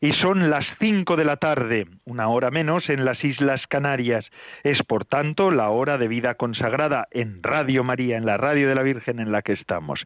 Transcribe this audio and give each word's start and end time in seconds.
y 0.00 0.12
son 0.12 0.50
las 0.50 0.64
cinco 0.78 1.16
de 1.16 1.24
la 1.24 1.36
tarde, 1.36 1.86
una 2.04 2.28
hora 2.28 2.50
menos 2.50 2.88
en 2.88 3.04
las 3.04 3.22
Islas 3.24 3.66
Canarias. 3.68 4.24
Es, 4.62 4.82
por 4.84 5.04
tanto, 5.04 5.50
la 5.50 5.70
hora 5.70 5.98
de 5.98 6.08
vida 6.08 6.34
consagrada 6.34 7.08
en 7.10 7.42
Radio 7.42 7.84
María, 7.84 8.16
en 8.16 8.26
la 8.26 8.36
radio 8.36 8.68
de 8.68 8.74
la 8.74 8.82
Virgen 8.82 9.20
en 9.20 9.32
la 9.32 9.42
que 9.42 9.52
estamos. 9.52 10.04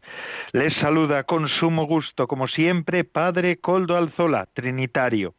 Les 0.51 0.73
saluda 0.75 1.23
con 1.23 1.47
sumo 1.47 1.85
gusto, 1.85 2.27
como 2.27 2.47
siempre, 2.47 3.03
Padre 3.03 3.57
Coldo 3.57 3.97
Alzola, 3.97 4.47
Trinitario. 4.53 5.35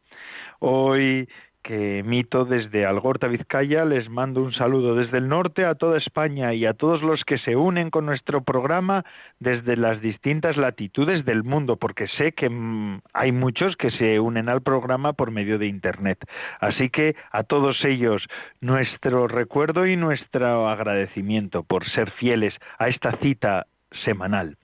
Hoy 0.59 1.27
que 1.65 1.99
emito 1.99 2.45
desde 2.45 2.85
Algorta, 2.85 3.27
Vizcaya. 3.27 3.85
Les 3.85 4.07
mando 4.07 4.43
un 4.43 4.53
saludo 4.53 4.93
desde 4.93 5.17
el 5.17 5.27
norte 5.27 5.65
a 5.65 5.73
toda 5.73 5.97
España 5.97 6.53
y 6.53 6.63
a 6.67 6.75
todos 6.75 7.01
los 7.01 7.23
que 7.25 7.39
se 7.39 7.55
unen 7.55 7.89
con 7.89 8.05
nuestro 8.05 8.43
programa 8.43 9.03
desde 9.39 9.75
las 9.75 9.99
distintas 9.99 10.57
latitudes 10.57 11.25
del 11.25 11.43
mundo, 11.43 11.77
porque 11.77 12.07
sé 12.07 12.33
que 12.33 12.49
mm, 12.49 13.01
hay 13.13 13.31
muchos 13.31 13.75
que 13.77 13.89
se 13.89 14.19
unen 14.19 14.47
al 14.47 14.61
programa 14.61 15.13
por 15.13 15.31
medio 15.31 15.57
de 15.57 15.65
Internet. 15.65 16.19
Así 16.59 16.89
que 16.91 17.15
a 17.31 17.41
todos 17.41 17.83
ellos 17.83 18.23
nuestro 18.61 19.27
recuerdo 19.27 19.87
y 19.87 19.97
nuestro 19.97 20.69
agradecimiento 20.69 21.63
por 21.63 21.83
ser 21.89 22.11
fieles 22.11 22.53
a 22.77 22.89
esta 22.89 23.17
cita 23.17 23.65
semanal. 24.03 24.55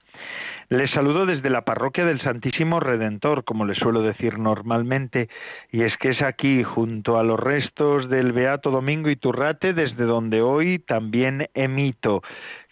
Les 0.72 0.90
saludo 0.92 1.26
desde 1.26 1.50
la 1.50 1.66
parroquia 1.66 2.06
del 2.06 2.22
Santísimo 2.22 2.80
Redentor, 2.80 3.44
como 3.44 3.66
les 3.66 3.78
suelo 3.78 4.04
decir 4.04 4.40
normalmente, 4.40 5.28
y 5.70 5.82
es 5.82 5.92
que 5.98 6.12
es 6.12 6.22
aquí, 6.22 6.64
junto 6.64 7.20
a 7.20 7.24
los 7.24 7.38
restos 7.38 8.10
del 8.10 8.32
Beato 8.32 8.72
Domingo 8.72 9.10
Iturrate, 9.10 9.74
desde 9.74 10.06
donde 10.06 10.42
hoy 10.42 10.80
también 10.80 11.50
emito. 11.56 12.22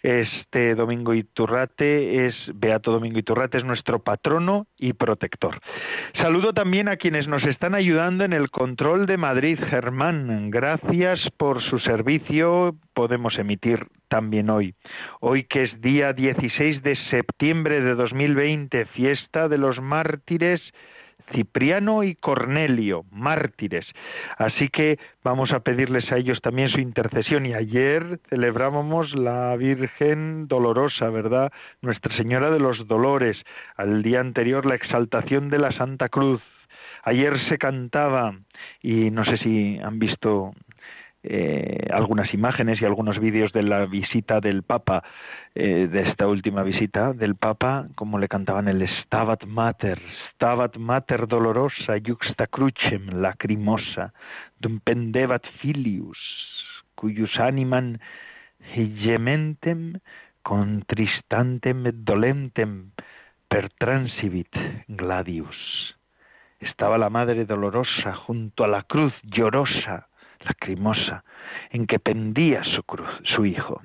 Este 0.02 0.74
Domingo 0.74 1.12
Iturrate 1.12 2.26
es, 2.26 2.34
Beato 2.54 2.90
Domingo 2.90 3.18
Iturrate 3.18 3.58
es 3.58 3.64
nuestro 3.64 3.98
patrono 4.02 4.66
y 4.78 4.94
protector. 4.94 5.60
Saludo 6.14 6.54
también 6.54 6.88
a 6.88 6.96
quienes 6.96 7.28
nos 7.28 7.44
están 7.44 7.74
ayudando 7.74 8.24
en 8.24 8.32
el 8.32 8.50
control 8.50 9.06
de 9.06 9.18
Madrid, 9.18 9.58
Germán. 9.68 10.50
Gracias 10.50 11.20
por 11.36 11.62
su 11.62 11.78
servicio. 11.80 12.74
Podemos 12.94 13.38
emitir 13.38 13.86
también 14.08 14.48
hoy. 14.48 14.74
Hoy 15.20 15.44
que 15.44 15.64
es 15.64 15.80
día 15.80 16.12
16 16.12 16.82
de 16.82 16.96
septiembre 17.10 17.80
de 17.82 17.94
2020, 17.94 18.86
fiesta 18.86 19.48
de 19.48 19.58
los 19.58 19.80
mártires 19.80 20.60
Cipriano 21.32 22.02
y 22.02 22.14
Cornelio, 22.14 23.04
mártires. 23.10 23.86
Así 24.38 24.68
que 24.68 24.98
vamos 25.22 25.52
a 25.52 25.60
pedirles 25.60 26.10
a 26.12 26.16
ellos 26.16 26.40
también 26.40 26.70
su 26.70 26.80
intercesión. 26.80 27.46
Y 27.46 27.54
ayer 27.54 28.20
celebrábamos 28.28 29.14
la 29.14 29.56
Virgen 29.56 30.48
Dolorosa, 30.48 31.08
¿verdad? 31.10 31.52
Nuestra 31.82 32.16
Señora 32.16 32.50
de 32.50 32.58
los 32.58 32.86
Dolores. 32.86 33.36
Al 33.76 34.02
día 34.02 34.20
anterior 34.20 34.66
la 34.66 34.74
exaltación 34.74 35.50
de 35.50 35.58
la 35.58 35.72
Santa 35.72 36.08
Cruz. 36.08 36.42
Ayer 37.02 37.38
se 37.48 37.56
cantaba, 37.56 38.34
y 38.82 39.10
no 39.10 39.24
sé 39.24 39.38
si 39.38 39.78
han 39.78 39.98
visto 39.98 40.52
eh, 41.22 41.86
algunas 41.92 42.32
imágenes 42.32 42.80
y 42.80 42.84
algunos 42.84 43.18
vídeos 43.18 43.52
de 43.52 43.62
la 43.62 43.86
visita 43.86 44.40
del 44.40 44.62
Papa, 44.62 45.02
eh, 45.54 45.88
de 45.90 46.08
esta 46.08 46.26
última 46.26 46.62
visita 46.62 47.12
del 47.12 47.34
Papa, 47.34 47.88
como 47.94 48.18
le 48.18 48.28
cantaban 48.28 48.68
el 48.68 48.88
Stabat 48.88 49.44
Mater, 49.44 50.00
Stabat 50.34 50.76
Mater 50.76 51.26
dolorosa, 51.26 51.94
juxta 52.04 52.46
crucem 52.46 53.20
lacrimosa, 53.20 54.12
dum 54.58 54.80
pendebat 54.80 55.44
filius, 55.60 56.18
cuyus 56.94 57.38
animan 57.40 58.00
gementem 58.74 60.00
contristantem 60.42 61.86
et 61.86 62.04
dolentem 62.04 62.92
per 63.50 63.68
transivit 63.80 64.56
gladius. 64.88 65.56
Estaba 66.60 66.98
la 66.98 67.08
Madre 67.10 67.46
Dolorosa 67.46 68.14
junto 68.26 68.64
a 68.64 68.68
la 68.68 68.82
cruz 68.82 69.14
llorosa, 69.24 70.09
lacrimosa, 70.40 71.24
en 71.70 71.86
que 71.86 71.98
pendía 71.98 72.64
su 72.64 72.82
cruz, 72.82 73.10
su 73.24 73.44
hijo. 73.46 73.82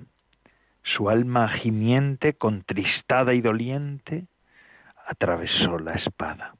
Su 0.83 1.09
alma 1.09 1.49
gimiente, 1.49 2.33
contristada 2.33 3.33
y 3.33 3.41
doliente, 3.41 4.25
atravesó 5.07 5.79
la 5.79 5.93
espada. 5.93 6.55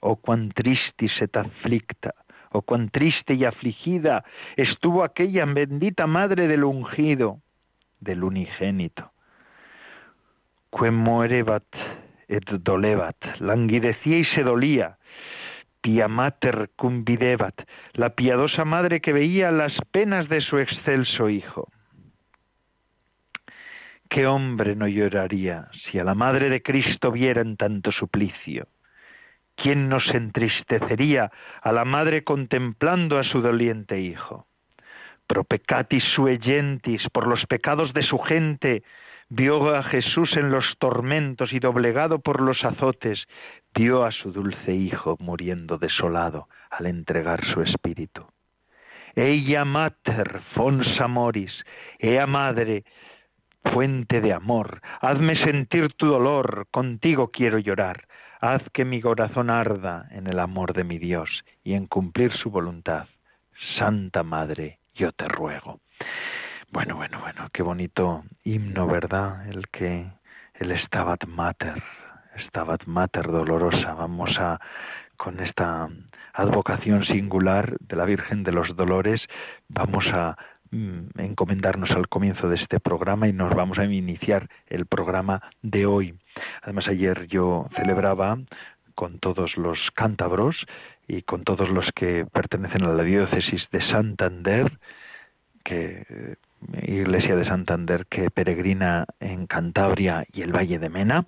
Oh 0.00 0.16
cuán 0.16 0.50
triste 0.50 1.06
y 1.06 1.26
te 1.26 1.38
aflicta, 1.38 2.14
oh 2.52 2.62
cuán 2.62 2.88
triste 2.90 3.34
y 3.34 3.44
afligida 3.44 4.24
estuvo 4.56 5.04
aquella 5.04 5.44
bendita 5.44 6.06
madre 6.06 6.48
del 6.48 6.64
ungido, 6.64 7.38
del 8.00 8.24
unigénito. 8.24 9.10
Quem 10.70 10.94
morebat 10.94 11.66
et 12.28 12.46
dolebat, 12.62 13.16
languidecía 13.40 14.18
y 14.18 14.24
se 14.24 14.44
dolía, 14.44 14.98
Pia 15.80 16.08
Mater 16.08 16.70
cum 16.76 17.04
videbat, 17.04 17.54
la 17.94 18.10
piadosa 18.10 18.64
madre 18.64 19.00
que 19.00 19.12
veía 19.12 19.50
las 19.50 19.72
penas 19.90 20.28
de 20.28 20.40
su 20.40 20.58
excelso 20.58 21.30
hijo. 21.30 21.68
¿Qué 24.10 24.26
hombre 24.26 24.74
no 24.74 24.88
lloraría 24.88 25.68
si 25.72 25.98
a 25.98 26.04
la 26.04 26.14
madre 26.14 26.50
de 26.50 26.62
Cristo 26.62 27.12
viera 27.12 27.40
en 27.40 27.56
tanto 27.56 27.92
suplicio? 27.92 28.66
¿Quién 29.54 29.88
no 29.88 30.00
se 30.00 30.16
entristecería 30.16 31.30
a 31.62 31.72
la 31.72 31.84
madre 31.84 32.24
contemplando 32.24 33.18
a 33.18 33.24
su 33.24 33.40
doliente 33.40 34.00
hijo? 34.00 34.46
Pro 35.26 35.44
peccatis 35.44 36.02
sue 36.14 36.40
gentis, 36.42 37.08
por 37.12 37.28
los 37.28 37.46
pecados 37.46 37.92
de 37.92 38.02
su 38.02 38.18
gente, 38.18 38.82
vio 39.30 39.74
a 39.74 39.82
Jesús 39.84 40.36
en 40.36 40.50
los 40.50 40.64
tormentos 40.78 41.52
y 41.52 41.60
doblegado 41.60 42.18
por 42.18 42.40
los 42.40 42.62
azotes, 42.64 43.24
dio 43.74 44.04
a 44.04 44.10
su 44.10 44.32
dulce 44.32 44.74
Hijo 44.74 45.16
muriendo 45.20 45.78
desolado 45.78 46.48
al 46.70 46.86
entregar 46.86 47.44
su 47.46 47.62
espíritu. 47.62 48.26
Ella 49.14 49.64
mater 49.64 50.40
fons 50.54 51.00
amoris, 51.00 51.52
ea 51.98 52.26
madre, 52.26 52.84
fuente 53.72 54.20
de 54.20 54.32
amor, 54.32 54.80
hazme 55.00 55.36
sentir 55.36 55.92
tu 55.94 56.06
dolor, 56.06 56.66
contigo 56.70 57.30
quiero 57.30 57.58
llorar, 57.58 58.06
haz 58.40 58.62
que 58.72 58.84
mi 58.84 59.00
corazón 59.00 59.50
arda 59.50 60.08
en 60.10 60.26
el 60.26 60.38
amor 60.38 60.72
de 60.72 60.84
mi 60.84 60.98
Dios 60.98 61.28
y 61.62 61.74
en 61.74 61.86
cumplir 61.86 62.32
su 62.32 62.50
voluntad. 62.50 63.06
Santa 63.78 64.22
Madre, 64.22 64.78
yo 64.94 65.12
te 65.12 65.28
ruego. 65.28 65.80
Bueno, 66.72 66.94
bueno, 66.94 67.18
bueno, 67.20 67.48
qué 67.52 67.62
bonito 67.64 68.22
himno, 68.44 68.86
¿verdad? 68.86 69.44
El 69.48 69.68
que 69.68 70.06
el 70.54 70.78
Stabat 70.86 71.26
Mater, 71.26 71.82
Stabat 72.46 72.84
Mater 72.86 73.26
dolorosa. 73.26 73.94
Vamos 73.94 74.30
a 74.38 74.60
con 75.16 75.40
esta 75.40 75.88
advocación 76.32 77.04
singular 77.06 77.76
de 77.80 77.96
la 77.96 78.04
Virgen 78.04 78.44
de 78.44 78.52
los 78.52 78.74
Dolores, 78.76 79.20
vamos 79.68 80.06
a 80.12 80.36
mm, 80.70 81.18
encomendarnos 81.18 81.90
al 81.90 82.08
comienzo 82.08 82.48
de 82.48 82.56
este 82.56 82.78
programa 82.78 83.26
y 83.26 83.32
nos 83.32 83.54
vamos 83.54 83.78
a 83.78 83.84
iniciar 83.84 84.48
el 84.68 84.86
programa 84.86 85.42
de 85.62 85.86
hoy. 85.86 86.14
Además 86.62 86.86
ayer 86.86 87.26
yo 87.26 87.68
celebraba 87.74 88.38
con 88.94 89.18
todos 89.18 89.56
los 89.56 89.78
cántabros 89.94 90.56
y 91.08 91.22
con 91.22 91.42
todos 91.42 91.68
los 91.68 91.90
que 91.96 92.26
pertenecen 92.32 92.84
a 92.84 92.92
la 92.92 93.02
diócesis 93.02 93.68
de 93.72 93.86
Santander, 93.88 94.72
que 95.64 96.36
Iglesia 96.82 97.36
de 97.36 97.44
Santander 97.44 98.06
que 98.06 98.30
peregrina 98.30 99.06
en 99.20 99.46
Cantabria 99.46 100.26
y 100.32 100.42
el 100.42 100.54
Valle 100.54 100.78
de 100.78 100.88
Mena, 100.88 101.26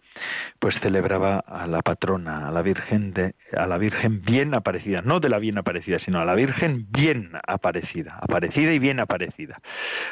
pues 0.58 0.74
celebraba 0.80 1.38
a 1.38 1.66
la 1.66 1.82
patrona, 1.82 2.48
a 2.48 2.50
la 2.50 2.62
Virgen 2.62 3.12
de, 3.12 3.34
a 3.56 3.66
la 3.66 3.78
Virgen 3.78 4.22
bien 4.22 4.54
aparecida, 4.54 5.02
no 5.02 5.20
de 5.20 5.28
la 5.28 5.38
bien 5.38 5.58
aparecida, 5.58 5.98
sino 6.00 6.20
a 6.20 6.24
la 6.24 6.34
Virgen 6.34 6.86
bien 6.90 7.30
aparecida, 7.46 8.18
aparecida 8.20 8.72
y 8.72 8.78
bien 8.78 9.00
aparecida. 9.00 9.60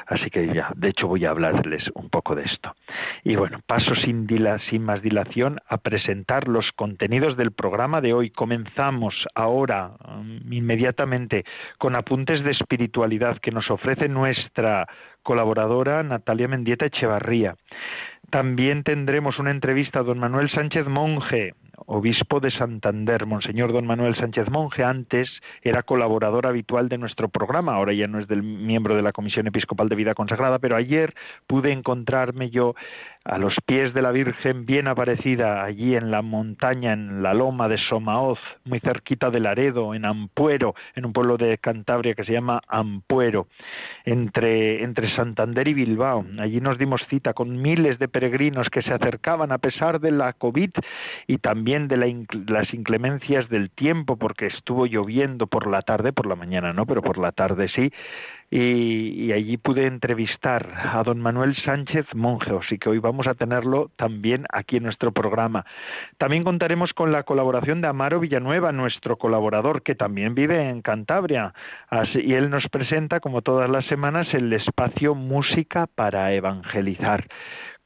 Así 0.07 0.31
que 0.31 0.53
ya, 0.55 0.71
de 0.75 0.89
hecho 0.89 1.07
voy 1.07 1.25
a 1.25 1.31
hablarles 1.31 1.91
un 1.95 2.11
poco 2.11 2.35
de 2.35 2.45
esto. 2.45 2.75
Y 3.25 3.37
bueno, 3.37 3.61
paso 3.67 3.95
sin, 3.97 4.27
sin 4.71 4.83
más 4.83 5.03
dilación 5.03 5.61
a 5.69 5.79
presentar 5.79 6.49
los 6.49 6.71
contenidos 6.73 7.37
del 7.37 7.53
programa 7.53 8.01
de 8.01 8.13
hoy. 8.13 8.31
Comenzamos 8.31 9.15
ahora, 9.35 9.93
um, 10.09 10.41
inmediatamente, 10.53 11.45
con 11.79 11.97
apuntes 11.97 12.43
de 12.45 12.53
espiritualidad 12.53 13.39
que 13.39 13.51
nos 13.51 13.71
ofrece 13.71 14.09
nuestra 14.09 14.89
colaboradora 15.23 16.03
Natalia 16.03 16.49
Mendieta 16.49 16.87
Echevarría. 16.87 17.57
También 18.31 18.85
tendremos 18.85 19.39
una 19.39 19.51
entrevista 19.51 20.01
a 20.01 20.03
don 20.03 20.19
Manuel 20.19 20.51
Sánchez 20.51 20.87
Monje, 20.87 21.55
obispo 21.87 22.39
de 22.39 22.51
Santander, 22.53 23.27
Monseñor 23.27 23.73
don 23.73 23.87
Manuel 23.87 24.15
Sánchez 24.15 24.49
Monje, 24.51 24.85
antes 24.85 25.29
era 25.63 25.83
colaborador 25.83 26.47
habitual 26.47 26.89
de 26.89 26.99
nuestro 26.99 27.29
programa, 27.29 27.75
ahora 27.75 27.93
ya 27.93 28.07
no 28.07 28.21
es 28.21 28.29
del 28.29 28.43
miembro 28.43 28.95
de 28.95 29.03
la 29.03 29.13
Comisión 29.13 29.49
Episcopal 29.49 29.89
de 29.89 29.97
Vida 29.97 30.15
Consagrada, 30.15 30.59
pero 30.61 30.77
ayer 30.77 31.15
pude 31.47 31.73
encontrarme 31.73 32.51
yo 32.51 32.75
a 33.25 33.37
los 33.37 33.55
pies 33.67 33.93
de 33.93 34.01
la 34.01 34.13
Virgen 34.13 34.65
bien 34.65 34.89
aparecida, 34.89 35.63
allí 35.63 35.95
en 35.95 36.11
la 36.11 36.23
montaña, 36.23 36.95
en 36.95 37.23
la 37.23 37.35
loma 37.35 37.69
de 37.69 37.77
Somaoz, 37.77 38.39
muy 38.65 38.81
cerquita 38.81 39.31
de 39.31 39.41
Laredo, 39.41 39.95
en 39.95 40.07
Ampuero, 40.07 40.75
en 40.95 41.05
un 41.05 41.13
pueblo 41.13 41.37
de 41.37 41.59
Cantabria 41.59 42.15
que 42.15 42.25
se 42.25 42.33
llama 42.33 42.63
Ampuero, 42.67 43.47
entre, 44.07 44.83
entre 44.83 45.15
Santander 45.15 45.69
y 45.69 45.75
Bilbao. 45.75 46.25
Allí 46.39 46.61
nos 46.61 46.79
dimos 46.79 47.03
cita 47.11 47.35
con 47.35 47.61
miles 47.61 47.99
de 47.99 48.09
peregrinos 48.09 48.71
que 48.71 48.83
se 48.83 48.95
acercaban 48.95 49.53
a 49.53 49.59
pesar 49.59 50.01
de 50.01 50.13
la 50.13 50.33
COVID 50.33 50.71
y 51.27 51.39
también 51.39 51.89
de 51.89 52.27
las 52.47 52.73
inclemencias 52.73 53.49
del 53.51 53.71
tiempo, 53.71 54.17
porque 54.17 54.47
estuvo 54.47 54.87
lloviendo 54.87 55.47
por 55.47 55.67
la 55.67 55.83
tarde, 55.83 56.15
por 56.15 56.27
la 56.27 56.37
mañana 56.37 56.73
no, 56.73 56.87
pero 56.87 57.03
por 57.03 57.19
la 57.19 57.33
tarde 57.33 57.69
sí, 57.69 57.93
y, 58.51 59.31
allí 59.33 59.57
pude 59.57 59.87
entrevistar 59.87 60.75
a 60.93 61.03
don 61.05 61.21
Manuel 61.21 61.55
Sánchez 61.55 62.07
Monje, 62.15 62.51
así 62.61 62.79
que 62.79 62.89
hoy 62.89 62.99
vamos 62.99 63.29
a 63.29 63.35
tenerlo 63.35 63.91
también 63.97 64.45
aquí 64.53 64.79
en 64.79 64.83
nuestro 64.83 65.13
programa. 65.13 65.65
También 66.19 66.43
contaremos 66.43 66.93
con 66.93 67.13
la 67.13 67.23
colaboración 67.23 67.81
de 67.81 67.87
Amaro 67.87 68.19
Villanueva, 68.19 68.73
nuestro 68.73 69.17
colaborador, 69.17 69.83
que 69.83 69.95
también 69.95 70.35
vive 70.35 70.69
en 70.69 70.83
Cantabria, 70.83 71.55
y 72.15 72.35
él 72.35 72.51
nos 72.51 72.69
presenta, 72.69 73.21
como 73.21 73.43
todas 73.43 73.71
las 73.71 73.87
semanas, 73.87 74.27
el 74.35 74.53
espacio 74.53 75.15
Música 75.15 75.87
para 75.87 76.33
Evangelizar. 76.33 77.29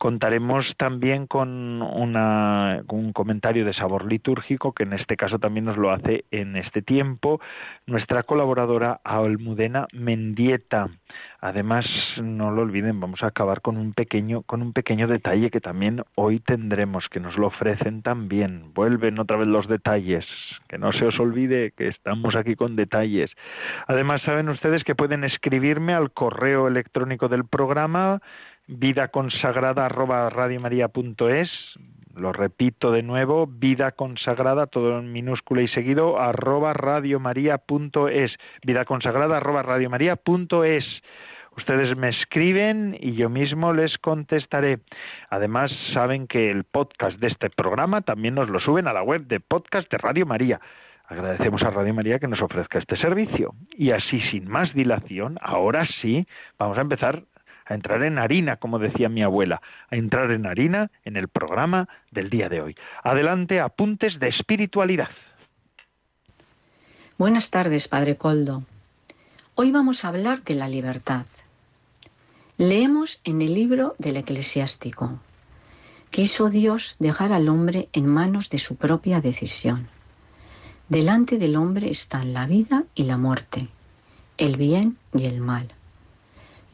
Contaremos 0.05 0.67
también 0.77 1.27
con, 1.27 1.81
un 1.81 3.13
comentario 3.15 3.65
de 3.65 3.73
sabor 3.73 4.05
litúrgico, 4.05 4.75
que 4.75 4.83
en 4.83 4.93
este 4.93 5.17
caso 5.17 5.39
también 5.39 5.65
nos 5.65 5.79
lo 5.79 5.91
hace 5.93 6.27
en 6.31 6.57
este 6.57 6.83
tiempo 6.83 7.41
nuestra 7.87 8.23
colaboradora 8.23 9.01
Almudena 9.03 9.87
Mendieta. 9.95 10.91
Además, 11.41 11.87
no 12.19 12.51
lo 12.51 12.63
olviden, 12.63 13.01
vamos 13.01 13.23
a 13.23 13.29
acabar 13.29 13.63
con 13.63 13.79
un 13.79 13.95
pequeño, 13.95 14.43
con 14.43 14.61
un 14.61 14.75
pequeño 14.75 15.09
detalle 15.09 15.51
que 15.51 15.63
también 15.63 16.03
hoy 16.17 16.39
tendremos, 16.39 17.09
que 17.09 17.21
nos 17.21 17.39
lo 17.39 17.47
ofrecen 17.47 18.03
también. 18.03 18.75
Vuelven 18.75 19.19
otra 19.19 19.39
vez 19.39 19.49
los 19.49 19.69
detalles, 19.69 20.27
que 20.69 20.77
no 20.77 20.93
se 20.93 21.07
os 21.07 21.19
olvide 21.19 21.73
que 21.77 21.89
estamos 21.89 22.37
aquí 22.37 22.57
con 22.57 22.77
detalles. 22.77 23.31
Además, 23.87 24.21
saben 24.21 24.51
ustedes 24.51 24.85
que 24.85 24.95
pueden 24.95 25.25
escribirme 25.25 25.95
al 25.95 26.13
correo 26.13 26.69
electrónico 26.69 27.29
del 27.29 27.47
programa 27.47 28.21
vida 28.67 29.09
consagrada 29.09 29.87
arroba 29.87 30.31
radiomaria.es 30.31 31.51
lo 32.17 32.33
repito 32.33 32.93
de 32.93 33.03
nuevo, 33.03 33.47
vida 33.47 33.93
consagrada, 33.93 34.67
todo 34.67 34.99
en 35.01 35.13
minúscula 35.13 35.63
y 35.63 35.69
seguido, 35.69 36.21
arroba 36.21 36.73
radiomaria.es, 36.73 38.37
vida 38.65 38.85
consagrada 38.85 39.39
arroba 39.39 39.63
radiomaria.es. 39.63 41.03
Ustedes 41.57 41.97
me 41.97 42.09
escriben 42.09 42.97
y 42.99 43.15
yo 43.15 43.29
mismo 43.29 43.73
les 43.73 43.97
contestaré. 43.99 44.81
Además, 45.31 45.71
saben 45.93 46.27
que 46.27 46.51
el 46.51 46.65
podcast 46.65 47.19
de 47.19 47.29
este 47.29 47.49
programa 47.49 48.03
también 48.03 48.35
nos 48.35 48.49
lo 48.49 48.59
suben 48.59 48.89
a 48.89 48.93
la 48.93 49.03
web 49.03 49.27
de 49.27 49.39
podcast 49.41 49.91
de 49.91 49.99
Radio 49.99 50.27
María. 50.27 50.61
Agradecemos 51.07 51.63
a 51.63 51.71
Radio 51.71 51.95
María 51.95 52.19
que 52.19 52.27
nos 52.27 52.41
ofrezca 52.41 52.79
este 52.79 52.97
servicio. 52.97 53.55
Y 53.71 53.93
así, 53.93 54.21
sin 54.33 54.49
más 54.49 54.73
dilación, 54.75 55.39
ahora 55.41 55.87
sí, 56.01 56.27
vamos 56.59 56.77
a 56.79 56.81
empezar 56.81 57.23
a 57.67 57.75
entrar 57.75 58.03
en 58.03 58.19
harina, 58.19 58.57
como 58.57 58.79
decía 58.79 59.09
mi 59.09 59.23
abuela, 59.23 59.61
a 59.91 59.97
entrar 59.97 60.31
en 60.31 60.47
harina 60.47 60.91
en 61.05 61.17
el 61.17 61.29
programa 61.29 61.89
del 62.11 62.31
día 62.31 62.49
de 62.49 62.61
hoy. 62.61 62.77
Adelante, 63.03 63.61
apuntes 63.61 64.19
de 64.19 64.29
espiritualidad. 64.29 65.11
Buenas 67.17 67.51
tardes, 67.51 67.89
Padre 67.89 68.17
Coldo. 68.17 68.65
Hoy 69.55 69.71
vamos 69.71 70.05
a 70.05 70.09
hablar 70.09 70.43
de 70.43 70.57
la 70.57 70.69
libertad. 70.69 71.27
Leemos 72.59 73.21
en 73.25 73.41
el 73.41 73.55
libro 73.55 73.95
del 73.99 74.17
eclesiástico. 74.17 75.21
Quiso 76.11 76.51
Dios 76.51 76.97
dejar 76.99 77.33
al 77.33 77.49
hombre 77.49 77.89
en 77.93 78.07
manos 78.07 78.51
de 78.51 78.59
su 78.59 78.77
propia 78.77 79.21
decisión. 79.21 79.89
Delante 80.89 81.39
del 81.39 81.57
hombre 81.57 81.91
están 81.91 82.35
la 82.35 82.47
vida 82.47 82.85
y 82.95 83.05
la 83.05 83.17
muerte, 83.17 83.69
el 84.37 84.57
bien 84.57 84.97
y 85.13 85.25
el 85.25 85.41
mal. 85.41 85.73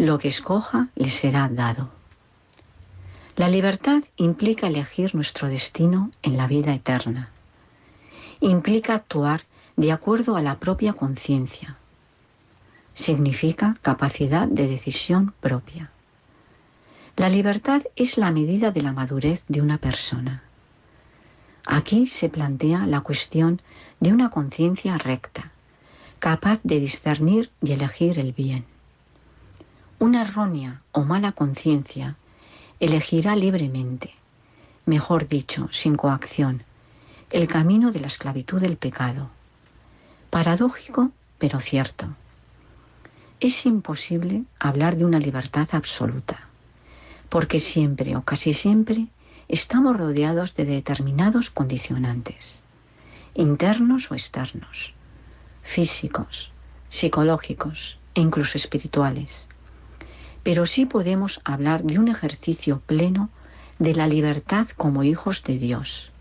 Lo 0.00 0.16
que 0.16 0.28
escoja 0.28 0.88
le 0.94 1.10
será 1.10 1.46
dado. 1.50 1.90
La 3.36 3.50
libertad 3.50 4.02
implica 4.16 4.66
elegir 4.66 5.14
nuestro 5.14 5.48
destino 5.48 6.10
en 6.22 6.38
la 6.38 6.46
vida 6.46 6.72
eterna. 6.72 7.28
Implica 8.40 8.94
actuar 8.94 9.42
de 9.76 9.92
acuerdo 9.92 10.36
a 10.36 10.40
la 10.40 10.58
propia 10.58 10.94
conciencia. 10.94 11.76
Significa 12.94 13.76
capacidad 13.82 14.48
de 14.48 14.68
decisión 14.68 15.34
propia. 15.38 15.90
La 17.18 17.28
libertad 17.28 17.82
es 17.94 18.16
la 18.16 18.30
medida 18.30 18.70
de 18.70 18.80
la 18.80 18.94
madurez 18.94 19.44
de 19.48 19.60
una 19.60 19.76
persona. 19.76 20.42
Aquí 21.66 22.06
se 22.06 22.30
plantea 22.30 22.86
la 22.86 23.02
cuestión 23.02 23.60
de 24.00 24.14
una 24.14 24.30
conciencia 24.30 24.96
recta, 24.96 25.52
capaz 26.20 26.58
de 26.62 26.80
discernir 26.80 27.50
y 27.60 27.72
elegir 27.72 28.18
el 28.18 28.32
bien 28.32 28.69
una 30.00 30.22
errónea 30.22 30.80
o 30.92 31.04
mala 31.04 31.32
conciencia 31.32 32.16
elegirá 32.80 33.36
libremente, 33.36 34.14
mejor 34.86 35.28
dicho, 35.28 35.68
sin 35.72 35.94
coacción, 35.94 36.62
el 37.28 37.46
camino 37.46 37.92
de 37.92 38.00
la 38.00 38.06
esclavitud 38.06 38.62
del 38.62 38.78
pecado. 38.78 39.28
Paradójico, 40.30 41.10
pero 41.38 41.60
cierto. 41.60 42.06
Es 43.40 43.66
imposible 43.66 44.44
hablar 44.58 44.96
de 44.96 45.04
una 45.04 45.18
libertad 45.18 45.68
absoluta, 45.72 46.48
porque 47.28 47.60
siempre 47.60 48.16
o 48.16 48.22
casi 48.22 48.54
siempre 48.54 49.08
estamos 49.48 49.98
rodeados 49.98 50.54
de 50.54 50.64
determinados 50.64 51.50
condicionantes, 51.50 52.62
internos 53.34 54.10
o 54.10 54.14
externos, 54.14 54.94
físicos, 55.62 56.52
psicológicos 56.88 57.98
e 58.14 58.22
incluso 58.22 58.56
espirituales 58.56 59.46
pero 60.42 60.66
sí 60.66 60.86
podemos 60.86 61.40
hablar 61.44 61.82
de 61.82 61.98
un 61.98 62.08
ejercicio 62.08 62.80
pleno 62.86 63.28
de 63.78 63.94
la 63.94 64.06
libertad 64.06 64.68
como 64.76 65.04
hijos 65.04 65.42
de 65.42 65.58
Dios, 65.58 66.12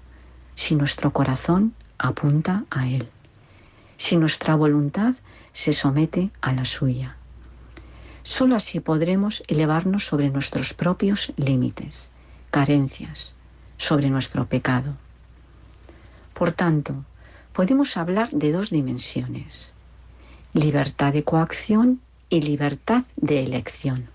si 0.55 0.75
nuestro 0.75 1.11
corazón 1.11 1.73
apunta 1.97 2.65
a 2.69 2.87
Él, 2.87 3.09
si 3.97 4.17
nuestra 4.17 4.55
voluntad 4.55 5.15
se 5.53 5.73
somete 5.73 6.31
a 6.41 6.53
la 6.53 6.65
suya. 6.65 7.15
Solo 8.23 8.55
así 8.55 8.79
podremos 8.79 9.43
elevarnos 9.47 10.05
sobre 10.05 10.29
nuestros 10.29 10.73
propios 10.73 11.33
límites, 11.37 12.11
carencias, 12.51 13.33
sobre 13.77 14.09
nuestro 14.09 14.45
pecado. 14.45 14.95
Por 16.33 16.51
tanto, 16.51 17.05
podemos 17.53 17.97
hablar 17.97 18.29
de 18.29 18.51
dos 18.51 18.69
dimensiones, 18.69 19.73
libertad 20.53 21.13
de 21.13 21.23
coacción 21.23 22.01
y 22.29 22.41
libertad 22.41 23.03
de 23.15 23.43
elección. 23.43 24.07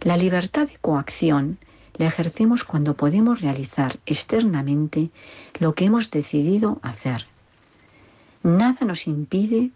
La 0.00 0.16
libertad 0.16 0.68
de 0.68 0.78
coacción 0.78 1.58
la 1.96 2.06
ejercemos 2.06 2.64
cuando 2.64 2.94
podemos 2.94 3.40
realizar 3.40 3.98
externamente 4.06 5.10
lo 5.58 5.74
que 5.74 5.84
hemos 5.84 6.10
decidido 6.10 6.78
hacer. 6.82 7.26
Nada 8.42 8.84
nos 8.84 9.06
impide 9.06 9.70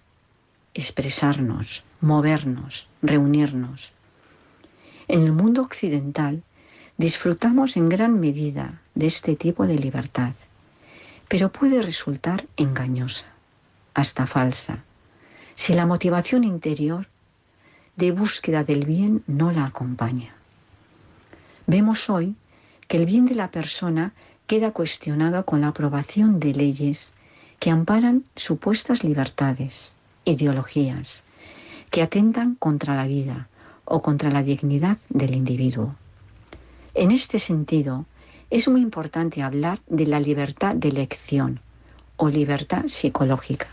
expresarnos, 0.75 1.85
movernos, 2.00 2.88
reunirnos. 3.02 3.92
En 5.06 5.23
el 5.23 5.32
mundo 5.32 5.62
occidental 5.62 6.42
disfrutamos 6.99 7.76
en 7.76 7.88
gran 7.88 8.20
medida 8.20 8.80
de 8.94 9.06
este 9.06 9.37
tipo 9.37 9.66
de 9.66 9.78
libertad, 9.78 10.32
pero 11.28 11.50
puede 11.50 11.82
resultar 11.82 12.47
engañosa, 12.56 13.26
hasta 13.94 14.26
falsa, 14.26 14.82
si 15.54 15.75
la 15.75 15.87
motivación 15.87 16.44
interior 16.44 17.06
de 17.98 18.12
búsqueda 18.12 18.62
del 18.62 18.84
bien 18.86 19.24
no 19.26 19.50
la 19.50 19.64
acompaña. 19.64 20.32
Vemos 21.66 22.08
hoy 22.08 22.36
que 22.86 22.96
el 22.96 23.06
bien 23.06 23.26
de 23.26 23.34
la 23.34 23.50
persona 23.50 24.12
queda 24.46 24.70
cuestionado 24.70 25.44
con 25.44 25.62
la 25.62 25.68
aprobación 25.68 26.38
de 26.38 26.54
leyes 26.54 27.12
que 27.58 27.70
amparan 27.70 28.22
supuestas 28.36 29.02
libertades, 29.02 29.94
ideologías, 30.24 31.24
que 31.90 32.02
atentan 32.02 32.54
contra 32.54 32.94
la 32.94 33.08
vida 33.08 33.48
o 33.84 34.00
contra 34.00 34.30
la 34.30 34.44
dignidad 34.44 34.98
del 35.08 35.34
individuo. 35.34 35.96
En 36.94 37.10
este 37.10 37.40
sentido, 37.40 38.06
es 38.48 38.68
muy 38.68 38.80
importante 38.80 39.42
hablar 39.42 39.80
de 39.88 40.06
la 40.06 40.20
libertad 40.20 40.76
de 40.76 40.88
elección 40.88 41.60
o 42.16 42.28
libertad 42.28 42.84
psicológica 42.86 43.68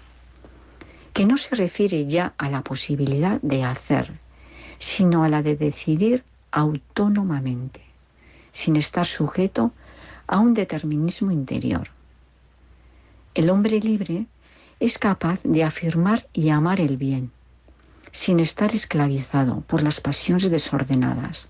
que 1.16 1.26
no 1.26 1.38
se 1.38 1.56
refiere 1.56 2.06
ya 2.06 2.34
a 2.38 2.50
la 2.50 2.62
posibilidad 2.62 3.40
de 3.42 3.64
hacer, 3.64 4.12
sino 4.80 5.24
a 5.24 5.30
la 5.30 5.42
de 5.42 5.56
decidir 5.56 6.26
autónomamente, 6.52 7.80
sin 8.52 8.76
estar 8.76 9.06
sujeto 9.06 9.72
a 10.28 10.40
un 10.40 10.54
determinismo 10.54 11.32
interior, 11.32 11.88
El 13.34 13.50
hombre 13.50 13.80
libre 13.80 14.26
es 14.82 14.98
capaz 14.98 15.40
de 15.44 15.64
afirmar 15.64 16.28
y 16.34 16.50
amar 16.50 16.82
el 16.82 16.98
bien, 16.98 17.32
sin 18.12 18.42
estar 18.42 18.76
esclavizado 18.76 19.62
por 19.62 19.84
las 19.84 20.02
pasiones 20.02 20.50
desordenadas 20.50 21.48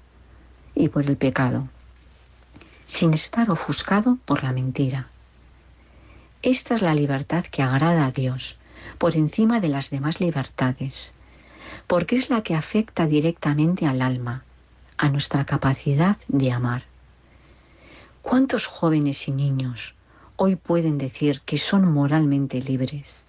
y 0.75 0.89
por 0.89 1.07
el 1.07 1.17
pecado, 1.17 1.67
sin 2.85 3.15
estar 3.15 3.49
ofuscado 3.49 4.19
por 4.25 4.43
la 4.43 4.51
mentira. 4.51 5.09
Esta 6.43 6.75
es 6.75 6.83
la 6.83 6.93
libertad 6.93 7.45
que 7.45 7.63
agrada 7.63 8.05
a 8.05 8.11
Dios, 8.11 8.59
por 8.97 9.15
encima 9.15 9.59
de 9.59 9.69
las 9.69 9.89
demás 9.89 10.19
libertades, 10.19 11.13
porque 11.87 12.15
es 12.15 12.29
la 12.29 12.41
que 12.43 12.55
afecta 12.55 13.05
directamente 13.05 13.87
al 13.87 14.01
alma, 14.01 14.43
a 14.97 15.09
nuestra 15.09 15.45
capacidad 15.45 16.17
de 16.27 16.51
amar. 16.51 16.83
¿Cuántos 18.21 18.65
jóvenes 18.67 19.27
y 19.27 19.31
niños 19.31 19.95
hoy 20.37 20.55
pueden 20.55 20.97
decir 20.97 21.41
que 21.45 21.57
son 21.57 21.91
moralmente 21.91 22.61
libres? 22.61 23.25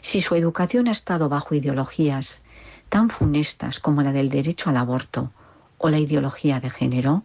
Si 0.00 0.20
su 0.20 0.34
educación 0.34 0.88
ha 0.88 0.92
estado 0.92 1.28
bajo 1.28 1.54
ideologías 1.54 2.42
tan 2.88 3.10
funestas 3.10 3.80
como 3.80 4.02
la 4.02 4.12
del 4.12 4.30
derecho 4.30 4.70
al 4.70 4.76
aborto 4.76 5.30
o 5.78 5.88
la 5.88 5.98
ideología 5.98 6.60
de 6.60 6.70
género, 6.70 7.22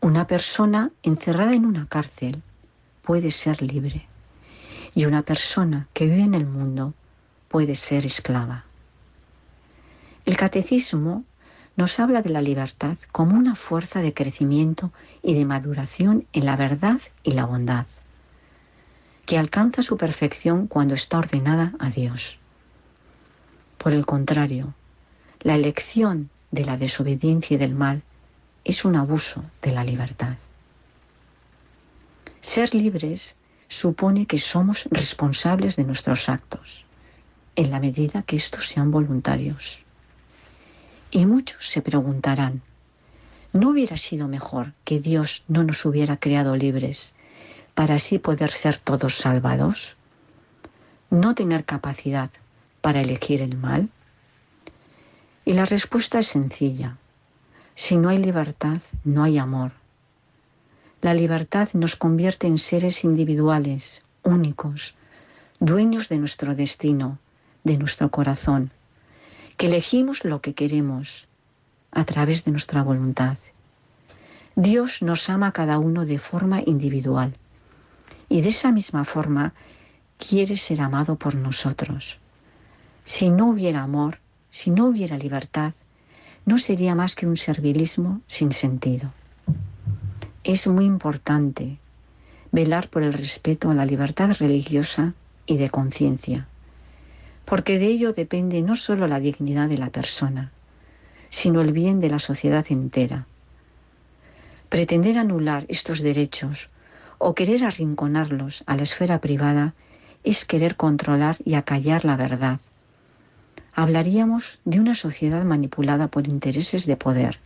una 0.00 0.26
persona 0.26 0.90
encerrada 1.02 1.54
en 1.54 1.66
una 1.66 1.86
cárcel 1.86 2.42
puede 3.02 3.30
ser 3.30 3.60
libre 3.62 4.09
y 4.94 5.04
una 5.04 5.22
persona 5.22 5.88
que 5.92 6.06
vive 6.06 6.22
en 6.22 6.34
el 6.34 6.46
mundo 6.46 6.94
puede 7.48 7.74
ser 7.74 8.06
esclava. 8.06 8.64
El 10.26 10.36
catecismo 10.36 11.24
nos 11.76 11.98
habla 11.98 12.22
de 12.22 12.30
la 12.30 12.42
libertad 12.42 12.98
como 13.12 13.36
una 13.36 13.54
fuerza 13.54 14.02
de 14.02 14.12
crecimiento 14.12 14.92
y 15.22 15.34
de 15.34 15.44
maduración 15.44 16.26
en 16.32 16.44
la 16.44 16.56
verdad 16.56 17.00
y 17.22 17.32
la 17.32 17.46
bondad, 17.46 17.86
que 19.26 19.38
alcanza 19.38 19.82
su 19.82 19.96
perfección 19.96 20.66
cuando 20.66 20.94
está 20.94 21.18
ordenada 21.18 21.72
a 21.78 21.90
Dios. 21.90 22.38
Por 23.78 23.92
el 23.92 24.04
contrario, 24.04 24.74
la 25.40 25.54
elección 25.54 26.28
de 26.50 26.64
la 26.64 26.76
desobediencia 26.76 27.54
y 27.54 27.58
del 27.58 27.74
mal 27.74 28.02
es 28.64 28.84
un 28.84 28.96
abuso 28.96 29.42
de 29.62 29.72
la 29.72 29.84
libertad. 29.84 30.36
Ser 32.40 32.74
libres 32.74 33.36
supone 33.70 34.26
que 34.26 34.38
somos 34.38 34.88
responsables 34.90 35.76
de 35.76 35.84
nuestros 35.84 36.28
actos, 36.28 36.84
en 37.54 37.70
la 37.70 37.78
medida 37.78 38.22
que 38.22 38.34
estos 38.34 38.66
sean 38.66 38.90
voluntarios. 38.90 39.78
Y 41.12 41.24
muchos 41.24 41.68
se 41.68 41.80
preguntarán, 41.80 42.62
¿no 43.52 43.70
hubiera 43.70 43.96
sido 43.96 44.26
mejor 44.26 44.72
que 44.84 44.98
Dios 44.98 45.44
no 45.46 45.62
nos 45.62 45.84
hubiera 45.84 46.16
creado 46.16 46.56
libres 46.56 47.14
para 47.74 47.94
así 47.94 48.18
poder 48.18 48.50
ser 48.50 48.76
todos 48.76 49.14
salvados? 49.14 49.96
¿No 51.08 51.36
tener 51.36 51.64
capacidad 51.64 52.30
para 52.80 53.00
elegir 53.00 53.40
el 53.40 53.56
mal? 53.56 53.88
Y 55.44 55.52
la 55.52 55.64
respuesta 55.64 56.18
es 56.18 56.26
sencilla. 56.26 56.96
Si 57.76 57.96
no 57.96 58.08
hay 58.08 58.18
libertad, 58.18 58.78
no 59.04 59.22
hay 59.22 59.38
amor. 59.38 59.79
La 61.02 61.14
libertad 61.14 61.70
nos 61.72 61.96
convierte 61.96 62.46
en 62.46 62.58
seres 62.58 63.04
individuales, 63.04 64.02
únicos, 64.22 64.94
dueños 65.58 66.10
de 66.10 66.18
nuestro 66.18 66.54
destino, 66.54 67.18
de 67.64 67.78
nuestro 67.78 68.10
corazón, 68.10 68.70
que 69.56 69.68
elegimos 69.68 70.26
lo 70.26 70.42
que 70.42 70.52
queremos 70.52 71.26
a 71.90 72.04
través 72.04 72.44
de 72.44 72.50
nuestra 72.50 72.82
voluntad. 72.82 73.38
Dios 74.56 75.00
nos 75.00 75.30
ama 75.30 75.46
a 75.46 75.52
cada 75.52 75.78
uno 75.78 76.04
de 76.04 76.18
forma 76.18 76.60
individual 76.66 77.32
y 78.28 78.42
de 78.42 78.48
esa 78.48 78.70
misma 78.70 79.04
forma 79.04 79.54
quiere 80.18 80.58
ser 80.58 80.82
amado 80.82 81.16
por 81.16 81.34
nosotros. 81.34 82.18
Si 83.04 83.30
no 83.30 83.48
hubiera 83.48 83.82
amor, 83.82 84.18
si 84.50 84.70
no 84.70 84.84
hubiera 84.84 85.16
libertad, 85.16 85.72
no 86.44 86.58
sería 86.58 86.94
más 86.94 87.14
que 87.14 87.26
un 87.26 87.38
servilismo 87.38 88.20
sin 88.26 88.52
sentido. 88.52 89.14
Es 90.44 90.66
muy 90.66 90.84
importante 90.84 91.78
velar 92.52 92.88
por 92.88 93.02
el 93.02 93.12
respeto 93.12 93.70
a 93.70 93.74
la 93.74 93.84
libertad 93.84 94.36
religiosa 94.38 95.14
y 95.46 95.56
de 95.56 95.70
conciencia 95.70 96.46
porque 97.50 97.80
de 97.80 97.86
ello 97.86 98.12
depende 98.12 98.62
no 98.62 98.76
solo 98.76 99.08
la 99.08 99.18
dignidad 99.18 99.68
de 99.68 99.76
la 99.76 99.90
persona, 99.90 100.52
sino 101.30 101.62
el 101.62 101.72
bien 101.72 101.98
de 101.98 102.08
la 102.08 102.20
sociedad 102.20 102.64
entera. 102.70 103.26
Pretender 104.68 105.18
anular 105.18 105.66
estos 105.66 105.98
derechos 105.98 106.68
o 107.18 107.34
querer 107.34 107.64
arrinconarlos 107.64 108.62
a 108.66 108.76
la 108.76 108.84
esfera 108.84 109.20
privada 109.20 109.74
es 110.22 110.44
querer 110.44 110.76
controlar 110.76 111.38
y 111.44 111.54
acallar 111.54 112.04
la 112.04 112.16
verdad. 112.16 112.60
Hablaríamos 113.74 114.60
de 114.64 114.78
una 114.78 114.94
sociedad 114.94 115.42
manipulada 115.42 116.06
por 116.06 116.28
intereses 116.28 116.86
de 116.86 116.96
poder, 116.96 117.40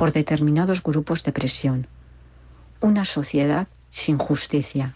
por 0.00 0.12
determinados 0.12 0.82
grupos 0.82 1.22
de 1.24 1.30
presión, 1.30 1.86
una 2.80 3.04
sociedad 3.04 3.68
sin 3.90 4.16
justicia. 4.16 4.94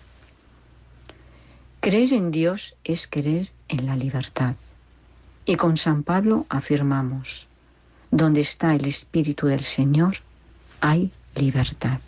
Creer 1.80 2.14
en 2.14 2.30
Dios 2.30 2.74
es 2.84 3.06
creer 3.06 3.50
en 3.68 3.84
la 3.84 3.96
libertad. 3.96 4.54
Y 5.44 5.56
con 5.56 5.76
San 5.76 6.04
Pablo 6.04 6.46
afirmamos, 6.48 7.48
donde 8.10 8.40
está 8.40 8.74
el 8.74 8.86
Espíritu 8.86 9.46
del 9.46 9.60
Señor, 9.60 10.14
hay 10.80 11.10
libertad. 11.34 12.00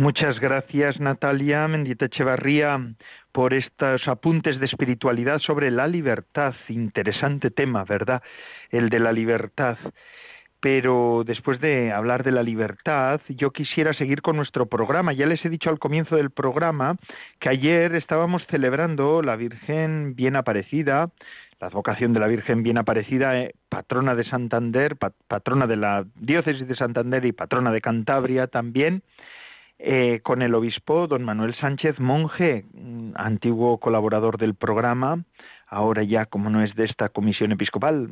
Muchas 0.00 0.40
gracias 0.40 0.98
Natalia 0.98 1.68
Mendita 1.68 2.06
Echevarría 2.06 2.80
por 3.32 3.52
estos 3.52 4.08
apuntes 4.08 4.58
de 4.58 4.64
espiritualidad 4.64 5.40
sobre 5.40 5.70
la 5.70 5.86
libertad. 5.86 6.54
Interesante 6.68 7.50
tema, 7.50 7.84
¿verdad? 7.84 8.22
El 8.70 8.88
de 8.88 8.98
la 8.98 9.12
libertad. 9.12 9.76
Pero 10.58 11.22
después 11.26 11.60
de 11.60 11.92
hablar 11.92 12.24
de 12.24 12.30
la 12.30 12.42
libertad, 12.42 13.20
yo 13.28 13.50
quisiera 13.50 13.92
seguir 13.92 14.22
con 14.22 14.36
nuestro 14.36 14.64
programa. 14.64 15.12
Ya 15.12 15.26
les 15.26 15.44
he 15.44 15.50
dicho 15.50 15.68
al 15.68 15.78
comienzo 15.78 16.16
del 16.16 16.30
programa 16.30 16.96
que 17.38 17.50
ayer 17.50 17.94
estábamos 17.94 18.42
celebrando 18.46 19.20
la 19.20 19.36
Virgen 19.36 20.14
bien 20.16 20.34
aparecida, 20.34 21.10
la 21.60 21.66
advocación 21.66 22.14
de 22.14 22.20
la 22.20 22.26
Virgen 22.26 22.62
bien 22.62 22.78
aparecida, 22.78 23.38
eh, 23.38 23.52
patrona 23.68 24.14
de 24.14 24.24
Santander, 24.24 24.96
patrona 24.96 25.66
de 25.66 25.76
la 25.76 26.06
diócesis 26.14 26.66
de 26.66 26.74
Santander 26.74 27.26
y 27.26 27.32
patrona 27.32 27.70
de 27.70 27.82
Cantabria 27.82 28.46
también. 28.46 29.02
Eh, 29.82 30.20
con 30.22 30.42
el 30.42 30.54
obispo 30.54 31.06
don 31.06 31.24
Manuel 31.24 31.54
Sánchez 31.54 31.98
Monje, 32.00 32.66
mm, 32.74 33.12
antiguo 33.14 33.78
colaborador 33.78 34.36
del 34.36 34.54
programa, 34.54 35.24
ahora 35.70 36.02
ya 36.02 36.26
como 36.26 36.50
no 36.50 36.62
es 36.62 36.74
de 36.74 36.84
esta 36.84 37.08
comisión 37.08 37.52
episcopal, 37.52 38.08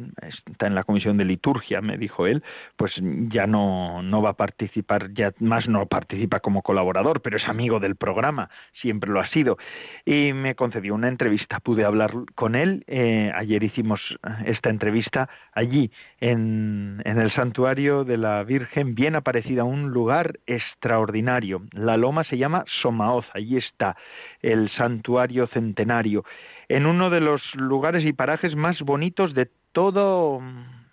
está 0.47 0.69
en 0.69 0.75
la 0.75 0.85
comisión 0.85 1.17
de 1.17 1.25
liturgia, 1.25 1.81
me 1.81 1.99
dijo 1.99 2.27
él, 2.27 2.43
pues 2.77 2.93
ya 3.31 3.47
no, 3.47 4.01
no 4.03 4.23
va 4.23 4.31
a 4.31 4.35
participar, 4.35 5.13
ya 5.13 5.33
más 5.41 5.69
no 5.69 5.85
participa 5.87 6.41
como 6.41 6.63
colaborador, 6.63 7.21
pero 7.21 7.37
es 7.37 7.49
amigo 7.49 7.81
del 7.81 7.97
programa, 7.97 8.49
siempre 8.81 9.11
lo 9.11 9.21
ha 9.21 9.27
sido. 9.29 9.59
Y 10.05 10.33
me 10.33 10.55
concedió 10.55 10.95
una 10.95 11.09
entrevista, 11.09 11.59
pude 11.59 11.85
hablar 11.85 12.13
con 12.37 12.55
él, 12.55 12.85
eh, 12.87 13.33
ayer 13.35 13.63
hicimos 13.65 14.01
esta 14.47 14.71
entrevista 14.71 15.29
allí, 15.53 15.91
en, 16.21 17.03
en 17.05 17.19
el 17.19 17.33
santuario 17.33 18.05
de 18.05 18.19
la 18.19 18.45
Virgen, 18.45 18.95
bien 18.95 19.17
aparecida, 19.17 19.65
un 19.65 19.91
lugar 19.91 20.39
extraordinario. 20.47 21.63
La 21.73 21.97
loma 21.97 22.23
se 22.25 22.39
llama 22.39 22.65
Somaoz, 22.83 23.27
allí 23.35 23.57
está 23.57 23.97
el 24.43 24.71
santuario 24.71 25.49
centenario 25.49 26.25
en 26.69 26.87
uno 26.87 27.11
de 27.11 27.21
los 27.21 27.43
lugares 27.55 28.05
y 28.05 28.13
parajes 28.13 28.55
más 28.55 28.81
bonitos 28.83 29.35
de 29.35 29.49
todo 29.73 30.41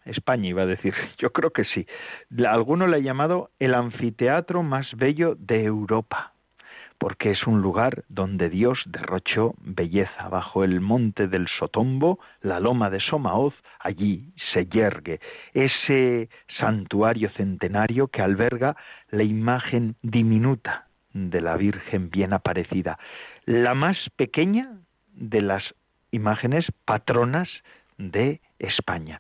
España, 0.06 0.50
iba 0.50 0.64
a 0.64 0.68
decir. 0.68 0.94
Yo 1.18 1.32
creo 1.32 1.52
que 1.52 1.66
sí. 1.66 1.86
Alguno 2.48 2.88
le 2.88 2.98
ha 2.98 3.00
llamado 3.00 3.50
el 3.60 3.74
anfiteatro 3.74 4.64
más 4.64 4.88
bello 4.96 5.36
de 5.36 5.64
Europa, 5.64 6.34
porque 6.98 7.32
es 7.32 7.46
un 7.46 7.62
lugar 7.62 8.06
donde 8.08 8.50
Dios 8.50 8.82
derrochó 8.86 9.56
belleza. 9.60 10.30
Bajo 10.30 10.64
el 10.64 10.80
monte 10.80 11.28
del 11.28 11.48
Sotombo, 11.60 12.20
la 12.42 12.60
loma 12.60 12.90
de 12.90 13.00
Somaoz, 13.00 13.54
allí 13.80 14.32
se 14.54 14.68
yergue 14.68 15.20
ese 15.54 16.30
santuario 16.58 17.30
centenario 17.32 18.08
que 18.08 18.22
alberga 18.22 18.78
la 19.10 19.24
imagen 19.24 19.96
diminuta 20.02 20.88
de 21.14 21.42
la 21.42 21.56
Virgen 21.56 22.10
bien 22.10 22.34
aparecida, 22.34 23.00
la 23.46 23.74
más 23.74 23.98
pequeña 24.18 24.70
de 25.16 25.42
las 25.42 25.64
imágenes 26.12 26.66
patronas 26.86 27.50
de 27.98 28.42
España. 28.60 29.20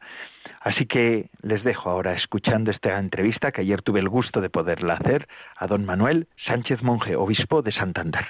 Así 0.62 0.86
que 0.86 1.30
les 1.42 1.64
dejo 1.64 1.90
ahora 1.90 2.14
escuchando 2.14 2.72
esta 2.72 2.98
entrevista 2.98 3.52
que 3.52 3.62
ayer 3.62 3.82
tuve 3.82 4.00
el 4.00 4.10
gusto 4.10 4.42
de 4.42 4.50
poderla 4.50 4.96
hacer 4.96 5.28
a 5.58 5.68
don 5.68 5.86
Manuel 5.86 6.28
Sánchez 6.46 6.82
Monje, 6.82 7.16
obispo 7.16 7.62
de 7.62 7.72
Santander. 7.72 8.25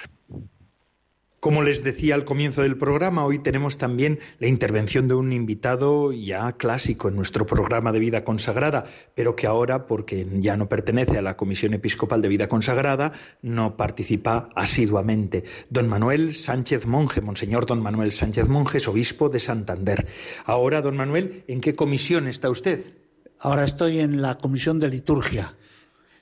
Como 1.46 1.62
les 1.62 1.84
decía 1.84 2.16
al 2.16 2.24
comienzo 2.24 2.62
del 2.62 2.76
programa, 2.76 3.24
hoy 3.24 3.38
tenemos 3.38 3.78
también 3.78 4.18
la 4.40 4.48
intervención 4.48 5.06
de 5.06 5.14
un 5.14 5.32
invitado 5.32 6.12
ya 6.12 6.50
clásico 6.54 7.06
en 7.06 7.14
nuestro 7.14 7.46
programa 7.46 7.92
de 7.92 8.00
vida 8.00 8.24
consagrada, 8.24 8.84
pero 9.14 9.36
que 9.36 9.46
ahora, 9.46 9.86
porque 9.86 10.26
ya 10.40 10.56
no 10.56 10.68
pertenece 10.68 11.18
a 11.18 11.22
la 11.22 11.36
Comisión 11.36 11.72
Episcopal 11.72 12.20
de 12.20 12.26
Vida 12.26 12.48
Consagrada, 12.48 13.12
no 13.42 13.76
participa 13.76 14.48
asiduamente. 14.56 15.44
Don 15.70 15.88
Manuel 15.88 16.34
Sánchez 16.34 16.84
Monje, 16.84 17.20
Monseñor 17.20 17.64
Don 17.64 17.80
Manuel 17.80 18.10
Sánchez 18.10 18.48
Monje, 18.48 18.80
obispo 18.88 19.28
de 19.28 19.38
Santander. 19.38 20.04
Ahora, 20.46 20.82
don 20.82 20.96
Manuel, 20.96 21.44
¿en 21.46 21.60
qué 21.60 21.76
comisión 21.76 22.26
está 22.26 22.50
usted? 22.50 22.80
Ahora 23.38 23.62
estoy 23.62 24.00
en 24.00 24.20
la 24.20 24.34
comisión 24.34 24.80
de 24.80 24.88
liturgia. 24.88 25.54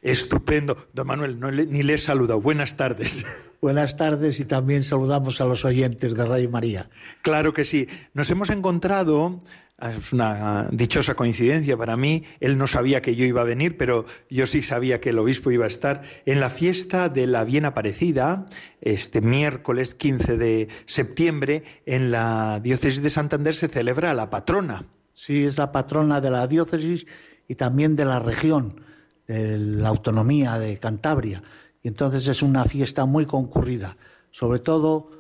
Estupendo. 0.02 0.76
Don 0.92 1.06
Manuel, 1.06 1.40
ni 1.70 1.82
le 1.82 1.94
he 1.94 1.98
saludado. 1.98 2.42
Buenas 2.42 2.76
tardes. 2.76 3.24
Buenas 3.64 3.96
tardes 3.96 4.40
y 4.40 4.44
también 4.44 4.84
saludamos 4.84 5.40
a 5.40 5.46
los 5.46 5.64
oyentes 5.64 6.14
de 6.14 6.26
Radio 6.26 6.50
María. 6.50 6.90
Claro 7.22 7.54
que 7.54 7.64
sí. 7.64 7.86
Nos 8.12 8.30
hemos 8.30 8.50
encontrado, 8.50 9.40
es 9.80 10.12
una 10.12 10.68
dichosa 10.70 11.14
coincidencia 11.14 11.74
para 11.74 11.96
mí, 11.96 12.24
él 12.40 12.58
no 12.58 12.66
sabía 12.66 13.00
que 13.00 13.16
yo 13.16 13.24
iba 13.24 13.40
a 13.40 13.44
venir, 13.44 13.78
pero 13.78 14.04
yo 14.28 14.44
sí 14.44 14.62
sabía 14.62 15.00
que 15.00 15.08
el 15.08 15.18
obispo 15.18 15.50
iba 15.50 15.64
a 15.64 15.68
estar 15.68 16.02
en 16.26 16.40
la 16.40 16.50
fiesta 16.50 17.08
de 17.08 17.26
la 17.26 17.44
Bien 17.44 17.64
Aparecida, 17.64 18.44
este 18.82 19.22
miércoles 19.22 19.94
15 19.94 20.36
de 20.36 20.68
septiembre, 20.84 21.62
en 21.86 22.10
la 22.10 22.60
diócesis 22.62 23.00
de 23.00 23.08
Santander 23.08 23.54
se 23.54 23.68
celebra 23.68 24.12
la 24.12 24.28
patrona. 24.28 24.88
Sí, 25.14 25.42
es 25.42 25.56
la 25.56 25.72
patrona 25.72 26.20
de 26.20 26.30
la 26.30 26.46
diócesis 26.46 27.06
y 27.48 27.54
también 27.54 27.94
de 27.94 28.04
la 28.04 28.20
región 28.20 28.82
de 29.26 29.56
la 29.56 29.88
autonomía 29.88 30.58
de 30.58 30.76
Cantabria. 30.76 31.42
Y 31.84 31.88
entonces 31.88 32.26
es 32.28 32.42
una 32.42 32.64
fiesta 32.64 33.04
muy 33.04 33.26
concurrida. 33.26 33.98
Sobre 34.30 34.58
todo, 34.58 35.10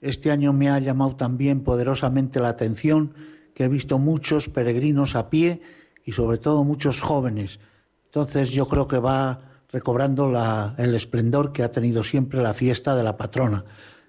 este 0.00 0.30
año 0.30 0.54
me 0.54 0.70
ha 0.70 0.78
llamado 0.78 1.14
también 1.14 1.62
poderosamente 1.62 2.40
la 2.40 2.48
atención 2.48 3.12
que 3.54 3.64
he 3.64 3.68
visto 3.68 3.98
muchos 3.98 4.48
peregrinos 4.48 5.16
a 5.16 5.28
pie 5.28 5.60
y 6.02 6.12
sobre 6.12 6.38
todo 6.38 6.64
muchos 6.64 7.02
jóvenes. 7.02 7.60
Entonces 8.06 8.50
yo 8.50 8.66
creo 8.66 8.88
que 8.88 8.98
va 8.98 9.52
recobrando 9.70 10.32
el 10.78 10.94
esplendor 10.94 11.52
que 11.52 11.62
ha 11.62 11.70
tenido 11.70 12.02
siempre 12.02 12.40
la 12.40 12.54
fiesta 12.54 12.96
de 12.96 13.02
la 13.02 13.18
patrona. 13.18 13.66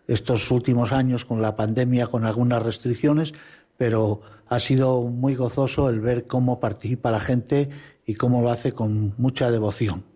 Estos 0.08 0.50
últimos 0.52 0.94
años 0.94 1.26
con 1.26 1.42
la 1.42 1.58
pandemia, 1.58 2.08
con 2.08 2.24
algunas 2.24 2.64
restricciones, 2.64 3.34
pero 3.76 4.22
ha 4.48 4.60
sido 4.60 5.02
muy 5.02 5.36
gozoso 5.36 5.90
el 5.90 6.00
ver 6.00 6.28
cómo 6.28 6.62
participa 6.62 7.12
la 7.12 7.20
gente 7.20 7.70
y 8.06 8.16
cómo 8.16 8.42
lo 8.42 8.52
hace 8.52 8.72
con 8.72 9.14
mucha 9.18 9.52
devoción. 9.52 10.15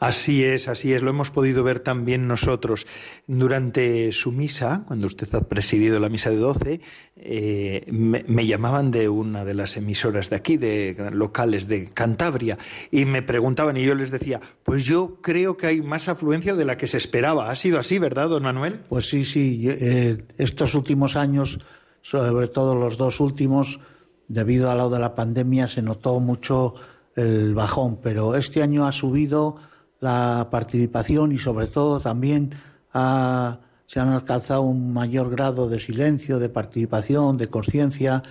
Así 0.00 0.44
es, 0.44 0.68
así 0.68 0.92
es, 0.92 1.02
lo 1.02 1.10
hemos 1.10 1.32
podido 1.32 1.64
ver 1.64 1.80
también 1.80 2.28
nosotros. 2.28 2.86
Durante 3.26 4.12
su 4.12 4.30
misa, 4.30 4.84
cuando 4.86 5.08
usted 5.08 5.32
ha 5.34 5.48
presidido 5.48 5.98
la 5.98 6.08
misa 6.08 6.30
de 6.30 6.36
doce, 6.36 6.80
eh, 7.16 7.84
me, 7.90 8.46
llamaban 8.46 8.92
de 8.92 9.08
una 9.08 9.44
de 9.44 9.54
las 9.54 9.76
emisoras 9.76 10.30
de 10.30 10.36
aquí, 10.36 10.56
de 10.56 11.10
locales 11.10 11.66
de 11.66 11.86
Cantabria, 11.86 12.58
y 12.92 13.06
me 13.06 13.22
preguntaban 13.22 13.76
y 13.76 13.82
yo 13.82 13.96
les 13.96 14.12
decía, 14.12 14.40
pues 14.62 14.84
yo 14.84 15.18
creo 15.20 15.56
que 15.56 15.66
hay 15.66 15.82
más 15.82 16.08
afluencia 16.08 16.54
de 16.54 16.64
la 16.64 16.76
que 16.76 16.86
se 16.86 16.96
esperaba. 16.96 17.50
¿Ha 17.50 17.56
sido 17.56 17.80
así, 17.80 17.98
verdad, 17.98 18.28
don 18.28 18.44
Manuel? 18.44 18.80
Pues 18.88 19.08
sí, 19.08 19.24
sí. 19.24 19.66
Eh, 19.68 20.24
estos 20.38 20.76
últimos 20.76 21.16
años, 21.16 21.58
sobre 22.02 22.46
todo 22.46 22.76
los 22.76 22.98
dos 22.98 23.18
últimos, 23.18 23.80
debido 24.28 24.70
a 24.70 24.76
lo 24.76 24.90
de 24.90 25.00
la 25.00 25.16
pandemia, 25.16 25.66
se 25.66 25.82
notó 25.82 26.20
mucho 26.20 26.74
el 27.16 27.52
bajón, 27.56 27.98
pero 28.00 28.36
este 28.36 28.62
año 28.62 28.86
ha 28.86 28.92
subido 28.92 29.56
la 30.00 30.48
participación 30.50 31.32
y 31.32 31.38
sobre 31.38 31.66
todo 31.66 32.00
también 32.00 32.54
se 32.92 34.00
han 34.00 34.08
alcanzado 34.08 34.62
un 34.62 34.92
mayor 34.92 35.30
grado 35.30 35.68
de 35.68 35.80
silencio, 35.80 36.38
de 36.38 36.48
participación, 36.48 37.36
de 37.36 37.48
conciencia, 37.48 38.22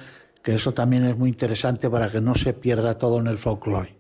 que 0.44 0.56
eso 0.56 0.74
también 0.74 1.04
es 1.06 1.18
muy 1.18 1.30
interesante 1.30 1.90
para 1.90 2.12
que 2.12 2.22
no 2.22 2.36
se 2.36 2.54
pierda 2.54 2.98
todo 2.98 3.20
en 3.20 3.28
el 3.28 3.38
folclore. 3.38 3.96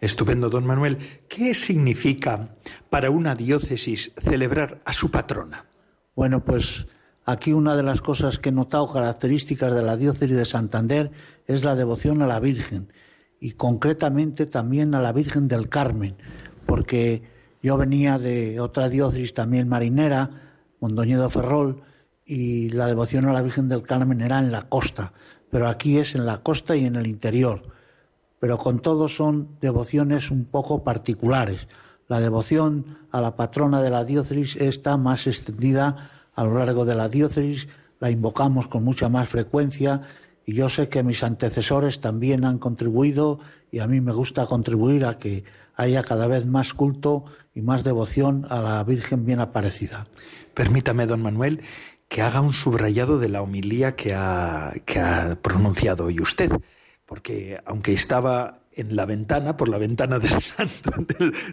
Estupendo, 0.00 0.50
don 0.50 0.66
Manuel. 0.66 0.98
¿Qué 1.28 1.54
significa 1.54 2.56
para 2.90 3.10
una 3.10 3.36
diócesis 3.36 4.12
celebrar 4.20 4.80
a 4.84 4.92
su 4.92 5.10
patrona? 5.12 5.66
Bueno, 6.16 6.44
pues 6.44 6.86
aquí 7.24 7.52
una 7.52 7.76
de 7.76 7.84
las 7.84 8.00
cosas 8.00 8.38
que 8.38 8.48
he 8.48 8.52
notado 8.52 8.90
características 8.90 9.72
de 9.74 9.82
la 9.82 9.96
diócesis 9.96 10.36
de 10.36 10.44
Santander 10.44 11.12
es 11.46 11.64
la 11.64 11.76
devoción 11.76 12.20
a 12.20 12.26
la 12.26 12.40
Virgen 12.40 12.92
y 13.38 13.52
concretamente 13.52 14.46
también 14.46 14.94
a 14.94 15.00
la 15.00 15.12
Virgen 15.12 15.46
del 15.46 15.68
Carmen, 15.68 16.16
porque 16.66 17.22
yo 17.62 17.76
venía 17.76 18.18
de 18.18 18.60
otra 18.60 18.88
diócesis 18.88 19.34
también 19.34 19.68
marinera, 19.68 20.30
Mondoñedo 20.80 21.30
Ferrol, 21.30 21.82
y 22.24 22.70
la 22.70 22.86
devoción 22.86 23.26
a 23.26 23.32
la 23.32 23.42
Virgen 23.42 23.68
del 23.68 23.82
Carmen 23.82 24.20
era 24.20 24.38
en 24.38 24.52
la 24.52 24.68
costa, 24.68 25.12
pero 25.50 25.68
aquí 25.68 25.98
es 25.98 26.14
en 26.14 26.26
la 26.26 26.38
costa 26.38 26.76
y 26.76 26.84
en 26.84 26.96
el 26.96 27.06
interior. 27.06 27.62
Pero 28.40 28.58
con 28.58 28.80
todo 28.80 29.08
son 29.08 29.56
devociones 29.60 30.30
un 30.30 30.44
poco 30.44 30.82
particulares. 30.82 31.68
La 32.08 32.20
devoción 32.20 32.98
a 33.10 33.20
la 33.20 33.36
patrona 33.36 33.80
de 33.82 33.90
la 33.90 34.04
diócesis 34.04 34.56
está 34.56 34.96
más 34.96 35.26
extendida 35.26 36.10
a 36.34 36.44
lo 36.44 36.58
largo 36.58 36.84
de 36.84 36.94
la 36.94 37.08
diócesis, 37.08 37.68
la 38.00 38.10
invocamos 38.10 38.66
con 38.66 38.82
mucha 38.82 39.08
más 39.08 39.28
frecuencia 39.28 40.02
y 40.44 40.54
yo 40.54 40.68
sé 40.68 40.88
que 40.88 41.02
mis 41.02 41.22
antecesores 41.22 42.00
también 42.00 42.44
han 42.44 42.58
contribuido 42.58 43.38
y 43.70 43.78
a 43.78 43.86
mí 43.86 44.00
me 44.00 44.12
gusta 44.12 44.46
contribuir 44.46 45.04
a 45.04 45.18
que 45.18 45.44
haya 45.74 46.02
cada 46.02 46.26
vez 46.26 46.46
más 46.46 46.74
culto 46.74 47.24
y 47.54 47.62
más 47.62 47.84
devoción 47.84 48.46
a 48.50 48.60
la 48.60 48.84
Virgen 48.84 49.24
bien 49.24 49.40
aparecida. 49.40 50.06
Permítame, 50.54 51.06
don 51.06 51.22
Manuel, 51.22 51.62
que 52.08 52.22
haga 52.22 52.40
un 52.40 52.52
subrayado 52.52 53.18
de 53.18 53.28
la 53.28 53.42
homilía 53.42 53.96
que 53.96 54.14
ha, 54.14 54.74
que 54.84 55.00
ha 55.00 55.38
pronunciado 55.40 56.06
hoy 56.06 56.20
usted, 56.20 56.52
porque 57.06 57.58
aunque 57.64 57.92
estaba 57.92 58.62
en 58.74 58.96
la 58.96 59.06
ventana, 59.06 59.56
por 59.56 59.68
la 59.68 59.78
ventana 59.78 60.18
del 60.18 60.40
santo 60.40 60.92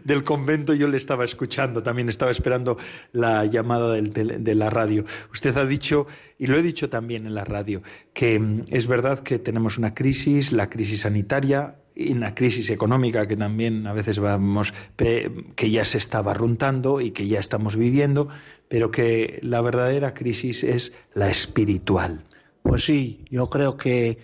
del, 0.03 0.23
convento, 0.23 0.73
yo 0.73 0.87
le 0.87 0.97
estaba 0.97 1.25
escuchando, 1.25 1.83
también 1.83 2.09
estaba 2.09 2.31
esperando 2.31 2.77
la 3.11 3.45
llamada 3.45 3.93
de 3.93 4.55
la 4.55 4.69
radio. 4.69 5.03
Usted 5.31 5.55
ha 5.57 5.65
dicho, 5.65 6.07
y 6.37 6.47
lo 6.47 6.57
he 6.57 6.61
dicho 6.61 6.89
también 6.89 7.25
en 7.25 7.35
la 7.35 7.43
radio, 7.43 7.81
que 8.13 8.39
mm, 8.39 8.65
es 8.69 8.87
verdad 8.87 9.19
que 9.19 9.39
tenemos 9.39 9.77
una 9.77 9.93
crisis, 9.93 10.51
la 10.51 10.69
crisis 10.69 11.01
sanitaria, 11.01 11.75
y 11.99 12.13
una 12.13 12.33
crisis 12.33 12.69
económica 12.69 13.27
que 13.27 13.35
también 13.35 13.85
a 13.85 13.91
veces 13.91 14.19
vamos 14.19 14.73
que 14.95 15.69
ya 15.69 15.83
se 15.83 15.97
está 15.97 16.21
barruntando 16.21 17.01
y 17.01 17.11
que 17.11 17.27
ya 17.27 17.39
estamos 17.39 17.75
viviendo, 17.75 18.29
pero 18.69 18.89
que 18.89 19.39
la 19.43 19.59
verdadera 19.59 20.13
crisis 20.13 20.63
es 20.63 20.93
la 21.13 21.27
espiritual. 21.27 22.23
Pues 22.63 22.85
sí, 22.85 23.25
yo 23.29 23.49
creo 23.49 23.75
que 23.75 24.17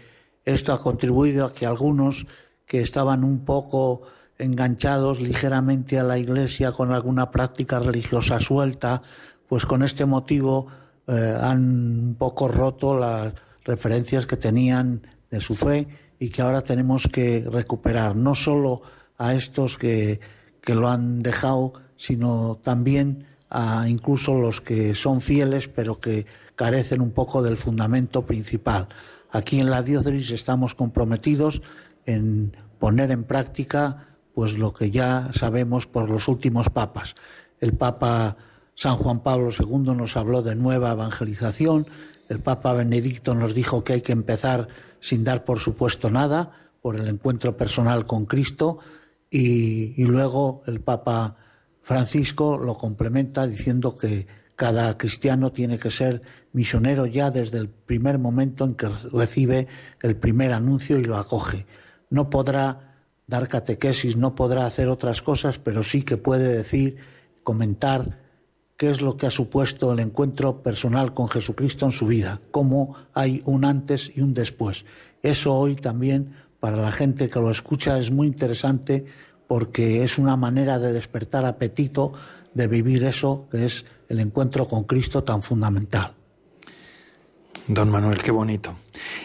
esto 0.45 0.71
ha 0.71 0.81
contribuido 0.81 1.45
a 1.45 1.53
que 1.53 1.65
algunos 1.65 2.27
que 2.65 2.79
estaban 2.79 3.25
un 3.25 3.43
poco 3.43 4.03
enganchados 4.37 5.19
ligeramente 5.19 5.99
a 5.99 6.03
la 6.03 6.17
iglesia 6.17 6.71
con 6.71 6.93
alguna 6.93 7.29
práctica 7.29 7.79
religiosa 7.79 8.39
suelta, 8.39 9.01
pues 9.49 9.65
con 9.65 9.83
este 9.83 10.05
motivo 10.05 10.67
eh, 11.07 11.37
han 11.41 11.59
un 11.59 12.15
poco 12.17 12.47
roto 12.47 12.97
las 12.97 13.33
referencias 13.65 14.25
que 14.25 14.37
tenían 14.37 15.01
de 15.29 15.41
su 15.41 15.55
fe 15.55 15.87
y 16.19 16.29
que 16.29 16.41
ahora 16.41 16.61
tenemos 16.61 17.07
que 17.11 17.45
recuperar, 17.49 18.15
no 18.15 18.35
solo 18.35 18.81
a 19.17 19.33
estos 19.33 19.77
que, 19.77 20.19
que 20.61 20.75
lo 20.75 20.89
han 20.89 21.19
dejado, 21.19 21.73
sino 21.97 22.59
también 22.61 23.25
a 23.49 23.87
incluso 23.87 24.33
los 24.35 24.59
que 24.59 24.95
son 24.95 25.21
fieles 25.21 25.67
pero 25.67 25.99
que 25.99 26.25
carecen 26.55 27.01
un 27.01 27.11
poco 27.11 27.41
del 27.41 27.57
fundamento 27.57 28.25
principal. 28.25 28.87
Aquí 29.31 29.59
en 29.59 29.69
la 29.69 29.81
diócesis 29.81 30.31
estamos 30.31 30.75
comprometidos 30.75 31.61
en 32.05 32.55
poner 32.79 33.11
en 33.11 33.23
práctica 33.23 34.07
pues 34.33 34.57
lo 34.57 34.73
que 34.73 34.91
ya 34.91 35.29
sabemos 35.33 35.87
por 35.87 36.09
los 36.09 36.27
últimos 36.27 36.69
papas. 36.69 37.15
El 37.59 37.73
Papa 37.73 38.37
San 38.75 38.97
Juan 38.97 39.21
Pablo 39.21 39.49
II 39.57 39.95
nos 39.95 40.17
habló 40.17 40.41
de 40.41 40.55
nueva 40.55 40.91
evangelización, 40.91 41.87
el 42.27 42.39
Papa 42.41 42.73
Benedicto 42.73 43.33
nos 43.35 43.53
dijo 43.53 43.83
que 43.83 43.93
hay 43.93 44.01
que 44.01 44.11
empezar 44.11 44.67
sin 45.05 45.23
dar 45.23 45.45
por 45.45 45.59
supuesto 45.59 46.09
nada, 46.09 46.51
por 46.81 46.95
el 46.95 47.07
encuentro 47.07 47.55
personal 47.55 48.07
con 48.07 48.25
Cristo, 48.25 48.79
y, 49.29 50.03
luego 50.03 50.63
el 50.65 50.81
Papa 50.81 51.35
Francisco 51.83 52.57
lo 52.57 52.75
complementa 52.75 53.45
diciendo 53.45 53.95
que 53.95 54.25
cada 54.55 54.97
cristiano 54.97 55.51
tiene 55.51 55.77
que 55.77 55.91
ser 55.91 56.23
misionero 56.53 57.05
ya 57.05 57.29
desde 57.29 57.59
el 57.59 57.69
primer 57.69 58.17
momento 58.17 58.65
en 58.65 58.73
que 58.73 58.87
recibe 59.13 59.67
el 60.01 60.15
primer 60.15 60.53
anuncio 60.53 60.97
y 60.97 61.03
lo 61.03 61.17
acoge. 61.17 61.67
No 62.09 62.31
podrá 62.31 62.95
dar 63.27 63.47
catequesis, 63.47 64.17
no 64.17 64.33
podrá 64.33 64.65
hacer 64.65 64.87
otras 64.87 65.21
cosas, 65.21 65.59
pero 65.59 65.83
sí 65.83 66.01
que 66.01 66.17
puede 66.17 66.51
decir, 66.51 66.97
comentar 67.43 68.24
qué 68.77 68.89
es 68.89 69.01
lo 69.01 69.17
que 69.17 69.27
ha 69.27 69.31
supuesto 69.31 69.93
el 69.93 69.99
encuentro 69.99 70.61
personal 70.61 71.13
con 71.13 71.29
Jesucristo 71.29 71.85
en 71.85 71.91
su 71.91 72.07
vida, 72.07 72.41
cómo 72.51 72.95
hay 73.13 73.41
un 73.45 73.65
antes 73.65 74.11
y 74.15 74.21
un 74.21 74.33
después. 74.33 74.85
Eso 75.23 75.53
hoy 75.53 75.75
también 75.75 76.35
para 76.59 76.77
la 76.77 76.91
gente 76.91 77.29
que 77.29 77.39
lo 77.39 77.51
escucha 77.51 77.97
es 77.97 78.11
muy 78.11 78.27
interesante 78.27 79.05
porque 79.47 80.03
es 80.03 80.17
una 80.17 80.35
manera 80.35 80.79
de 80.79 80.91
despertar 80.91 81.45
apetito, 81.45 82.13
de 82.53 82.67
vivir 82.67 83.03
eso 83.03 83.47
que 83.51 83.65
es 83.65 83.85
el 84.09 84.19
encuentro 84.19 84.67
con 84.67 84.83
Cristo 84.83 85.23
tan 85.23 85.43
fundamental. 85.43 86.13
Don 87.67 87.89
Manuel, 87.89 88.21
qué 88.21 88.31
bonito. 88.31 88.75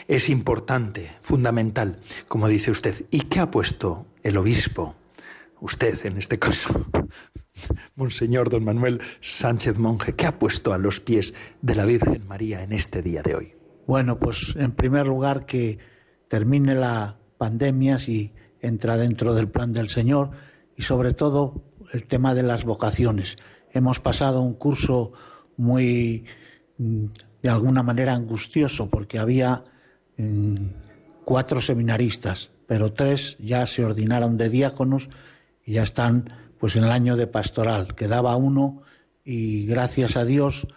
Es 0.08 0.30
importante, 0.30 1.10
fundamental, 1.20 1.98
como 2.28 2.48
dice 2.48 2.70
usted. 2.70 3.06
¿Y 3.10 3.22
qué 3.22 3.40
ha 3.40 3.50
puesto 3.50 4.06
el 4.22 4.36
obispo, 4.38 4.94
usted 5.60 6.06
en 6.06 6.16
este 6.16 6.38
caso, 6.38 6.86
Monseñor 7.96 8.50
Don 8.50 8.64
Manuel 8.64 9.00
Sánchez 9.20 9.78
Monje, 9.78 10.14
qué 10.14 10.26
ha 10.26 10.38
puesto 10.38 10.72
a 10.72 10.78
los 10.78 11.00
pies 11.00 11.34
de 11.62 11.74
la 11.74 11.84
Virgen 11.84 12.26
María 12.26 12.62
en 12.62 12.72
este 12.72 13.02
día 13.02 13.22
de 13.22 13.34
hoy? 13.34 13.54
Bueno, 13.86 14.18
pues 14.18 14.54
en 14.56 14.72
primer 14.72 15.06
lugar 15.06 15.46
que 15.46 15.78
termine 16.28 16.74
la 16.74 17.18
pandemia 17.38 17.98
si 17.98 18.32
entra 18.60 18.96
dentro 18.96 19.34
del 19.34 19.48
plan 19.48 19.72
del 19.72 19.88
Señor 19.88 20.30
y 20.76 20.82
sobre 20.82 21.14
todo 21.14 21.64
el 21.92 22.04
tema 22.04 22.34
de 22.34 22.42
las 22.42 22.64
vocaciones. 22.64 23.36
Hemos 23.72 24.00
pasado 24.00 24.42
un 24.42 24.54
curso 24.54 25.12
muy, 25.56 26.24
mm, 26.78 27.06
de 27.42 27.48
alguna 27.48 27.82
manera, 27.82 28.14
angustioso 28.14 28.88
porque 28.88 29.18
había 29.18 29.64
mm, 30.16 30.66
cuatro 31.24 31.60
seminaristas, 31.60 32.50
pero 32.66 32.92
tres 32.92 33.36
ya 33.38 33.66
se 33.66 33.84
ordinaron 33.84 34.36
de 34.36 34.50
diáconos 34.50 35.08
y 35.64 35.74
ya 35.74 35.82
están 35.82 36.30
pues 36.60 36.76
en 36.76 36.84
el 36.84 36.90
año 36.90 37.16
de 37.16 37.26
pastoral. 37.26 37.94
Quedaba 37.96 38.36
uno 38.36 38.82
y 39.24 39.66
gracias 39.66 40.16
a 40.16 40.24
Dios, 40.24 40.68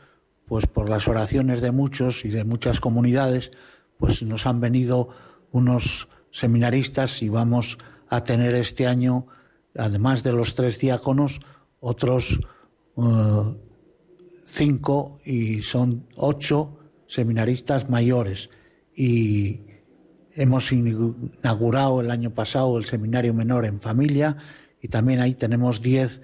pues 0.48 0.66
por 0.66 0.90
las 0.90 1.08
oraciones 1.08 1.62
de 1.62 1.72
muchos 1.72 2.26
y 2.26 2.30
de 2.30 2.46
muchas 2.46 2.80
comunidades, 2.80 3.52
pues 3.98 4.24
nos 4.24 4.48
han 4.48 4.62
venido 4.62 5.10
unos 5.52 6.08
seminaristas 6.32 7.22
y 7.22 7.30
vamos 7.30 7.78
a 8.08 8.24
tener 8.24 8.56
este 8.56 8.88
año, 8.88 9.28
además 9.78 10.24
de 10.24 10.32
los 10.32 10.56
tres 10.56 10.80
diáconos, 10.80 11.42
otros 11.82 12.40
eh, 12.98 13.58
cinco 14.46 15.20
y 15.26 15.62
son 15.62 16.08
ocho 16.16 16.80
seminaristas 17.08 17.90
mayores. 17.90 18.50
Y 18.96 19.62
hemos 20.34 20.72
inaugurado 20.72 22.00
el 22.02 22.10
año 22.10 22.34
pasado 22.34 22.78
el 22.78 22.86
seminario 22.86 23.34
menor 23.34 23.66
en 23.66 23.82
familia 23.82 24.38
y 24.84 24.90
también 24.90 25.22
ahí 25.22 25.34
tenemos 25.34 25.82
diez 25.82 26.22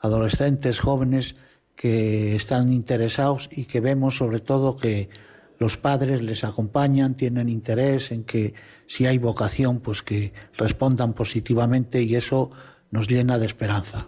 adolescentes 0.00 0.80
jóvenes 0.80 1.36
que 1.76 2.34
están 2.34 2.72
interesados 2.72 3.50
y 3.52 3.66
que 3.66 3.80
vemos 3.80 4.16
sobre 4.16 4.40
todo 4.40 4.78
que 4.78 5.10
los 5.58 5.76
padres 5.76 6.22
les 6.22 6.42
acompañan, 6.42 7.16
tienen 7.16 7.50
interés 7.50 8.10
en 8.10 8.24
que 8.24 8.54
si 8.86 9.06
hay 9.06 9.18
vocación, 9.18 9.80
pues 9.80 10.02
que 10.02 10.32
respondan 10.56 11.12
positivamente 11.12 12.02
y 12.02 12.16
eso 12.16 12.50
nos 12.90 13.08
llena 13.08 13.38
de 13.38 13.44
esperanza. 13.46 14.06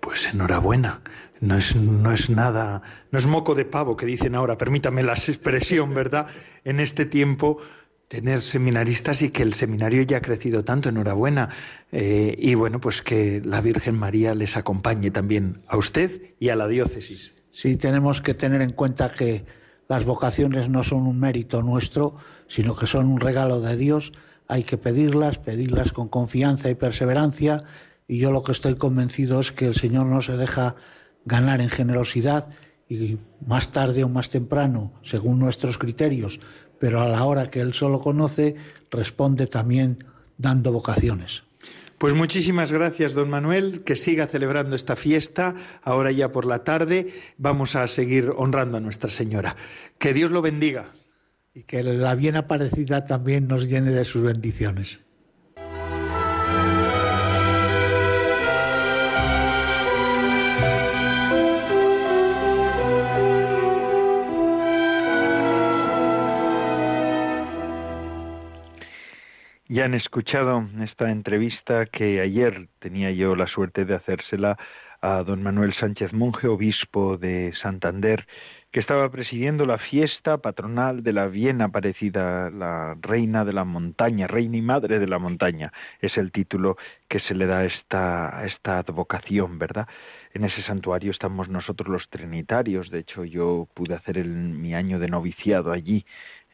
Pues 0.00 0.28
enhorabuena. 0.34 1.00
No 1.40 1.56
es, 1.56 1.74
no 1.74 2.12
es 2.12 2.30
nada, 2.30 2.82
no 3.10 3.18
es 3.18 3.26
moco 3.26 3.56
de 3.56 3.64
pavo 3.64 3.96
que 3.96 4.06
dicen 4.06 4.36
ahora, 4.36 4.56
permítame 4.56 5.02
la 5.02 5.14
expresión, 5.14 5.92
¿verdad? 5.92 6.28
En 6.64 6.78
este 6.78 7.04
tiempo 7.04 7.58
tener 8.12 8.42
seminaristas 8.42 9.22
y 9.22 9.30
que 9.30 9.42
el 9.42 9.54
seminario 9.54 10.02
ya 10.02 10.18
ha 10.18 10.20
crecido 10.20 10.64
tanto, 10.64 10.90
enhorabuena. 10.90 11.48
Eh, 11.92 12.36
y 12.38 12.54
bueno, 12.54 12.78
pues 12.78 13.00
que 13.00 13.40
la 13.42 13.62
Virgen 13.62 13.98
María 13.98 14.34
les 14.34 14.58
acompañe 14.58 15.10
también 15.10 15.62
a 15.66 15.78
usted 15.78 16.20
y 16.38 16.50
a 16.50 16.56
la 16.56 16.68
diócesis. 16.68 17.34
Sí, 17.52 17.78
tenemos 17.78 18.20
que 18.20 18.34
tener 18.34 18.60
en 18.60 18.72
cuenta 18.72 19.12
que 19.12 19.46
las 19.88 20.04
vocaciones 20.04 20.68
no 20.68 20.84
son 20.84 21.06
un 21.06 21.18
mérito 21.18 21.62
nuestro, 21.62 22.16
sino 22.48 22.76
que 22.76 22.86
son 22.86 23.06
un 23.06 23.18
regalo 23.18 23.62
de 23.62 23.78
Dios. 23.78 24.12
Hay 24.46 24.64
que 24.64 24.76
pedirlas, 24.76 25.38
pedirlas 25.38 25.92
con 25.92 26.08
confianza 26.08 26.68
y 26.68 26.74
perseverancia. 26.74 27.62
Y 28.06 28.18
yo 28.18 28.30
lo 28.30 28.42
que 28.42 28.52
estoy 28.52 28.74
convencido 28.74 29.40
es 29.40 29.52
que 29.52 29.64
el 29.64 29.74
Señor 29.74 30.04
no 30.04 30.20
se 30.20 30.36
deja 30.36 30.74
ganar 31.24 31.62
en 31.62 31.70
generosidad 31.70 32.50
y 32.90 33.18
más 33.46 33.70
tarde 33.70 34.04
o 34.04 34.10
más 34.10 34.28
temprano, 34.28 34.92
según 35.02 35.38
nuestros 35.38 35.78
criterios, 35.78 36.40
pero 36.82 37.00
a 37.00 37.06
la 37.06 37.22
hora 37.22 37.48
que 37.48 37.60
Él 37.60 37.74
solo 37.74 38.00
conoce, 38.00 38.56
responde 38.90 39.46
también 39.46 40.04
dando 40.36 40.72
vocaciones. 40.72 41.44
Pues 41.96 42.12
muchísimas 42.12 42.72
gracias, 42.72 43.14
don 43.14 43.30
Manuel, 43.30 43.84
que 43.84 43.94
siga 43.94 44.26
celebrando 44.26 44.74
esta 44.74 44.96
fiesta. 44.96 45.54
Ahora 45.84 46.10
ya 46.10 46.32
por 46.32 46.44
la 46.44 46.64
tarde 46.64 47.06
vamos 47.38 47.76
a 47.76 47.86
seguir 47.86 48.32
honrando 48.36 48.78
a 48.78 48.80
Nuestra 48.80 49.10
Señora. 49.10 49.54
Que 49.96 50.12
Dios 50.12 50.32
lo 50.32 50.42
bendiga. 50.42 50.90
Y 51.54 51.62
que 51.62 51.84
la 51.84 52.16
bien 52.16 52.34
aparecida 52.34 53.06
también 53.06 53.46
nos 53.46 53.68
llene 53.68 53.92
de 53.92 54.04
sus 54.04 54.24
bendiciones. 54.24 54.98
Ya 69.72 69.86
han 69.86 69.94
escuchado 69.94 70.68
esta 70.82 71.10
entrevista 71.10 71.86
que 71.86 72.20
ayer 72.20 72.68
tenía 72.78 73.10
yo 73.10 73.34
la 73.34 73.46
suerte 73.46 73.86
de 73.86 73.94
hacérsela 73.94 74.58
a 75.00 75.22
don 75.22 75.42
Manuel 75.42 75.72
Sánchez 75.72 76.12
Monje, 76.12 76.46
obispo 76.46 77.16
de 77.16 77.54
Santander, 77.62 78.26
que 78.70 78.80
estaba 78.80 79.10
presidiendo 79.10 79.64
la 79.64 79.78
fiesta 79.78 80.36
patronal 80.36 81.02
de 81.02 81.14
la 81.14 81.26
bien 81.28 81.62
aparecida, 81.62 82.50
la 82.50 82.98
reina 83.00 83.46
de 83.46 83.54
la 83.54 83.64
montaña, 83.64 84.26
reina 84.26 84.58
y 84.58 84.60
madre 84.60 84.98
de 84.98 85.06
la 85.06 85.18
montaña, 85.18 85.72
es 86.02 86.18
el 86.18 86.32
título 86.32 86.76
que 87.08 87.20
se 87.20 87.34
le 87.34 87.46
da 87.46 87.60
a 87.60 87.64
esta, 87.64 88.44
esta 88.44 88.76
advocación, 88.76 89.58
¿verdad? 89.58 89.88
En 90.34 90.44
ese 90.44 90.62
santuario 90.64 91.12
estamos 91.12 91.48
nosotros 91.48 91.88
los 91.88 92.10
trinitarios, 92.10 92.90
de 92.90 92.98
hecho 92.98 93.24
yo 93.24 93.68
pude 93.72 93.94
hacer 93.94 94.18
el, 94.18 94.28
mi 94.28 94.74
año 94.74 94.98
de 94.98 95.08
noviciado 95.08 95.72
allí, 95.72 96.04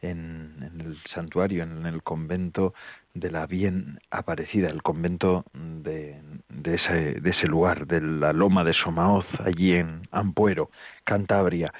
en, 0.01 0.55
en, 0.61 0.81
el 0.81 0.97
santuario, 1.13 1.63
en 1.63 1.85
el 1.85 2.03
convento 2.03 2.73
de 3.13 3.31
la 3.31 3.45
bien 3.45 3.99
aparecida, 4.11 4.69
el 4.69 4.81
convento 4.83 5.45
de, 5.53 6.21
de, 6.49 6.75
ese, 6.75 7.19
de 7.19 7.29
ese 7.29 7.47
lugar, 7.47 7.87
de 7.87 8.01
la 8.01 8.33
loma 8.33 8.63
de 8.63 8.73
Somaoz, 8.73 9.25
allí 9.43 9.73
en 9.73 10.03
Ampuero, 10.11 10.69
Cantabria. 11.03 11.73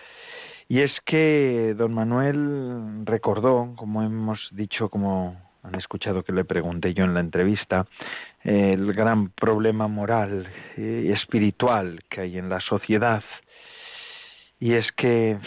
Y 0.68 0.82
es 0.82 0.92
que 1.06 1.74
don 1.78 1.94
Manuel 1.94 3.06
recordó, 3.06 3.74
como 3.76 4.04
hemos 4.04 4.40
dicho, 4.52 4.90
como 4.90 5.36
han 5.64 5.76
escuchado 5.76 6.24
que 6.24 6.32
le 6.32 6.46
pregunté 6.46 6.94
yo 6.94 7.04
en 7.04 7.14
la 7.14 7.20
entrevista, 7.20 7.86
el 8.44 8.94
gran 8.94 9.30
problema 9.30 9.88
moral 9.88 10.48
y 10.78 11.12
espiritual 11.12 12.02
que 12.10 12.22
hay 12.22 12.38
en 12.38 12.50
la 12.50 12.60
sociedad. 12.62 13.24
Y 14.60 14.74
es 14.74 14.92
que 14.94 15.38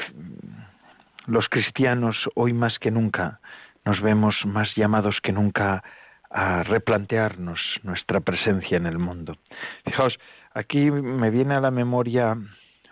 los 1.26 1.48
cristianos 1.48 2.16
hoy 2.34 2.52
más 2.52 2.78
que 2.78 2.90
nunca 2.90 3.40
nos 3.84 4.00
vemos 4.00 4.36
más 4.44 4.74
llamados 4.76 5.20
que 5.22 5.32
nunca 5.32 5.82
a 6.30 6.62
replantearnos 6.62 7.60
nuestra 7.82 8.20
presencia 8.20 8.76
en 8.76 8.86
el 8.86 8.98
mundo. 8.98 9.36
Fijaos, 9.84 10.18
aquí 10.54 10.90
me 10.90 11.30
viene 11.30 11.54
a 11.54 11.60
la 11.60 11.70
memoria 11.70 12.36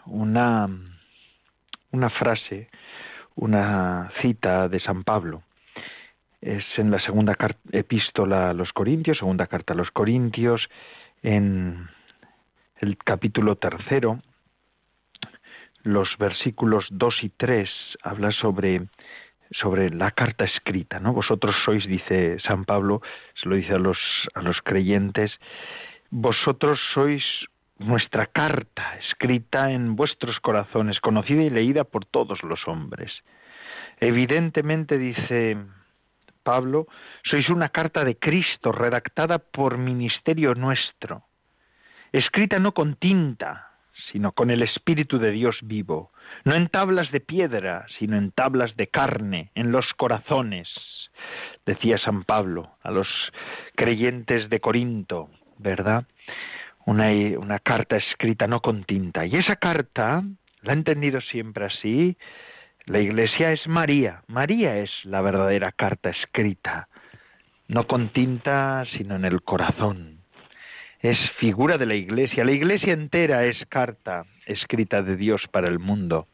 una, 0.07 0.69
una 1.91 2.11
frase, 2.11 2.69
una 3.37 4.11
cita 4.21 4.69
de 4.69 4.81
San 4.81 5.05
Pablo. 5.05 5.43
Es 6.41 6.65
en 6.77 6.91
la 6.91 7.01
segunda 7.01 7.37
epístola 7.73 8.51
a 8.51 8.55
los 8.55 8.73
Corintios, 8.73 9.19
segunda 9.19 9.47
carta 9.47 9.73
a 9.73 9.77
los 9.77 9.91
Corintios, 9.91 10.69
en 11.23 11.89
el 12.81 12.97
capítulo 12.97 13.57
tercero, 13.57 14.21
los 15.83 16.17
versículos 16.19 16.87
dos 16.91 17.23
y 17.23 17.31
tres, 17.31 17.71
habla 18.03 18.33
sobre 18.33 18.89
sobre 19.51 19.91
la 19.91 20.13
carta 20.13 20.45
escrita, 20.45 21.01
¿no? 21.01 21.13
Vosotros 21.13 21.57
sois, 21.65 21.87
dice 21.87 22.39
San 22.41 22.65
Pablo, 22.65 23.03
se 23.35 23.49
lo 23.49 23.57
dice 23.57 23.75
a 23.75 23.79
los, 23.79 23.99
a 24.35 24.43
los 24.43 24.61
creyentes, 24.63 25.33
vosotros 26.11 26.79
sois 26.95 27.25
nuestra 27.79 28.27
carta 28.27 28.97
escrita 28.99 29.71
en 29.71 29.97
vuestros 29.97 30.39
corazones, 30.41 31.01
conocida 31.01 31.43
y 31.43 31.51
leída 31.51 31.85
por 31.85 32.05
todos 32.05 32.43
los 32.43 32.69
hombres. 32.69 33.13
Evidentemente, 33.99 34.99
dice 34.99 35.57
Pablo, 36.43 36.87
sois 37.25 37.49
una 37.49 37.69
carta 37.69 38.05
de 38.05 38.17
Cristo 38.17 38.73
redactada 38.73 39.39
por 39.39 39.79
ministerio 39.79 40.55
nuestro, 40.55 41.25
escrita 42.13 42.59
no 42.59 42.73
con 42.73 42.95
tinta, 42.97 43.70
sino 44.13 44.33
con 44.33 44.51
el 44.51 44.63
Espíritu 44.63 45.19
de 45.19 45.31
Dios 45.31 45.59
vivo, 45.63 46.13
no 46.45 46.55
en 46.55 46.69
tablas 46.69 47.11
de 47.11 47.21
piedra, 47.21 47.87
sino 47.99 48.17
en 48.17 48.31
tablas 48.33 48.77
de 48.77 48.89
carne, 48.89 49.51
en 49.55 49.73
los 49.73 49.87
corazones, 49.95 50.69
decía 51.67 51.99
San 51.99 52.25
Pablo 52.25 52.71
a 52.83 52.91
los 52.91 53.09
creyentes 53.77 54.49
de 54.51 54.61
Corinto, 54.61 55.31
¿verdad? 55.59 56.05
Una, 56.87 57.59
carta 57.61 57.97
escrita 57.97 58.47
no 58.47 58.61
con 58.61 58.85
tinta. 58.85 59.27
Y 59.27 59.35
esa 59.35 59.57
carta, 59.57 60.25
la 60.63 60.73
he 60.73 60.77
entendido 60.77 61.21
siempre 61.21 61.67
así, 61.67 62.17
la 62.87 62.99
Iglesia 62.99 63.53
es 63.53 63.67
María, 63.69 64.23
María 64.27 64.79
es 64.79 64.91
la 65.05 65.21
verdadera 65.21 65.71
carta 65.73 66.11
escrita, 66.11 66.89
no 67.69 67.87
con 67.87 68.09
tinta, 68.09 68.85
sino 68.97 69.17
en 69.17 69.25
el 69.25 69.43
corazón. 69.43 70.20
Es 71.03 71.19
figura 71.39 71.77
de 71.77 71.87
la 71.87 71.95
Iglesia. 71.95 72.45
La 72.45 72.53
Iglesia 72.53 72.93
entera 72.93 73.45
es 73.45 73.65
carta 73.69 74.25
escrita 74.47 75.03
de 75.03 75.17
Dios 75.17 75.43
para 75.51 75.69
el 75.69 75.79
mundo, 75.79 76.27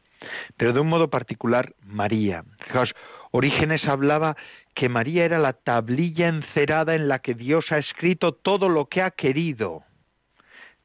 pero 0.56 0.72
de 0.72 0.80
un 0.80 0.88
modo 0.88 1.08
particular 1.08 1.74
María. 1.84 2.44
Fijaos, 2.66 2.92
Orígenes 3.30 3.84
hablaba 3.86 4.36
que 4.74 4.88
María 4.88 5.24
era 5.24 5.38
la 5.38 5.52
tablilla 5.52 6.28
encerada 6.28 6.94
en 6.94 7.08
la 7.08 7.18
que 7.18 7.34
Dios 7.34 7.66
ha 7.70 7.78
escrito 7.78 8.32
todo 8.32 8.68
lo 8.68 8.86
que 8.86 9.02
ha 9.02 9.10
querido. 9.10 9.82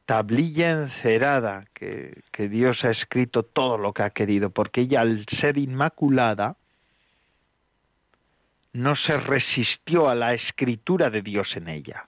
Tablilla 0.05 0.71
encerada 0.71 1.65
que, 1.73 2.21
que 2.31 2.49
Dios 2.49 2.83
ha 2.83 2.91
escrito 2.91 3.43
todo 3.43 3.77
lo 3.77 3.93
que 3.93 4.03
ha 4.03 4.09
querido, 4.09 4.49
porque 4.49 4.81
ella 4.81 5.01
al 5.01 5.25
ser 5.39 5.57
inmaculada 5.57 6.55
no 8.73 8.95
se 8.95 9.17
resistió 9.17 10.09
a 10.09 10.15
la 10.15 10.33
escritura 10.33 11.09
de 11.09 11.21
Dios 11.21 11.55
en 11.55 11.67
ella. 11.67 12.05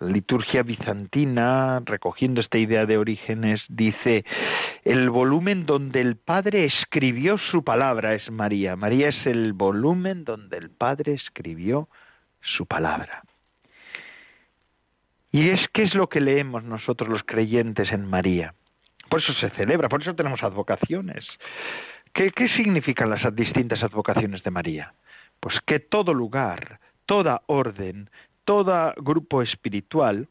La 0.00 0.08
liturgia 0.08 0.62
bizantina, 0.62 1.80
recogiendo 1.84 2.40
esta 2.40 2.58
idea 2.58 2.86
de 2.86 2.98
orígenes, 2.98 3.64
dice, 3.68 4.24
el 4.84 5.10
volumen 5.10 5.66
donde 5.66 6.00
el 6.00 6.16
Padre 6.16 6.66
escribió 6.66 7.36
su 7.50 7.64
palabra 7.64 8.14
es 8.14 8.30
María. 8.30 8.76
María 8.76 9.08
es 9.08 9.26
el 9.26 9.52
volumen 9.54 10.24
donde 10.24 10.56
el 10.56 10.70
Padre 10.70 11.14
escribió 11.14 11.88
su 12.40 12.66
palabra. 12.66 13.22
Y 15.32 15.50
es 15.50 15.66
que 15.74 15.82
es 15.82 15.94
lo 15.94 16.08
que 16.08 16.20
leemos 16.20 16.62
nosotros 16.62 17.08
los 17.08 17.22
creyentes 17.24 17.92
en 17.92 18.06
María. 18.06 18.54
Por 19.08 19.20
eso 19.20 19.32
se 19.34 19.50
celebra, 19.50 19.88
por 19.88 20.02
eso 20.02 20.14
tenemos 20.14 20.42
advocaciones. 20.42 21.26
¿Qué, 22.14 22.30
qué 22.30 22.48
significan 22.50 23.10
las 23.10 23.34
distintas 23.34 23.82
advocaciones 23.82 24.42
de 24.42 24.50
María? 24.50 24.94
Pues 25.40 25.58
que 25.66 25.80
todo 25.80 26.14
lugar, 26.14 26.80
toda 27.06 27.42
orden, 27.46 28.10
todo 28.48 28.94
grupo 28.96 29.42
espiritual 29.42 30.26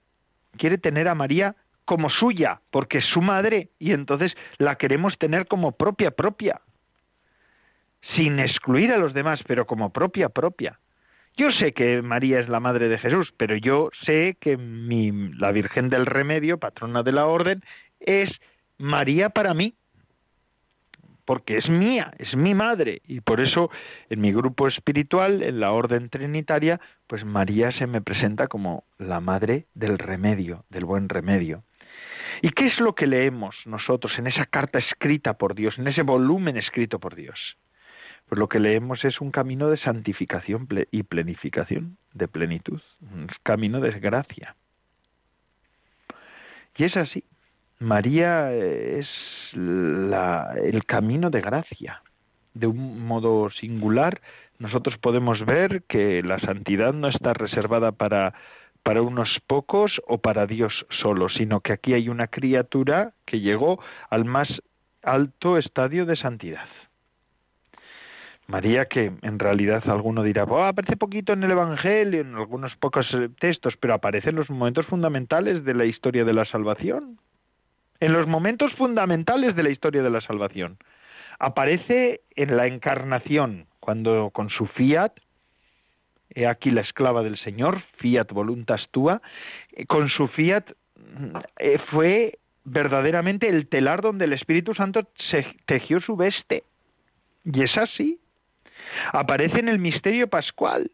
quiere 0.57 0.79
tener 0.79 1.07
a 1.07 1.13
María 1.13 1.53
como 1.85 2.09
suya, 2.09 2.61
porque 2.71 2.97
es 2.97 3.05
su 3.05 3.21
madre 3.21 3.69
y 3.77 3.91
entonces 3.91 4.33
la 4.57 4.73
queremos 4.73 5.19
tener 5.19 5.45
como 5.45 5.73
propia 5.73 6.09
propia, 6.09 6.59
sin 8.15 8.39
excluir 8.39 8.91
a 8.91 8.97
los 8.97 9.13
demás, 9.13 9.39
pero 9.45 9.67
como 9.67 9.93
propia 9.93 10.29
propia. 10.29 10.79
Yo 11.35 11.51
sé 11.51 11.73
que 11.73 12.01
María 12.01 12.39
es 12.39 12.49
la 12.49 12.59
madre 12.59 12.89
de 12.89 12.97
Jesús, 12.97 13.31
pero 13.37 13.55
yo 13.55 13.91
sé 14.03 14.35
que 14.41 14.57
mi, 14.57 15.11
la 15.33 15.51
Virgen 15.51 15.87
del 15.89 16.07
Remedio, 16.07 16.57
patrona 16.57 17.03
de 17.03 17.11
la 17.11 17.27
Orden, 17.27 17.61
es 17.99 18.31
María 18.79 19.29
para 19.29 19.53
mí, 19.53 19.75
porque 21.27 21.57
es 21.57 21.67
mía, 21.67 22.13
es 22.19 22.33
mi 22.37 22.55
madre. 22.55 23.01
Y 23.05 23.19
por 23.19 23.41
eso 23.41 23.69
en 24.09 24.21
mi 24.21 24.31
grupo 24.31 24.65
espiritual, 24.69 25.43
en 25.43 25.59
la 25.59 25.73
orden 25.73 26.09
trinitaria, 26.09 26.79
pues 27.05 27.25
María 27.25 27.73
se 27.73 27.85
me 27.85 28.01
presenta 28.01 28.47
como 28.47 28.85
la 28.97 29.19
madre 29.19 29.65
del 29.75 29.99
remedio, 29.99 30.63
del 30.69 30.85
buen 30.85 31.09
remedio. 31.09 31.63
¿Y 32.41 32.51
qué 32.51 32.67
es 32.67 32.79
lo 32.79 32.95
que 32.95 33.07
leemos 33.07 33.57
nosotros 33.65 34.17
en 34.17 34.27
esa 34.27 34.45
carta 34.45 34.79
escrita 34.79 35.33
por 35.33 35.53
Dios, 35.53 35.77
en 35.77 35.89
ese 35.89 36.01
volumen 36.01 36.55
escrito 36.55 36.97
por 36.97 37.13
Dios? 37.13 37.57
Pues 38.29 38.39
lo 38.39 38.47
que 38.47 38.61
leemos 38.61 39.03
es 39.03 39.19
un 39.19 39.31
camino 39.31 39.69
de 39.69 39.77
santificación 39.77 40.65
y 40.91 41.03
plenificación, 41.03 41.97
de 42.13 42.29
plenitud, 42.29 42.81
un 43.01 43.27
camino 43.43 43.81
de 43.81 43.91
gracia. 43.99 44.55
Y 46.77 46.85
es 46.85 46.95
así, 46.95 47.25
María 47.79 48.51
es 48.53 49.07
el 49.53 50.83
camino 50.85 51.29
de 51.29 51.41
gracia. 51.41 52.01
De 52.53 52.65
un 52.65 53.05
modo 53.05 53.51
singular, 53.51 54.19
nosotros 54.57 54.97
podemos 54.97 55.45
ver 55.45 55.83
que 55.83 56.23
la 56.23 56.39
santidad 56.39 56.93
no 56.93 57.07
está 57.07 57.33
reservada 57.33 57.91
para, 57.91 58.33
para 58.81 59.03
unos 59.03 59.29
pocos 59.45 60.01
o 60.07 60.17
para 60.17 60.47
Dios 60.47 60.73
solo, 61.01 61.29
sino 61.29 61.59
que 61.59 61.73
aquí 61.73 61.93
hay 61.93 62.09
una 62.09 62.27
criatura 62.27 63.13
que 63.25 63.41
llegó 63.41 63.79
al 64.09 64.25
más 64.25 64.47
alto 65.03 65.59
estadio 65.59 66.07
de 66.07 66.15
santidad. 66.15 66.67
María, 68.47 68.85
que 68.85 69.11
en 69.21 69.39
realidad 69.39 69.83
alguno 69.87 70.23
dirá, 70.23 70.43
aparece 70.43 70.95
poquito 70.95 71.33
en 71.33 71.43
el 71.43 71.51
Evangelio, 71.51 72.21
en 72.21 72.33
algunos 72.33 72.75
pocos 72.77 73.05
eh, 73.13 73.29
textos, 73.39 73.75
pero 73.77 73.93
aparece 73.93 74.29
en 74.29 74.37
los 74.37 74.49
momentos 74.49 74.85
fundamentales 74.87 75.65
de 75.65 75.73
la 75.73 75.85
historia 75.85 76.23
de 76.23 76.33
la 76.33 76.45
salvación 76.45 77.19
en 77.99 78.13
los 78.13 78.27
momentos 78.27 78.73
fundamentales 78.73 79.55
de 79.55 79.63
la 79.63 79.69
historia 79.69 80.03
de 80.03 80.09
la 80.09 80.21
salvación. 80.21 80.77
Aparece 81.39 82.21
en 82.35 82.57
la 82.57 82.67
encarnación, 82.67 83.67
cuando 83.79 84.31
con 84.31 84.49
su 84.49 84.65
fiat, 84.67 85.13
he 86.33 86.47
aquí 86.47 86.71
la 86.71 86.81
esclava 86.81 87.23
del 87.23 87.37
Señor, 87.37 87.81
fiat 87.97 88.31
voluntas 88.31 88.87
tua, 88.91 89.21
eh, 89.73 89.85
con 89.85 90.09
su 90.09 90.27
fiat 90.27 90.65
eh, 91.59 91.79
fue 91.89 92.39
verdaderamente 92.65 93.47
el 93.47 93.67
telar 93.67 94.01
donde 94.01 94.25
el 94.25 94.33
Espíritu 94.33 94.73
Santo 94.73 95.07
se 95.29 95.45
tejió 95.65 96.01
su 96.01 96.15
veste. 96.15 96.63
Y 97.45 97.63
es 97.63 97.77
así. 97.77 98.19
Aparece 99.13 99.59
en 99.59 99.69
el 99.69 99.79
misterio 99.79 100.27
pascual, 100.27 100.91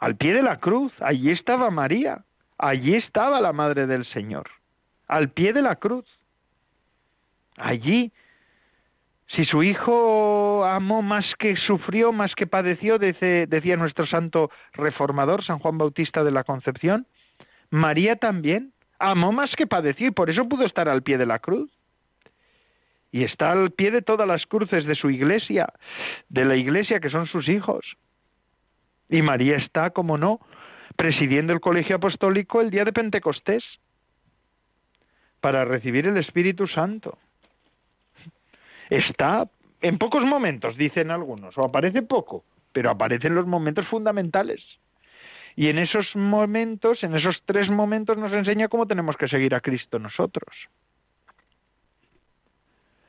al 0.00 0.16
pie 0.16 0.34
de 0.34 0.42
la 0.42 0.58
cruz, 0.58 0.92
allí 1.00 1.30
estaba 1.30 1.70
María, 1.70 2.24
allí 2.58 2.96
estaba 2.96 3.40
la 3.40 3.52
Madre 3.52 3.86
del 3.86 4.04
Señor 4.06 4.48
al 5.12 5.28
pie 5.28 5.52
de 5.52 5.60
la 5.60 5.76
cruz. 5.76 6.06
Allí, 7.58 8.12
si 9.28 9.44
su 9.44 9.62
hijo 9.62 10.64
amó 10.64 11.02
más 11.02 11.26
que 11.38 11.54
sufrió, 11.56 12.12
más 12.12 12.34
que 12.34 12.46
padeció, 12.46 12.98
decía 12.98 13.76
nuestro 13.76 14.06
santo 14.06 14.50
reformador, 14.72 15.44
San 15.44 15.58
Juan 15.58 15.76
Bautista 15.76 16.24
de 16.24 16.30
la 16.30 16.44
Concepción, 16.44 17.06
María 17.68 18.16
también 18.16 18.72
amó 18.98 19.32
más 19.32 19.54
que 19.54 19.66
padeció 19.66 20.06
y 20.06 20.12
por 20.12 20.30
eso 20.30 20.48
pudo 20.48 20.64
estar 20.64 20.88
al 20.88 21.02
pie 21.02 21.18
de 21.18 21.26
la 21.26 21.40
cruz. 21.40 21.70
Y 23.10 23.24
está 23.24 23.52
al 23.52 23.72
pie 23.72 23.90
de 23.90 24.00
todas 24.00 24.26
las 24.26 24.46
cruces 24.46 24.86
de 24.86 24.94
su 24.94 25.10
iglesia, 25.10 25.74
de 26.30 26.46
la 26.46 26.56
iglesia 26.56 27.00
que 27.00 27.10
son 27.10 27.26
sus 27.26 27.50
hijos. 27.50 27.84
Y 29.10 29.20
María 29.20 29.56
está, 29.58 29.90
como 29.90 30.16
no, 30.16 30.40
presidiendo 30.96 31.52
el 31.52 31.60
colegio 31.60 31.96
apostólico 31.96 32.62
el 32.62 32.70
día 32.70 32.86
de 32.86 32.94
Pentecostés 32.94 33.62
para 35.42 35.64
recibir 35.64 36.06
el 36.06 36.16
Espíritu 36.16 36.68
Santo. 36.68 37.18
Está 38.88 39.48
en 39.82 39.98
pocos 39.98 40.22
momentos, 40.22 40.76
dicen 40.76 41.10
algunos, 41.10 41.58
o 41.58 41.64
aparece 41.64 42.02
poco, 42.02 42.44
pero 42.72 42.90
aparece 42.90 43.26
en 43.26 43.34
los 43.34 43.46
momentos 43.46 43.86
fundamentales. 43.88 44.62
Y 45.56 45.66
en 45.66 45.78
esos 45.78 46.14
momentos, 46.14 47.02
en 47.02 47.16
esos 47.16 47.42
tres 47.44 47.68
momentos, 47.68 48.16
nos 48.16 48.32
enseña 48.32 48.68
cómo 48.68 48.86
tenemos 48.86 49.16
que 49.16 49.28
seguir 49.28 49.52
a 49.54 49.60
Cristo 49.60 49.98
nosotros. 49.98 50.48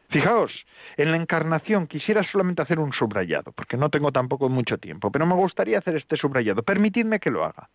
Fijaos, 0.10 0.52
en 0.98 1.12
la 1.12 1.18
encarnación 1.18 1.86
quisiera 1.86 2.24
solamente 2.24 2.64
hacer 2.64 2.80
un 2.80 2.94
subrayado, 2.94 3.52
porque 3.52 3.78
no 3.78 3.90
tengo 3.90 4.12
tampoco 4.12 4.50
mucho 4.50 4.80
tiempo, 4.80 5.12
pero 5.12 5.28
me 5.28 5.36
gustaría 5.36 5.78
hacer 5.78 5.98
este 5.98 6.18
subrayado. 6.18 6.64
Permitidme 6.64 7.20
que 7.20 7.30
lo 7.30 7.46
haga. 7.46 7.70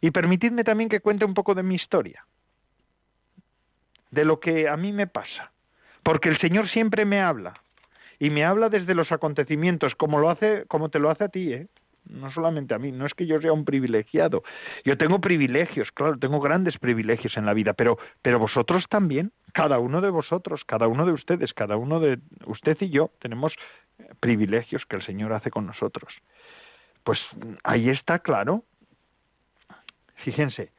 Y 0.00 0.10
permitidme 0.10 0.64
también 0.64 0.90
que 0.90 1.00
cuente 1.00 1.24
un 1.24 1.34
poco 1.34 1.54
de 1.54 1.62
mi 1.62 1.76
historia 1.76 2.24
de 4.12 4.24
lo 4.24 4.38
que 4.38 4.68
a 4.68 4.76
mí 4.76 4.92
me 4.92 5.08
pasa, 5.08 5.50
porque 6.04 6.28
el 6.28 6.38
Señor 6.38 6.68
siempre 6.68 7.04
me 7.04 7.20
habla 7.20 7.54
y 8.20 8.30
me 8.30 8.44
habla 8.44 8.68
desde 8.68 8.94
los 8.94 9.10
acontecimientos 9.10 9.96
como 9.96 10.20
lo 10.20 10.30
hace 10.30 10.64
como 10.68 10.90
te 10.90 11.00
lo 11.00 11.10
hace 11.10 11.24
a 11.24 11.28
ti, 11.28 11.52
¿eh? 11.52 11.66
No 12.08 12.32
solamente 12.32 12.74
a 12.74 12.78
mí, 12.78 12.90
no 12.90 13.06
es 13.06 13.14
que 13.14 13.26
yo 13.26 13.40
sea 13.40 13.52
un 13.52 13.64
privilegiado. 13.64 14.42
Yo 14.84 14.98
tengo 14.98 15.20
privilegios, 15.20 15.88
claro, 15.92 16.18
tengo 16.18 16.40
grandes 16.40 16.76
privilegios 16.78 17.36
en 17.36 17.46
la 17.46 17.54
vida, 17.54 17.74
pero 17.74 17.96
pero 18.22 18.38
vosotros 18.38 18.84
también, 18.88 19.32
cada 19.52 19.78
uno 19.78 20.00
de 20.00 20.10
vosotros, 20.10 20.62
cada 20.66 20.88
uno 20.88 21.06
de 21.06 21.12
ustedes, 21.12 21.52
cada 21.54 21.76
uno 21.76 22.00
de 22.00 22.18
usted 22.46 22.76
y 22.80 22.90
yo 22.90 23.10
tenemos 23.20 23.54
privilegios 24.20 24.84
que 24.86 24.96
el 24.96 25.02
Señor 25.04 25.32
hace 25.32 25.50
con 25.50 25.66
nosotros. 25.66 26.12
Pues 27.04 27.20
ahí 27.64 27.88
está 27.88 28.18
claro. 28.18 28.64
Fíjense, 30.16 30.70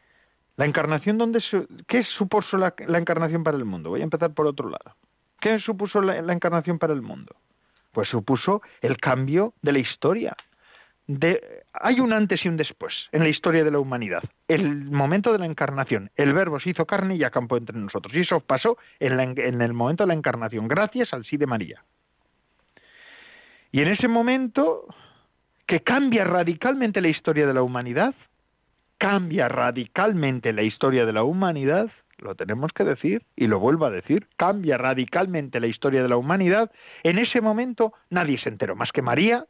la 0.56 0.66
encarnación, 0.66 1.18
¿dónde 1.18 1.42
¿qué 1.88 2.04
supuso 2.04 2.58
la, 2.58 2.74
encarnación 2.78 3.44
para 3.44 3.58
el 3.58 3.66
mundo? 3.66 3.90
Voy 3.90 4.02
a 4.02 4.04
empezar 4.04 4.34
por 4.34 4.46
otro 4.46 4.70
lado. 4.70 4.96
¿Qué 5.40 5.60
supuso 5.60 6.02
la, 6.02 6.32
encarnación 6.32 6.78
para 6.78 6.94
el 6.94 7.02
mundo? 7.02 7.36
Pues 7.92 8.10
supuso 8.10 8.62
el 8.82 8.98
cambio 8.98 9.54
de 9.62 9.72
la 9.72 9.80
historia. 9.80 10.36
De, 11.06 11.64
hay 11.74 12.00
un 12.00 12.14
antes 12.14 12.46
y 12.46 12.48
un 12.48 12.56
después 12.56 12.94
en 13.12 13.24
la 13.24 13.30
historia 13.30 13.64
de 13.64 13.72
la 13.72 13.80
humanidad. 13.80 14.24
El 14.48 14.86
momento 14.86 15.34
de 15.34 15.40
la 15.40 15.46
encarnación. 15.46 16.12
El 16.16 16.34
verbo 16.34 16.60
se 16.60 16.70
hizo 16.70 16.86
carne 16.86 17.16
y 17.16 17.24
acampó 17.24 17.58
entre 17.58 17.78
nosotros. 17.78 18.14
Y 18.14 18.22
eso 18.22 18.40
pasó 18.40 18.78
en, 19.00 19.20
en 19.20 19.62
el 19.62 19.74
momento 19.74 20.04
de 20.04 20.08
la 20.08 20.14
encarnación, 20.14 20.68
gracias 20.68 21.14
al 21.14 21.26
sí 21.26 21.36
de 21.36 21.48
María. 21.48 21.84
Y 23.72 23.82
en 23.82 23.88
ese 23.88 24.08
momento 24.08 24.86
que 25.66 25.82
cambia 25.82 26.24
radicalmente 26.24 27.02
la 27.02 27.08
historia 27.08 27.48
de 27.48 27.54
la 27.54 27.64
humanidad, 27.64 28.14
cambia 29.04 29.50
radicalmente 29.50 30.54
la 30.54 30.64
historia 30.64 31.06
de 31.06 31.12
la 31.12 31.26
humanidad, 31.26 31.92
lo 32.20 32.36
tenemos 32.36 32.72
que 32.72 32.86
decir 32.86 33.22
y 33.36 33.48
lo 33.48 33.60
vuelvo 33.60 33.86
a 33.86 33.90
decir, 33.90 34.30
cambia 34.38 34.78
radicalmente 34.78 35.60
la 35.60 35.68
historia 35.68 36.02
de 36.02 36.08
la 36.08 36.16
humanidad, 36.16 36.72
en 37.04 37.18
ese 37.18 37.42
momento 37.42 37.92
nadie 38.10 38.38
se 38.38 38.48
enteró 38.48 38.78
más 38.78 38.94
que 38.94 39.02
María 39.02 39.46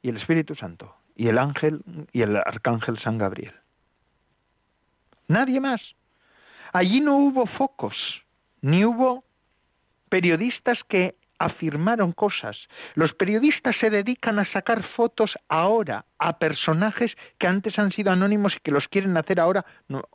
y 0.00 0.10
el 0.10 0.18
Espíritu 0.18 0.54
Santo 0.54 0.94
y 1.16 1.26
el 1.26 1.38
ángel 1.38 1.82
y 2.12 2.22
el 2.22 2.36
arcángel 2.36 3.00
San 3.00 3.18
Gabriel. 3.18 3.52
nadie 5.26 5.58
más. 5.58 5.80
Allí 6.72 7.00
no 7.00 7.16
hubo 7.16 7.46
focos, 7.46 7.96
ni 8.60 8.84
hubo 8.84 9.24
periodistas 10.08 10.78
que 10.88 11.16
afirmaron 11.38 12.12
cosas. 12.12 12.56
Los 12.94 13.12
periodistas 13.14 13.76
se 13.78 13.90
dedican 13.90 14.38
a 14.38 14.50
sacar 14.52 14.82
fotos 14.94 15.36
ahora 15.48 16.04
a 16.18 16.38
personajes 16.38 17.12
que 17.38 17.46
antes 17.46 17.78
han 17.78 17.92
sido 17.92 18.10
anónimos 18.10 18.54
y 18.56 18.60
que 18.60 18.70
los 18.70 18.88
quieren 18.88 19.16
hacer 19.16 19.40
ahora 19.40 19.64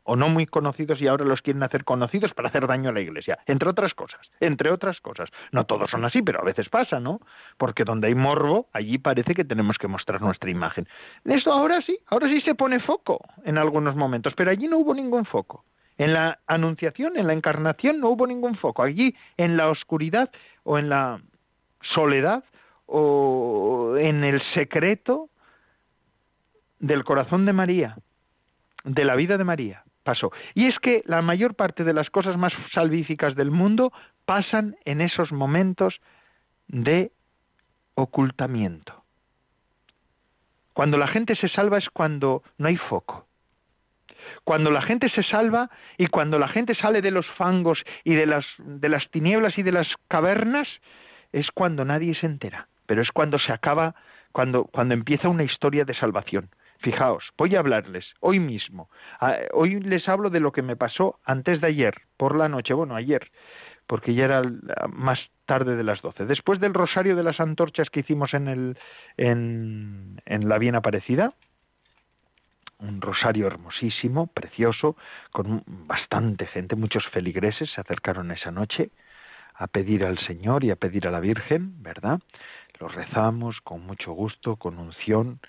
o 0.03 0.15
no 0.15 0.29
muy 0.29 0.47
conocidos 0.47 1.01
y 1.01 1.07
ahora 1.07 1.25
los 1.25 1.41
quieren 1.41 1.63
hacer 1.63 1.83
conocidos 1.83 2.33
para 2.33 2.49
hacer 2.49 2.67
daño 2.67 2.89
a 2.89 2.93
la 2.93 3.01
Iglesia, 3.01 3.39
entre 3.45 3.69
otras 3.69 3.93
cosas, 3.93 4.19
entre 4.39 4.71
otras 4.71 4.99
cosas. 5.01 5.29
No 5.51 5.65
todos 5.65 5.89
son 5.91 6.05
así, 6.05 6.21
pero 6.21 6.41
a 6.41 6.45
veces 6.45 6.69
pasa, 6.69 6.99
¿no? 6.99 7.19
Porque 7.57 7.83
donde 7.83 8.07
hay 8.07 8.15
morbo, 8.15 8.67
allí 8.73 8.97
parece 8.97 9.35
que 9.35 9.45
tenemos 9.45 9.77
que 9.77 9.87
mostrar 9.87 10.21
nuestra 10.21 10.49
imagen. 10.49 10.87
Esto 11.25 11.51
ahora 11.51 11.81
sí, 11.81 11.97
ahora 12.07 12.27
sí 12.27 12.41
se 12.41 12.55
pone 12.55 12.79
foco 12.79 13.19
en 13.45 13.57
algunos 13.57 13.95
momentos, 13.95 14.33
pero 14.35 14.51
allí 14.51 14.67
no 14.67 14.79
hubo 14.79 14.93
ningún 14.93 15.25
foco. 15.25 15.65
En 15.97 16.13
la 16.13 16.39
anunciación, 16.47 17.17
en 17.17 17.27
la 17.27 17.33
encarnación, 17.33 17.99
no 17.99 18.09
hubo 18.09 18.27
ningún 18.27 18.55
foco. 18.55 18.83
Allí, 18.83 19.15
en 19.37 19.57
la 19.57 19.69
oscuridad 19.69 20.31
o 20.63 20.77
en 20.77 20.89
la 20.89 21.21
soledad 21.81 22.43
o 22.85 23.95
en 23.97 24.23
el 24.23 24.41
secreto 24.53 25.29
del 26.79 27.03
corazón 27.03 27.45
de 27.45 27.53
María, 27.53 27.97
de 28.83 29.05
la 29.05 29.15
vida 29.15 29.37
de 29.37 29.43
María, 29.43 29.83
pasó. 30.03 30.31
Y 30.55 30.65
es 30.65 30.77
que 30.79 31.03
la 31.05 31.21
mayor 31.21 31.55
parte 31.55 31.83
de 31.83 31.93
las 31.93 32.09
cosas 32.09 32.37
más 32.37 32.53
salvíficas 32.73 33.35
del 33.35 33.51
mundo 33.51 33.93
pasan 34.25 34.75
en 34.85 35.01
esos 35.01 35.31
momentos 35.31 35.99
de 36.67 37.11
ocultamiento. 37.95 39.03
Cuando 40.73 40.97
la 40.97 41.07
gente 41.07 41.35
se 41.35 41.49
salva 41.49 41.77
es 41.77 41.89
cuando 41.89 42.43
no 42.57 42.67
hay 42.67 42.77
foco 42.77 43.27
cuando 44.43 44.71
la 44.71 44.81
gente 44.81 45.09
se 45.09 45.23
salva 45.23 45.69
y 45.97 46.07
cuando 46.07 46.39
la 46.39 46.47
gente 46.47 46.75
sale 46.75 47.01
de 47.01 47.11
los 47.11 47.27
fangos 47.37 47.83
y 48.03 48.15
de 48.15 48.25
las, 48.25 48.45
de 48.57 48.89
las 48.89 49.09
tinieblas 49.09 49.57
y 49.57 49.63
de 49.63 49.71
las 49.71 49.87
cavernas, 50.07 50.67
es 51.31 51.49
cuando 51.51 51.85
nadie 51.85 52.15
se 52.15 52.25
entera, 52.25 52.67
pero 52.85 53.01
es 53.01 53.11
cuando 53.11 53.39
se 53.39 53.51
acaba, 53.51 53.95
cuando, 54.31 54.65
cuando 54.65 54.93
empieza 54.93 55.29
una 55.29 55.43
historia 55.43 55.85
de 55.85 55.93
salvación. 55.93 56.49
Fijaos, 56.79 57.23
voy 57.37 57.55
a 57.55 57.59
hablarles 57.59 58.05
hoy 58.21 58.39
mismo. 58.39 58.89
Ah, 59.19 59.37
hoy 59.53 59.79
les 59.79 60.09
hablo 60.09 60.31
de 60.31 60.39
lo 60.39 60.51
que 60.51 60.63
me 60.63 60.75
pasó 60.75 61.19
antes 61.23 61.61
de 61.61 61.67
ayer, 61.67 61.93
por 62.17 62.35
la 62.35 62.49
noche, 62.49 62.73
bueno, 62.73 62.95
ayer, 62.95 63.29
porque 63.85 64.15
ya 64.15 64.25
era 64.25 64.41
más 64.89 65.19
tarde 65.45 65.75
de 65.75 65.83
las 65.83 66.01
doce. 66.01 66.25
Después 66.25 66.59
del 66.59 66.73
rosario 66.73 67.15
de 67.15 67.23
las 67.23 67.39
antorchas 67.39 67.89
que 67.91 67.99
hicimos 67.99 68.33
en, 68.33 68.47
el, 68.47 68.77
en, 69.17 70.21
en 70.25 70.49
la 70.49 70.57
bien 70.57 70.75
aparecida, 70.75 71.33
un 72.81 73.01
rosario 73.01 73.47
hermosísimo, 73.47 74.27
precioso, 74.27 74.95
con 75.31 75.63
bastante 75.65 76.47
gente, 76.47 76.75
muchos 76.75 77.05
feligreses 77.07 77.69
se 77.71 77.81
acercaron 77.81 78.31
esa 78.31 78.51
noche 78.51 78.91
a 79.53 79.67
pedir 79.67 80.03
al 80.03 80.17
Señor 80.19 80.63
y 80.63 80.71
a 80.71 80.75
pedir 80.75 81.07
a 81.07 81.11
la 81.11 81.19
Virgen, 81.19 81.83
¿verdad? 81.83 82.19
Lo 82.79 82.87
rezamos 82.87 83.61
con 83.61 83.85
mucho 83.85 84.11
gusto, 84.13 84.55
con 84.55 84.79
unción. 84.79 85.39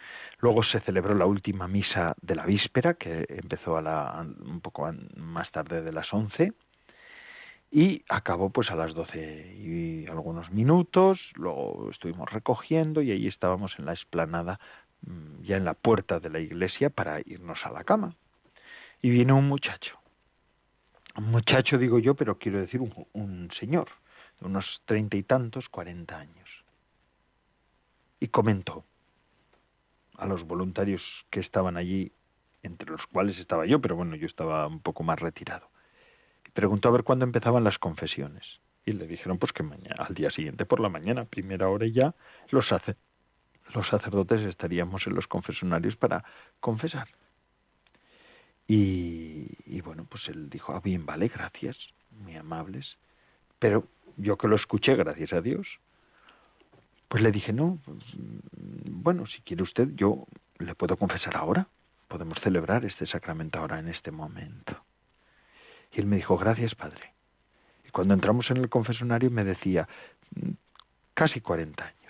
Luego 0.40 0.62
se 0.62 0.80
celebró 0.80 1.14
la 1.14 1.24
última 1.24 1.66
misa 1.66 2.14
de 2.20 2.34
la 2.34 2.44
víspera, 2.44 2.94
que 2.94 3.24
empezó 3.28 3.78
a 3.78 3.82
la, 3.82 4.26
un 4.44 4.60
poco 4.60 4.92
más 5.16 5.50
tarde 5.50 5.80
de 5.80 5.92
las 5.92 6.12
once, 6.12 6.52
y 7.70 8.04
acabó 8.10 8.50
pues 8.50 8.70
a 8.70 8.76
las 8.76 8.92
doce 8.92 9.56
y 9.56 10.06
algunos 10.08 10.50
minutos. 10.50 11.18
Luego 11.34 11.88
estuvimos 11.90 12.30
recogiendo 12.30 13.00
y 13.00 13.12
ahí 13.12 13.26
estábamos 13.26 13.72
en 13.78 13.86
la 13.86 13.94
explanada 13.94 14.60
ya 15.42 15.56
en 15.56 15.64
la 15.64 15.74
puerta 15.74 16.20
de 16.20 16.30
la 16.30 16.40
iglesia 16.40 16.90
para 16.90 17.20
irnos 17.20 17.58
a 17.64 17.70
la 17.70 17.84
cama. 17.84 18.14
Y 19.00 19.10
viene 19.10 19.32
un 19.32 19.48
muchacho. 19.48 19.98
Un 21.16 21.30
muchacho 21.30 21.78
digo 21.78 21.98
yo, 21.98 22.14
pero 22.14 22.38
quiero 22.38 22.60
decir 22.60 22.80
un, 22.80 23.50
señor, 23.58 23.88
de 24.40 24.46
unos 24.46 24.64
treinta 24.86 25.16
y 25.16 25.22
tantos, 25.22 25.68
cuarenta 25.68 26.18
años. 26.18 26.48
Y 28.20 28.28
comentó 28.28 28.84
a 30.16 30.26
los 30.26 30.44
voluntarios 30.46 31.02
que 31.30 31.40
estaban 31.40 31.76
allí, 31.76 32.12
entre 32.62 32.90
los 32.90 33.04
cuales 33.06 33.36
estaba 33.38 33.66
yo, 33.66 33.80
pero 33.80 33.96
bueno, 33.96 34.14
yo 34.14 34.26
estaba 34.26 34.66
un 34.68 34.80
poco 34.80 35.02
más 35.02 35.18
retirado. 35.18 35.68
Preguntó 36.54 36.88
a 36.88 36.92
ver 36.92 37.02
cuándo 37.02 37.24
empezaban 37.24 37.64
las 37.64 37.78
confesiones. 37.78 38.44
Y 38.84 38.92
le 38.92 39.06
dijeron 39.06 39.38
pues 39.38 39.52
que 39.52 39.62
mañana, 39.62 40.04
al 40.04 40.14
día 40.14 40.30
siguiente 40.30 40.64
por 40.64 40.80
la 40.80 40.88
mañana, 40.88 41.24
primera 41.24 41.68
hora 41.68 41.86
y 41.86 41.92
ya, 41.92 42.14
los 42.50 42.70
hace, 42.72 42.96
los 43.74 43.88
sacerdotes 43.88 44.40
estaríamos 44.42 45.06
en 45.06 45.14
los 45.14 45.26
confesionarios 45.26 45.96
para 45.96 46.24
confesar. 46.60 47.08
Y, 48.66 49.80
bueno, 49.82 50.06
pues 50.08 50.28
él 50.28 50.48
dijo, 50.48 50.74
ah, 50.74 50.80
bien, 50.82 51.04
vale, 51.04 51.28
gracias, 51.28 51.76
muy 52.22 52.36
amables. 52.36 52.96
Pero 53.58 53.86
yo 54.16 54.38
que 54.38 54.48
lo 54.48 54.56
escuché, 54.56 54.94
gracias 54.94 55.32
a 55.32 55.40
Dios, 55.40 55.66
pues 57.08 57.22
le 57.22 57.32
dije, 57.32 57.52
no, 57.52 57.78
pues, 57.84 57.98
bueno, 58.52 59.26
si 59.26 59.42
quiere 59.42 59.62
usted, 59.62 59.88
yo 59.94 60.26
le 60.58 60.74
puedo 60.74 60.96
confesar 60.96 61.36
ahora. 61.36 61.66
Podemos 62.08 62.38
celebrar 62.40 62.84
este 62.84 63.06
sacramento 63.06 63.58
ahora, 63.58 63.78
en 63.78 63.88
este 63.88 64.10
momento. 64.10 64.76
Y 65.92 66.00
él 66.00 66.06
me 66.06 66.16
dijo, 66.16 66.38
gracias, 66.38 66.74
Padre. 66.74 67.12
Y 67.86 67.90
cuando 67.90 68.14
entramos 68.14 68.50
en 68.50 68.58
el 68.58 68.70
confesionario 68.70 69.30
me 69.30 69.44
decía, 69.44 69.86
casi 71.14 71.40
40 71.40 71.84
años 71.84 72.01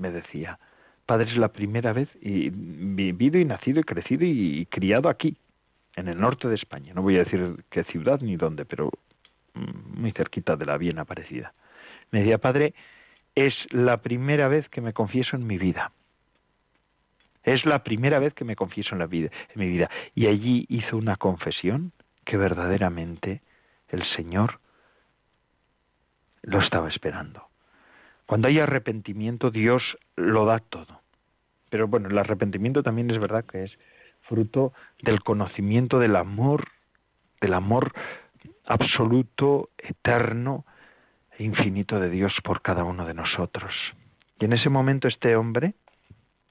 me 0.00 0.10
decía, 0.10 0.58
padre, 1.06 1.30
es 1.30 1.36
la 1.36 1.48
primera 1.48 1.92
vez 1.92 2.08
y 2.20 2.50
vivido 2.50 3.38
y 3.38 3.44
nacido 3.44 3.80
y 3.80 3.84
crecido 3.84 4.24
y 4.24 4.66
criado 4.66 5.08
aquí, 5.08 5.36
en 5.96 6.08
el 6.08 6.18
norte 6.20 6.48
de 6.48 6.54
España. 6.54 6.92
No 6.94 7.02
voy 7.02 7.16
a 7.16 7.24
decir 7.24 7.64
qué 7.70 7.84
ciudad 7.84 8.20
ni 8.20 8.36
dónde, 8.36 8.64
pero 8.64 8.90
mm, 9.54 10.00
muy 10.00 10.12
cerquita 10.12 10.56
de 10.56 10.66
la 10.66 10.76
bien 10.76 10.98
aparecida. 10.98 11.52
Me 12.10 12.20
decía, 12.20 12.38
padre, 12.38 12.74
es 13.34 13.54
la 13.70 13.98
primera 13.98 14.48
vez 14.48 14.68
que 14.68 14.80
me 14.80 14.92
confieso 14.92 15.36
en 15.36 15.46
mi 15.46 15.58
vida. 15.58 15.92
Es 17.42 17.64
la 17.64 17.82
primera 17.82 18.18
vez 18.18 18.34
que 18.34 18.44
me 18.44 18.56
confieso 18.56 18.94
en 18.94 18.98
la 18.98 19.06
vida, 19.06 19.30
en 19.54 19.60
mi 19.60 19.68
vida. 19.68 19.88
Y 20.14 20.26
allí 20.26 20.66
hizo 20.68 20.96
una 20.96 21.16
confesión 21.16 21.92
que 22.24 22.36
verdaderamente 22.36 23.40
el 23.88 24.04
Señor 24.16 24.60
lo 26.42 26.60
estaba 26.60 26.88
esperando. 26.88 27.49
Cuando 28.30 28.46
hay 28.46 28.60
arrepentimiento, 28.60 29.50
Dios 29.50 29.82
lo 30.14 30.44
da 30.44 30.60
todo. 30.60 31.00
Pero 31.68 31.88
bueno, 31.88 32.08
el 32.08 32.16
arrepentimiento 32.16 32.84
también 32.84 33.10
es 33.10 33.18
verdad 33.18 33.44
que 33.44 33.64
es 33.64 33.76
fruto 34.20 34.72
del 35.02 35.20
conocimiento 35.24 35.98
del 35.98 36.14
amor, 36.14 36.68
del 37.40 37.54
amor 37.54 37.92
absoluto, 38.66 39.70
eterno 39.76 40.64
e 41.38 41.42
infinito 41.42 41.98
de 41.98 42.08
Dios 42.08 42.32
por 42.44 42.62
cada 42.62 42.84
uno 42.84 43.04
de 43.04 43.14
nosotros. 43.14 43.74
Y 44.38 44.44
en 44.44 44.52
ese 44.52 44.68
momento 44.68 45.08
este 45.08 45.34
hombre, 45.34 45.74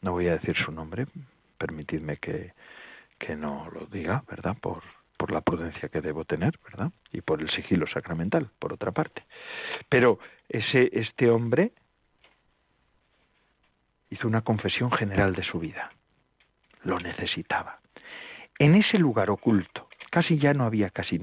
no 0.01 0.11
voy 0.11 0.27
a 0.27 0.33
decir 0.33 0.57
su 0.57 0.73
nombre, 0.73 1.07
permitidme 1.57 2.17
que, 2.17 2.51
que 3.17 3.37
no 3.37 3.69
lo 3.71 3.85
diga, 3.85 4.25
¿verdad? 4.29 4.57
Por, 4.59 4.83
por 5.19 5.31
la 5.31 5.41
prudencia 5.41 5.89
que 5.89 5.99
debo 5.99 6.23
tener, 6.23 6.57
¿verdad? 6.63 6.93
Y 7.11 7.19
por 7.19 7.41
el 7.41 7.49
sigilo 7.49 7.85
sacramental, 7.87 8.49
por 8.57 8.71
otra 8.71 8.93
parte. 8.93 9.25
Pero 9.89 10.17
ese, 10.47 10.89
este 10.93 11.29
hombre 11.29 11.73
hizo 14.09 14.29
una 14.29 14.43
confesión 14.43 14.89
general 14.93 15.35
de 15.35 15.43
su 15.43 15.59
vida. 15.59 15.91
Lo 16.83 17.01
necesitaba. 17.01 17.79
En 18.59 18.75
ese 18.75 18.97
lugar 18.97 19.29
oculto, 19.29 19.89
casi 20.09 20.37
ya 20.37 20.53
no 20.53 20.63
había 20.63 20.89
casi, 20.89 21.19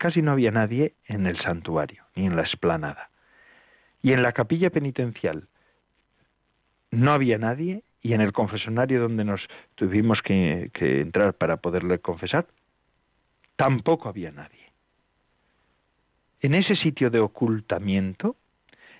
casi 0.00 0.20
no 0.20 0.32
había 0.32 0.50
nadie 0.50 0.94
en 1.06 1.28
el 1.28 1.38
santuario, 1.38 2.06
ni 2.16 2.26
en 2.26 2.34
la 2.34 2.42
esplanada. 2.42 3.10
Y 4.02 4.14
en 4.14 4.24
la 4.24 4.32
capilla 4.32 4.70
penitencial 4.70 5.46
no 6.90 7.12
había 7.12 7.38
nadie, 7.38 7.84
y 8.02 8.14
en 8.14 8.20
el 8.20 8.32
confesonario 8.32 9.00
donde 9.00 9.24
nos 9.24 9.40
tuvimos 9.76 10.22
que 10.22 10.70
entrar 10.80 11.34
para 11.34 11.58
poderle 11.58 12.00
confesar, 12.00 12.48
tampoco 13.58 14.08
había 14.08 14.30
nadie. 14.30 14.70
En 16.40 16.54
ese 16.54 16.76
sitio 16.76 17.10
de 17.10 17.18
ocultamiento, 17.18 18.36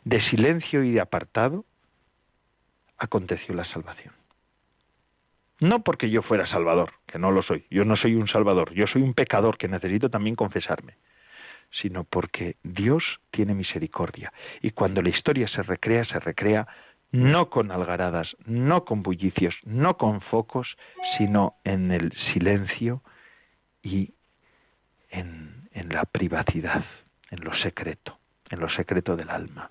de 0.03 0.21
silencio 0.29 0.83
y 0.83 0.91
de 0.91 1.01
apartado, 1.01 1.65
aconteció 2.99 3.55
la 3.55 3.65
salvación. 3.67 4.13
No 5.61 5.85
porque 5.85 6.11
yo 6.11 6.23
fuera 6.23 6.49
salvador, 6.49 6.93
que 7.07 7.21
no 7.21 7.31
lo 7.31 7.45
soy, 7.45 7.67
yo 7.71 7.85
no 7.85 7.97
soy 7.97 8.17
un 8.17 8.27
salvador, 8.27 8.73
yo 8.73 8.89
soy 8.89 9.03
un 9.03 9.15
pecador 9.15 9.59
que 9.59 9.69
necesito 9.69 10.11
también 10.11 10.35
confesarme, 10.35 10.97
sino 11.71 12.03
porque 12.03 12.57
Dios 12.65 13.05
tiene 13.31 13.55
misericordia. 13.55 14.33
Y 14.61 14.73
cuando 14.73 15.03
la 15.03 15.11
historia 15.11 15.47
se 15.47 15.63
recrea, 15.63 16.05
se 16.05 16.19
recrea 16.19 16.67
no 17.13 17.49
con 17.49 17.71
algaradas, 17.71 18.37
no 18.45 18.85
con 18.85 19.05
bullicios, 19.05 19.55
no 19.63 19.97
con 19.97 20.21
focos, 20.21 20.77
sino 21.17 21.55
en 21.63 21.93
el 21.93 22.13
silencio 22.33 23.03
y 23.83 24.15
en, 25.11 25.69
la 25.91 26.05
privacidad, 26.05 26.85
en 27.31 27.41
lo 27.45 27.55
secreto, 27.57 28.19
en 28.51 28.61
lo 28.61 28.69
secreto 28.69 29.17
del 29.17 29.31
alma. 29.31 29.71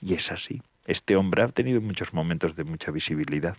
Y 0.00 0.14
es 0.14 0.30
así. 0.30 0.62
Este 0.86 1.16
hombre 1.16 1.42
ha 1.42 1.48
tenido 1.48 1.80
muchos 1.80 2.12
momentos 2.14 2.56
de 2.56 2.64
mucha 2.64 2.90
visibilidad, 2.90 3.56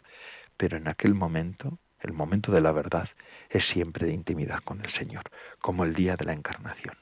pero 0.58 0.78
en 0.78 0.88
aquel 0.88 1.14
momento, 1.14 1.78
el 2.01 2.14
momento 2.14 2.51
de 2.51 2.62
la 2.62 2.72
verdad, 2.72 3.10
es 3.49 3.66
siempre 3.68 4.08
de 4.08 4.14
intimidad 4.14 4.60
con 4.64 4.84
el 4.84 4.91
Señor, 4.93 5.24
como 5.60 5.84
el 5.84 5.93
día 5.93 6.16
de 6.16 6.26
la 6.26 6.34
encarnación. 6.34 6.95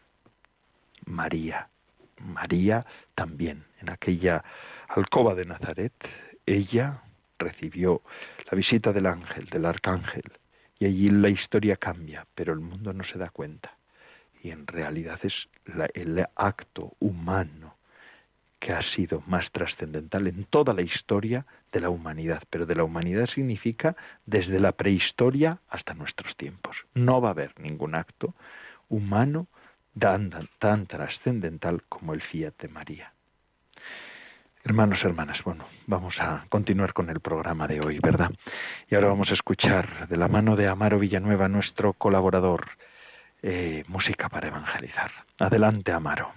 María, 1.06 1.68
María 2.20 2.86
también, 3.16 3.64
en 3.82 3.90
aquella 3.90 4.44
alcoba 4.90 5.36
de 5.36 5.46
Nazaret, 5.46 5.94
ella 6.46 7.02
recibió 7.40 8.02
la 8.50 8.58
visita 8.58 8.92
del 8.94 9.06
ángel, 9.06 9.46
del 9.46 9.66
arcángel, 9.66 10.24
y 10.80 10.86
allí 10.86 11.10
la 11.10 11.30
historia 11.30 11.78
cambia, 11.78 12.26
pero 12.36 12.54
el 12.54 12.60
mundo 12.60 12.94
no 12.94 13.04
se 13.04 13.18
da 13.18 13.30
cuenta. 13.30 13.74
Y 14.44 14.52
en 14.52 14.68
realidad 14.68 15.20
es 15.24 15.34
el 15.96 16.26
acto 16.36 16.92
humano 17.00 17.76
que 18.60 18.74
ha 18.74 18.84
sido 18.96 19.24
más 19.26 19.50
trascendental 19.52 20.28
en 20.28 20.46
toda 20.46 20.74
la 20.74 20.82
historia 20.82 21.46
de 21.72 21.80
la 21.80 21.90
humanidad. 21.90 22.44
Pero 22.50 22.66
de 22.66 22.76
la 22.76 22.84
humanidad 22.84 23.28
significa 23.28 23.96
desde 24.26 24.60
la 24.60 24.74
prehistoria 24.74 25.60
hasta 25.70 25.94
nuestros 25.94 26.36
tiempos. 26.38 26.76
No 26.94 27.22
va 27.22 27.30
a 27.30 27.32
haber 27.32 27.60
ningún 27.60 27.96
acto 27.96 28.36
humano 28.90 29.48
tan, 29.98 30.32
tan 30.60 30.88
trascendental 30.88 31.84
como 31.90 32.14
el 32.14 32.22
fiat 32.22 32.54
de 32.60 32.68
María. 32.68 33.14
Hermanos, 34.66 35.04
hermanas, 35.04 35.44
bueno, 35.44 35.66
vamos 35.88 36.16
a 36.20 36.46
continuar 36.48 36.94
con 36.94 37.10
el 37.10 37.20
programa 37.20 37.68
de 37.68 37.82
hoy, 37.82 38.00
¿verdad? 38.00 38.32
Y 38.90 38.96
ahora 38.96 39.10
vamos 39.10 39.30
a 39.30 39.34
escuchar 39.34 40.08
de 40.08 40.16
la 40.16 40.30
mano 40.30 40.56
de 40.56 40.70
Amaro 40.70 41.00
Villanueva, 41.00 41.50
nuestro 41.50 41.92
colaborador, 41.92 42.70
eh, 43.44 43.84
música 43.88 44.30
para 44.30 44.48
evangelizar. 44.48 45.12
Adelante, 45.38 45.92
Amaro. 45.92 46.34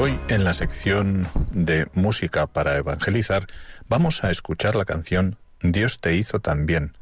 hoy 0.00 0.18
en 0.28 0.44
la 0.44 0.54
sección 0.54 1.26
de 1.50 1.86
música 1.92 2.46
para 2.46 2.78
evangelizar 2.78 3.46
vamos 3.86 4.24
a 4.24 4.30
escuchar 4.30 4.74
la 4.74 4.86
canción 4.86 5.36
Dios 5.62 6.00
te 6.00 6.14
hizo 6.14 6.40
también 6.40 6.96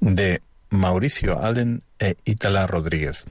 de 0.00 0.42
Mauricio 0.68 1.40
Allen 1.40 1.82
e 2.00 2.16
Ítala 2.24 2.66
Rodríguez. 2.66 3.26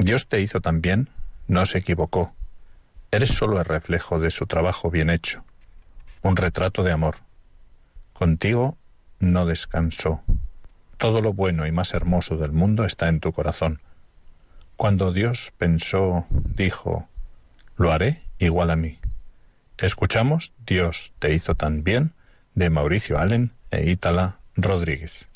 Dios 0.00 0.28
te 0.28 0.40
hizo 0.40 0.62
también, 0.62 1.10
no 1.46 1.66
se 1.66 1.78
equivocó. 1.78 2.32
Eres 3.10 3.30
solo 3.30 3.58
el 3.58 3.66
reflejo 3.66 4.18
de 4.18 4.30
su 4.30 4.46
trabajo 4.46 4.90
bien 4.90 5.10
hecho, 5.10 5.44
un 6.22 6.36
retrato 6.36 6.82
de 6.82 6.92
amor. 6.92 7.16
Contigo 8.14 8.78
no 9.18 9.44
descansó. 9.44 10.22
Todo 10.96 11.20
lo 11.20 11.34
bueno 11.34 11.66
y 11.66 11.72
más 11.72 11.92
hermoso 11.92 12.38
del 12.38 12.52
mundo 12.52 12.84
está 12.84 13.08
en 13.08 13.20
tu 13.20 13.32
corazón. 13.32 13.80
Cuando 14.76 15.12
Dios 15.12 15.52
pensó, 15.58 16.26
dijo, 16.30 17.06
lo 17.76 17.92
haré 17.92 18.22
igual 18.38 18.70
a 18.70 18.76
mí. 18.76 18.98
Escuchamos 19.76 20.54
Dios 20.66 21.12
te 21.18 21.34
hizo 21.34 21.54
tan 21.54 21.84
bien 21.84 22.14
de 22.54 22.70
Mauricio 22.70 23.18
Allen 23.18 23.52
e 23.70 23.90
Ítala 23.90 24.38
Rodríguez. 24.56 25.28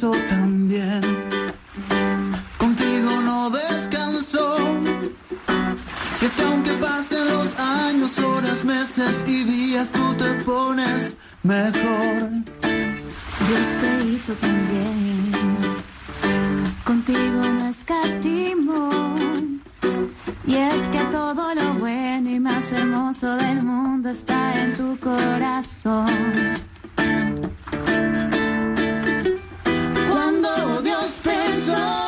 Hizo 0.00 0.12
tan 0.30 0.66
bien, 0.66 1.02
contigo 2.56 3.20
no 3.20 3.50
descansó. 3.50 4.56
Y 6.22 6.24
es 6.24 6.32
que 6.32 6.42
aunque 6.42 6.72
pasen 6.74 7.26
los 7.26 7.54
años, 7.58 8.18
horas, 8.18 8.64
meses 8.64 9.22
y 9.26 9.44
días, 9.44 9.90
tú 9.90 10.14
te 10.14 10.32
pones 10.44 11.18
mejor. 11.42 12.30
Dios 13.46 13.68
te 13.82 14.04
hizo 14.06 14.32
tan 14.34 14.68
bien, 14.70 15.32
contigo 16.82 17.42
no 17.58 17.66
escatimó. 17.68 18.88
Y 20.46 20.54
es 20.54 20.88
que 20.88 21.00
todo 21.12 21.54
lo 21.54 21.74
bueno 21.74 22.30
y 22.30 22.40
más 22.40 22.72
hermoso 22.72 23.36
del 23.36 23.62
mundo 23.62 24.08
está 24.08 24.62
en 24.62 24.72
tu 24.72 24.98
corazón. 24.98 26.06
Cuando 30.40 30.80
Dios 30.80 31.20
pensó 31.22 31.99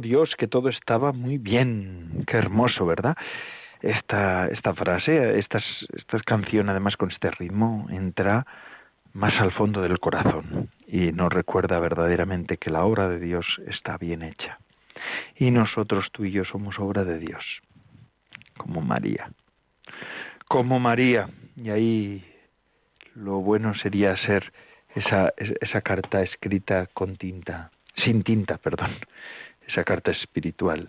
Dios 0.00 0.34
que 0.36 0.48
todo 0.48 0.68
estaba 0.68 1.12
muy 1.12 1.38
bien. 1.38 2.24
Qué 2.26 2.36
hermoso, 2.36 2.86
¿verdad? 2.86 3.16
Esta, 3.80 4.48
esta 4.48 4.74
frase, 4.74 5.38
esta, 5.38 5.60
esta 5.96 6.20
canción, 6.20 6.68
además 6.68 6.96
con 6.96 7.10
este 7.10 7.30
ritmo, 7.30 7.86
entra 7.90 8.46
más 9.12 9.34
al 9.40 9.52
fondo 9.52 9.82
del 9.82 9.98
corazón 9.98 10.70
y 10.86 11.12
nos 11.12 11.32
recuerda 11.32 11.78
verdaderamente 11.80 12.56
que 12.56 12.70
la 12.70 12.84
obra 12.84 13.08
de 13.08 13.18
Dios 13.18 13.46
está 13.66 13.98
bien 13.98 14.22
hecha. 14.22 14.58
Y 15.36 15.50
nosotros, 15.50 16.06
tú 16.12 16.24
y 16.24 16.30
yo, 16.30 16.44
somos 16.44 16.78
obra 16.78 17.04
de 17.04 17.18
Dios, 17.18 17.44
como 18.56 18.80
María. 18.80 19.30
Como 20.48 20.78
María. 20.78 21.28
Y 21.56 21.70
ahí 21.70 22.24
lo 23.14 23.40
bueno 23.40 23.74
sería 23.74 24.16
ser 24.18 24.52
esa, 24.94 25.32
esa 25.36 25.80
carta 25.80 26.22
escrita 26.22 26.86
con 26.92 27.16
tinta, 27.16 27.70
sin 27.96 28.22
tinta, 28.22 28.58
perdón, 28.58 28.90
esa 29.72 29.84
carta 29.84 30.10
espiritual. 30.10 30.88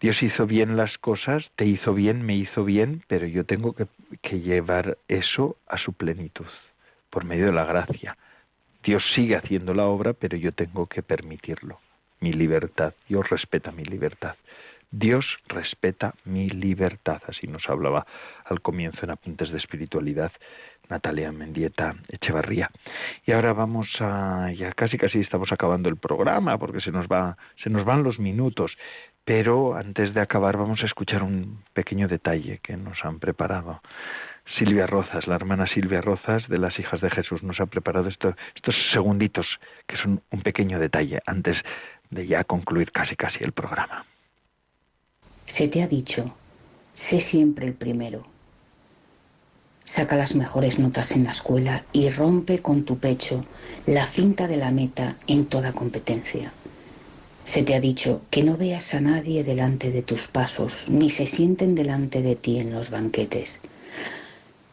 Dios 0.00 0.20
hizo 0.20 0.46
bien 0.46 0.76
las 0.76 0.98
cosas, 0.98 1.48
te 1.54 1.64
hizo 1.64 1.94
bien, 1.94 2.22
me 2.22 2.34
hizo 2.34 2.64
bien, 2.64 3.04
pero 3.06 3.26
yo 3.26 3.44
tengo 3.44 3.74
que, 3.74 4.40
llevar 4.40 4.98
eso 5.06 5.56
a 5.68 5.78
su 5.78 5.92
plenitud, 5.92 6.46
por 7.08 7.24
medio 7.24 7.46
de 7.46 7.52
la 7.52 7.64
gracia. 7.64 8.16
Dios 8.82 9.04
sigue 9.14 9.36
haciendo 9.36 9.74
la 9.74 9.84
obra, 9.84 10.12
pero 10.12 10.36
yo 10.36 10.50
tengo 10.50 10.86
que 10.86 11.02
permitirlo. 11.02 11.78
Mi 12.18 12.32
libertad, 12.32 12.94
Dios 13.08 13.28
respeta 13.30 13.70
mi 13.70 13.84
libertad. 13.84 14.34
Dios 14.92 15.24
respeta 15.48 16.14
mi 16.26 16.50
libertad, 16.50 17.22
así 17.26 17.46
nos 17.46 17.66
hablaba 17.68 18.06
al 18.44 18.60
comienzo 18.60 19.00
en 19.02 19.10
Apuntes 19.10 19.50
de 19.50 19.56
Espiritualidad 19.56 20.32
Natalia 20.90 21.32
Mendieta 21.32 21.94
Echevarría. 22.08 22.70
Y 23.24 23.32
ahora 23.32 23.54
vamos 23.54 23.88
a 24.00 24.50
ya 24.54 24.72
casi 24.72 24.98
casi 24.98 25.20
estamos 25.20 25.50
acabando 25.50 25.88
el 25.88 25.96
programa 25.96 26.58
porque 26.58 26.82
se 26.82 26.92
nos 26.92 27.06
va 27.06 27.38
se 27.62 27.70
nos 27.70 27.86
van 27.86 28.02
los 28.02 28.18
minutos, 28.18 28.76
pero 29.24 29.74
antes 29.76 30.12
de 30.12 30.20
acabar 30.20 30.58
vamos 30.58 30.82
a 30.82 30.86
escuchar 30.86 31.22
un 31.22 31.62
pequeño 31.72 32.06
detalle 32.06 32.58
que 32.62 32.76
nos 32.76 33.02
han 33.02 33.18
preparado. 33.18 33.80
Silvia 34.58 34.86
Rozas, 34.86 35.26
la 35.26 35.36
hermana 35.36 35.66
Silvia 35.68 36.02
Rozas 36.02 36.46
de 36.48 36.58
las 36.58 36.78
Hijas 36.78 37.00
de 37.00 37.10
Jesús, 37.10 37.42
nos 37.42 37.60
ha 37.60 37.66
preparado 37.66 38.08
esto- 38.10 38.36
estos 38.54 38.74
segunditos 38.92 39.46
que 39.86 39.96
son 39.96 40.20
un 40.30 40.42
pequeño 40.42 40.78
detalle 40.78 41.20
antes 41.24 41.56
de 42.10 42.26
ya 42.26 42.44
concluir 42.44 42.92
casi 42.92 43.16
casi 43.16 43.42
el 43.42 43.52
programa. 43.52 44.04
Se 45.52 45.68
te 45.68 45.82
ha 45.82 45.86
dicho, 45.86 46.34
sé 46.94 47.20
siempre 47.20 47.66
el 47.66 47.74
primero. 47.74 48.22
Saca 49.84 50.16
las 50.16 50.34
mejores 50.34 50.78
notas 50.78 51.12
en 51.12 51.24
la 51.24 51.32
escuela 51.32 51.84
y 51.92 52.08
rompe 52.08 52.60
con 52.60 52.86
tu 52.86 52.96
pecho 52.96 53.44
la 53.84 54.06
cinta 54.06 54.48
de 54.48 54.56
la 54.56 54.70
meta 54.70 55.18
en 55.26 55.44
toda 55.44 55.74
competencia. 55.74 56.54
Se 57.44 57.64
te 57.64 57.74
ha 57.74 57.80
dicho 57.80 58.22
que 58.30 58.42
no 58.42 58.56
veas 58.56 58.94
a 58.94 59.02
nadie 59.02 59.44
delante 59.44 59.90
de 59.90 60.00
tus 60.00 60.26
pasos, 60.26 60.88
ni 60.88 61.10
se 61.10 61.26
sienten 61.26 61.74
delante 61.74 62.22
de 62.22 62.34
ti 62.34 62.58
en 62.58 62.72
los 62.72 62.88
banquetes. 62.88 63.60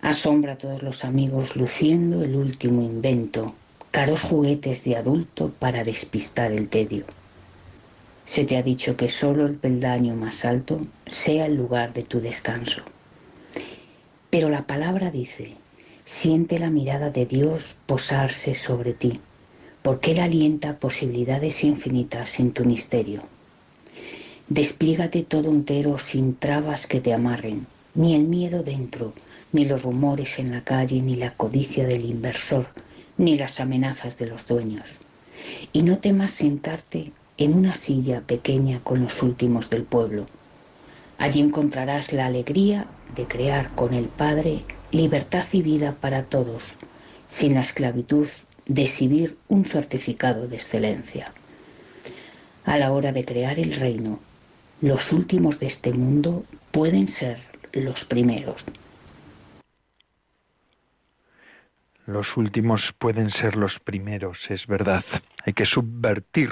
Asombra 0.01 0.53
a 0.53 0.57
todos 0.57 0.81
los 0.81 1.03
amigos 1.03 1.57
luciendo 1.57 2.23
el 2.23 2.37
último 2.37 2.81
invento, 2.83 3.53
caros 3.91 4.21
juguetes 4.21 4.85
de 4.85 4.95
adulto 4.95 5.51
para 5.59 5.83
despistar 5.83 6.53
el 6.53 6.69
tedio. 6.69 7.03
Se 8.29 8.45
te 8.45 8.57
ha 8.57 8.61
dicho 8.61 8.95
que 8.95 9.09
solo 9.09 9.47
el 9.47 9.55
peldaño 9.55 10.15
más 10.15 10.45
alto 10.45 10.85
sea 11.07 11.47
el 11.47 11.55
lugar 11.55 11.93
de 11.93 12.03
tu 12.03 12.21
descanso. 12.21 12.83
Pero 14.29 14.49
la 14.49 14.67
palabra 14.67 15.09
dice, 15.09 15.55
siente 16.05 16.59
la 16.59 16.69
mirada 16.69 17.09
de 17.09 17.25
Dios 17.25 17.77
posarse 17.87 18.53
sobre 18.53 18.93
ti, 18.93 19.19
porque 19.81 20.11
Él 20.11 20.19
alienta 20.19 20.77
posibilidades 20.77 21.63
infinitas 21.63 22.39
en 22.39 22.51
tu 22.51 22.65
misterio. 22.65 23.23
Desplígate 24.47 25.23
todo 25.23 25.49
entero 25.49 25.97
sin 25.97 26.35
trabas 26.35 26.85
que 26.85 27.01
te 27.01 27.15
amarren, 27.15 27.65
ni 27.95 28.13
el 28.13 28.25
miedo 28.25 28.61
dentro, 28.61 29.15
ni 29.53 29.65
los 29.65 29.81
rumores 29.81 30.37
en 30.37 30.51
la 30.51 30.63
calle, 30.63 31.01
ni 31.01 31.15
la 31.15 31.33
codicia 31.33 31.87
del 31.87 32.05
inversor, 32.05 32.67
ni 33.17 33.39
las 33.39 33.59
amenazas 33.59 34.19
de 34.19 34.27
los 34.27 34.45
dueños. 34.45 34.99
Y 35.73 35.81
no 35.81 35.97
temas 35.97 36.29
sentarte 36.29 37.11
en 37.39 37.55
una 37.55 37.73
silla 37.73 38.19
pequeña 38.19 38.81
con 38.81 39.01
los 39.01 39.23
últimos 39.23 39.69
del 39.69 39.83
pueblo. 39.83 40.25
Allí 41.17 41.39
encontrarás 41.39 42.11
la 42.11 42.25
alegría 42.25 42.85
de 43.15 43.27
crear 43.27 43.73
con 43.75 43.93
el 43.93 44.09
Padre 44.09 44.63
libertad 44.91 45.45
y 45.53 45.61
vida 45.61 45.95
para 46.01 46.23
todos, 46.23 46.77
sin 47.27 47.53
la 47.53 47.61
esclavitud 47.61 48.27
de 48.65 48.81
exhibir 48.81 49.37
un 49.47 49.63
certificado 49.63 50.49
de 50.49 50.57
excelencia. 50.57 51.31
A 52.65 52.77
la 52.77 52.91
hora 52.91 53.13
de 53.13 53.23
crear 53.23 53.57
el 53.57 53.73
reino, 53.73 54.19
los 54.81 55.13
últimos 55.13 55.59
de 55.59 55.67
este 55.67 55.93
mundo 55.93 56.43
pueden 56.71 57.07
ser 57.07 57.37
los 57.71 58.03
primeros. 58.03 58.65
Los 62.05 62.27
últimos 62.35 62.81
pueden 62.97 63.31
ser 63.31 63.55
los 63.55 63.71
primeros, 63.85 64.37
es 64.49 64.65
verdad. 64.67 65.05
Hay 65.45 65.53
que 65.53 65.65
subvertir 65.65 66.49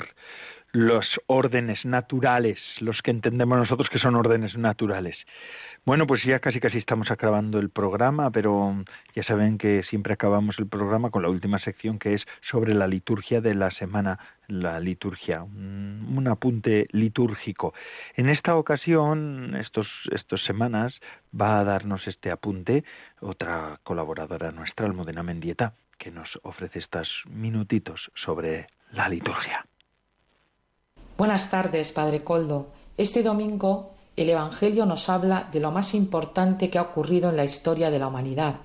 los 0.77 1.07
órdenes 1.25 1.83
naturales, 1.85 2.59
los 2.81 3.01
que 3.01 3.09
entendemos 3.09 3.57
nosotros 3.57 3.89
que 3.89 3.97
son 3.97 4.15
órdenes 4.15 4.55
naturales. 4.55 5.17
Bueno, 5.85 6.05
pues 6.05 6.23
ya 6.23 6.37
casi 6.37 6.59
casi 6.59 6.77
estamos 6.77 7.09
acabando 7.09 7.57
el 7.57 7.71
programa, 7.71 8.29
pero 8.29 8.75
ya 9.15 9.23
saben 9.23 9.57
que 9.57 9.81
siempre 9.89 10.13
acabamos 10.13 10.59
el 10.59 10.67
programa 10.67 11.09
con 11.09 11.23
la 11.23 11.29
última 11.29 11.57
sección 11.57 11.97
que 11.97 12.13
es 12.13 12.23
sobre 12.51 12.75
la 12.75 12.85
liturgia 12.85 13.41
de 13.41 13.55
la 13.55 13.71
semana, 13.71 14.19
la 14.47 14.79
liturgia, 14.79 15.41
un, 15.41 16.13
un 16.15 16.27
apunte 16.27 16.85
litúrgico. 16.91 17.73
En 18.15 18.29
esta 18.29 18.55
ocasión, 18.55 19.55
estos 19.55 19.87
estas 20.11 20.43
semanas, 20.43 20.93
va 21.33 21.59
a 21.59 21.63
darnos 21.63 22.07
este 22.07 22.29
apunte 22.29 22.83
otra 23.19 23.79
colaboradora 23.81 24.51
nuestra, 24.51 24.85
Almudena 24.85 25.23
Mendieta, 25.23 25.73
que 25.97 26.11
nos 26.11 26.29
ofrece 26.43 26.77
estos 26.77 27.09
minutitos 27.25 28.11
sobre 28.13 28.67
la 28.91 29.09
liturgia. 29.09 29.65
Buenas 31.17 31.49
tardes, 31.49 31.93
Padre 31.93 32.23
Coldo. 32.23 32.67
Este 32.95 33.23
domingo 33.23 33.89
el 34.15 34.29
Evangelio 34.29 34.85
nos 34.85 35.09
habla 35.09 35.49
de 35.51 35.59
lo 35.59 35.71
más 35.71 35.95
importante 35.95 36.69
que 36.69 36.77
ha 36.77 36.83
ocurrido 36.83 37.31
en 37.31 37.37
la 37.37 37.43
historia 37.43 37.89
de 37.89 37.97
la 37.97 38.07
humanidad. 38.07 38.57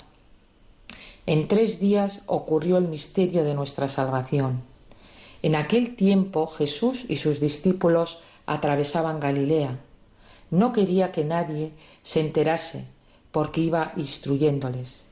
En 1.24 1.48
tres 1.48 1.80
días 1.80 2.20
ocurrió 2.26 2.76
el 2.76 2.88
misterio 2.88 3.42
de 3.42 3.55
nuestra 3.55 3.88
salvación. 3.88 4.61
En 5.40 5.57
aquel 5.57 5.96
tiempo 5.96 6.46
Jesús 6.46 7.07
y 7.09 7.16
sus 7.16 7.40
discípulos 7.40 8.18
atravesaban 8.44 9.18
Galilea. 9.18 9.78
No 10.50 10.74
quería 10.74 11.11
que 11.11 11.24
nadie 11.24 11.72
se 12.03 12.20
enterase 12.20 12.84
porque 13.30 13.62
iba 13.62 13.94
instruyéndoles. 13.96 15.07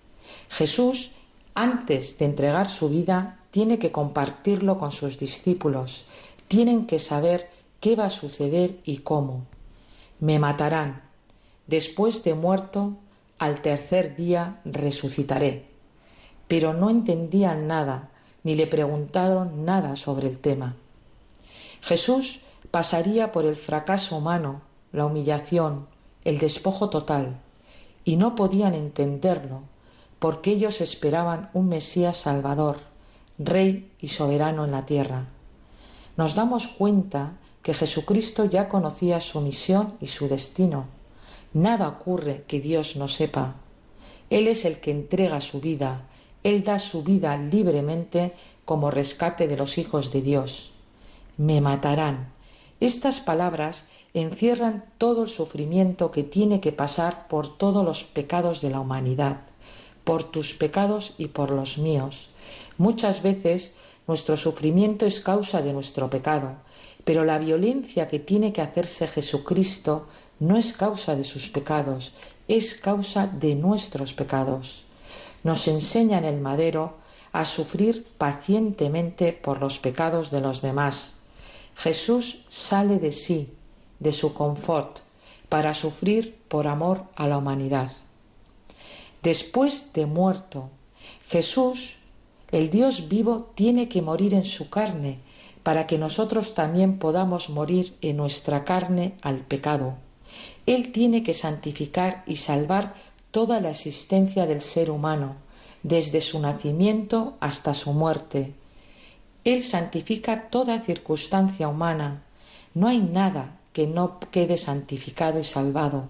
Jesús, 0.50 1.12
antes 1.54 2.18
de 2.18 2.26
entregar 2.26 2.68
su 2.68 2.90
vida, 2.90 3.40
tiene 3.50 3.78
que 3.78 3.90
compartirlo 3.90 4.78
con 4.78 4.92
sus 4.92 5.18
discípulos. 5.18 6.04
Tienen 6.50 6.86
que 6.86 6.98
saber 6.98 7.48
qué 7.78 7.94
va 7.94 8.06
a 8.06 8.10
suceder 8.10 8.80
y 8.84 8.98
cómo. 8.98 9.46
Me 10.18 10.40
matarán. 10.40 11.02
Después 11.68 12.24
de 12.24 12.34
muerto, 12.34 12.96
al 13.38 13.62
tercer 13.62 14.16
día 14.16 14.60
resucitaré. 14.64 15.66
Pero 16.48 16.74
no 16.74 16.90
entendían 16.90 17.68
nada, 17.68 18.10
ni 18.42 18.56
le 18.56 18.66
preguntaron 18.66 19.64
nada 19.64 19.94
sobre 19.94 20.26
el 20.26 20.38
tema. 20.38 20.74
Jesús 21.82 22.40
pasaría 22.72 23.30
por 23.30 23.44
el 23.44 23.56
fracaso 23.56 24.16
humano, 24.16 24.60
la 24.90 25.06
humillación, 25.06 25.86
el 26.24 26.40
despojo 26.40 26.90
total, 26.90 27.36
y 28.04 28.16
no 28.16 28.34
podían 28.34 28.74
entenderlo, 28.74 29.60
porque 30.18 30.50
ellos 30.50 30.80
esperaban 30.80 31.48
un 31.54 31.68
Mesías 31.68 32.16
salvador, 32.16 32.78
rey 33.38 33.92
y 34.00 34.08
soberano 34.08 34.64
en 34.64 34.72
la 34.72 34.84
tierra. 34.84 35.28
Nos 36.16 36.34
damos 36.34 36.68
cuenta 36.68 37.38
que 37.62 37.74
Jesucristo 37.74 38.44
ya 38.44 38.68
conocía 38.68 39.20
su 39.20 39.40
misión 39.40 39.94
y 40.00 40.08
su 40.08 40.28
destino. 40.28 40.86
Nada 41.52 41.88
ocurre 41.88 42.44
que 42.46 42.60
Dios 42.60 42.96
no 42.96 43.08
sepa. 43.08 43.54
Él 44.30 44.46
es 44.46 44.64
el 44.64 44.80
que 44.80 44.90
entrega 44.90 45.40
su 45.40 45.60
vida, 45.60 46.06
Él 46.42 46.62
da 46.62 46.78
su 46.78 47.02
vida 47.02 47.36
libremente 47.36 48.34
como 48.64 48.90
rescate 48.90 49.48
de 49.48 49.56
los 49.56 49.78
hijos 49.78 50.12
de 50.12 50.22
Dios. 50.22 50.72
Me 51.36 51.60
matarán, 51.60 52.32
Estas 52.78 53.20
palabras 53.20 53.84
encierran 54.14 54.84
todo 54.96 55.24
el 55.24 55.28
sufrimiento 55.28 56.10
que 56.10 56.22
tiene 56.22 56.60
que 56.60 56.72
pasar 56.72 57.28
por 57.28 57.58
todos 57.58 57.84
los 57.84 58.04
pecados 58.04 58.60
de 58.60 58.70
la 58.70 58.80
humanidad, 58.80 59.42
por 60.04 60.24
tus 60.24 60.54
pecados 60.54 61.14
y 61.18 61.26
por 61.28 61.50
los 61.50 61.76
míos. 61.76 62.30
Muchas 62.78 63.22
veces 63.22 63.72
nuestro 64.06 64.36
sufrimiento 64.36 65.06
es 65.06 65.20
causa 65.20 65.62
de 65.62 65.72
nuestro 65.72 66.10
pecado, 66.10 66.54
pero 67.04 67.24
la 67.24 67.38
violencia 67.38 68.08
que 68.08 68.18
tiene 68.18 68.52
que 68.52 68.62
hacerse 68.62 69.06
Jesucristo 69.06 70.06
no 70.38 70.56
es 70.56 70.72
causa 70.72 71.14
de 71.14 71.24
sus 71.24 71.48
pecados, 71.48 72.12
es 72.48 72.74
causa 72.74 73.26
de 73.26 73.54
nuestros 73.54 74.14
pecados. 74.14 74.84
Nos 75.44 75.68
enseña 75.68 76.18
en 76.18 76.24
el 76.24 76.40
madero 76.40 76.94
a 77.32 77.44
sufrir 77.44 78.06
pacientemente 78.18 79.32
por 79.32 79.60
los 79.60 79.78
pecados 79.78 80.30
de 80.30 80.40
los 80.40 80.60
demás. 80.62 81.16
Jesús 81.76 82.44
sale 82.48 82.98
de 82.98 83.12
sí, 83.12 83.54
de 84.00 84.12
su 84.12 84.34
confort, 84.34 84.98
para 85.48 85.74
sufrir 85.74 86.36
por 86.48 86.66
amor 86.66 87.04
a 87.16 87.28
la 87.28 87.38
humanidad. 87.38 87.92
Después 89.22 89.92
de 89.92 90.06
muerto, 90.06 90.70
Jesús, 91.28 91.98
el 92.52 92.70
Dios 92.70 93.08
vivo, 93.08 93.50
tiene 93.54 93.88
que 93.88 94.02
morir 94.02 94.34
en 94.34 94.44
su 94.44 94.70
carne, 94.70 95.18
para 95.62 95.86
que 95.86 95.98
nosotros 95.98 96.54
también 96.54 96.98
podamos 96.98 97.50
morir 97.50 97.94
en 98.00 98.16
nuestra 98.16 98.64
carne 98.64 99.14
al 99.22 99.38
pecado. 99.38 99.94
Él 100.66 100.92
tiene 100.92 101.22
que 101.22 101.34
santificar 101.34 102.24
y 102.26 102.36
salvar 102.36 102.94
toda 103.30 103.60
la 103.60 103.70
existencia 103.70 104.46
del 104.46 104.62
ser 104.62 104.90
humano, 104.90 105.36
desde 105.82 106.20
su 106.20 106.40
nacimiento 106.40 107.36
hasta 107.40 107.74
su 107.74 107.92
muerte. 107.92 108.54
Él 109.44 109.64
santifica 109.64 110.48
toda 110.50 110.80
circunstancia 110.80 111.68
humana. 111.68 112.22
No 112.74 112.88
hay 112.88 112.98
nada 112.98 113.58
que 113.72 113.86
no 113.86 114.18
quede 114.30 114.58
santificado 114.58 115.38
y 115.38 115.44
salvado. 115.44 116.08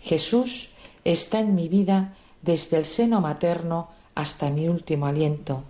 Jesús 0.00 0.70
está 1.04 1.40
en 1.40 1.54
mi 1.54 1.68
vida 1.68 2.14
desde 2.42 2.76
el 2.76 2.84
seno 2.84 3.20
materno 3.20 3.88
hasta 4.14 4.50
mi 4.50 4.68
último 4.68 5.06
aliento. 5.06 5.62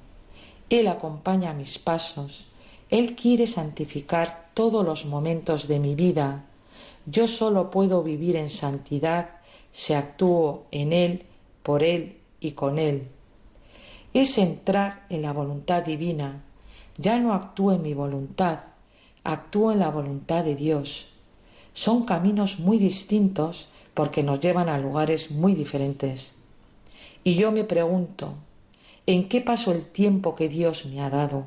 Él 0.70 0.88
acompaña 0.88 1.53
mis 1.53 1.78
pasos. 1.78 2.47
Él 2.90 3.14
quiere 3.16 3.47
santificar 3.47 4.51
todos 4.55 4.84
los 4.84 5.05
momentos 5.07 5.68
de 5.68 5.78
mi 5.78 5.95
vida. 5.95 6.45
Yo 7.07 7.28
solo 7.28 7.70
puedo 7.70 8.03
vivir 8.03 8.36
en 8.36 8.51
santidad 8.51 9.30
si 9.72 9.92
actúo 9.92 10.64
en 10.70 10.92
Él, 10.92 11.24
por 11.62 11.82
Él 11.82 12.18
y 12.40 12.53
con 12.53 12.78
Él. 12.78 13.09
Es 14.12 14.38
entrar 14.38 15.05
en 15.09 15.22
la 15.22 15.32
voluntad 15.32 15.82
divina. 15.82 16.42
Ya 16.97 17.18
no 17.18 17.34
actúo 17.34 17.72
en 17.72 17.82
mi 17.82 17.95
voluntad, 17.95 18.61
actúo 19.24 19.72
en 19.72 19.80
la 19.80 19.90
voluntad 19.90 20.45
de 20.45 20.55
Dios. 20.55 21.09
Son 21.72 22.05
caminos 22.05 22.61
muy 22.61 22.78
distintos 22.78 23.68
porque 23.95 24.22
nos 24.22 24.38
llevan 24.38 24.68
a 24.68 24.78
lugares 24.78 25.30
muy 25.30 25.55
diferentes. 25.55 26.34
Y 27.25 27.37
yo 27.37 27.53
me 27.53 27.64
pregunto, 27.64 28.35
¿en 29.07 29.29
qué 29.31 29.41
paso 29.41 29.72
el 29.72 29.87
tiempo 29.87 30.35
que 30.35 30.51
Dios 30.51 30.85
me 30.85 31.01
ha 31.01 31.09
dado? 31.09 31.47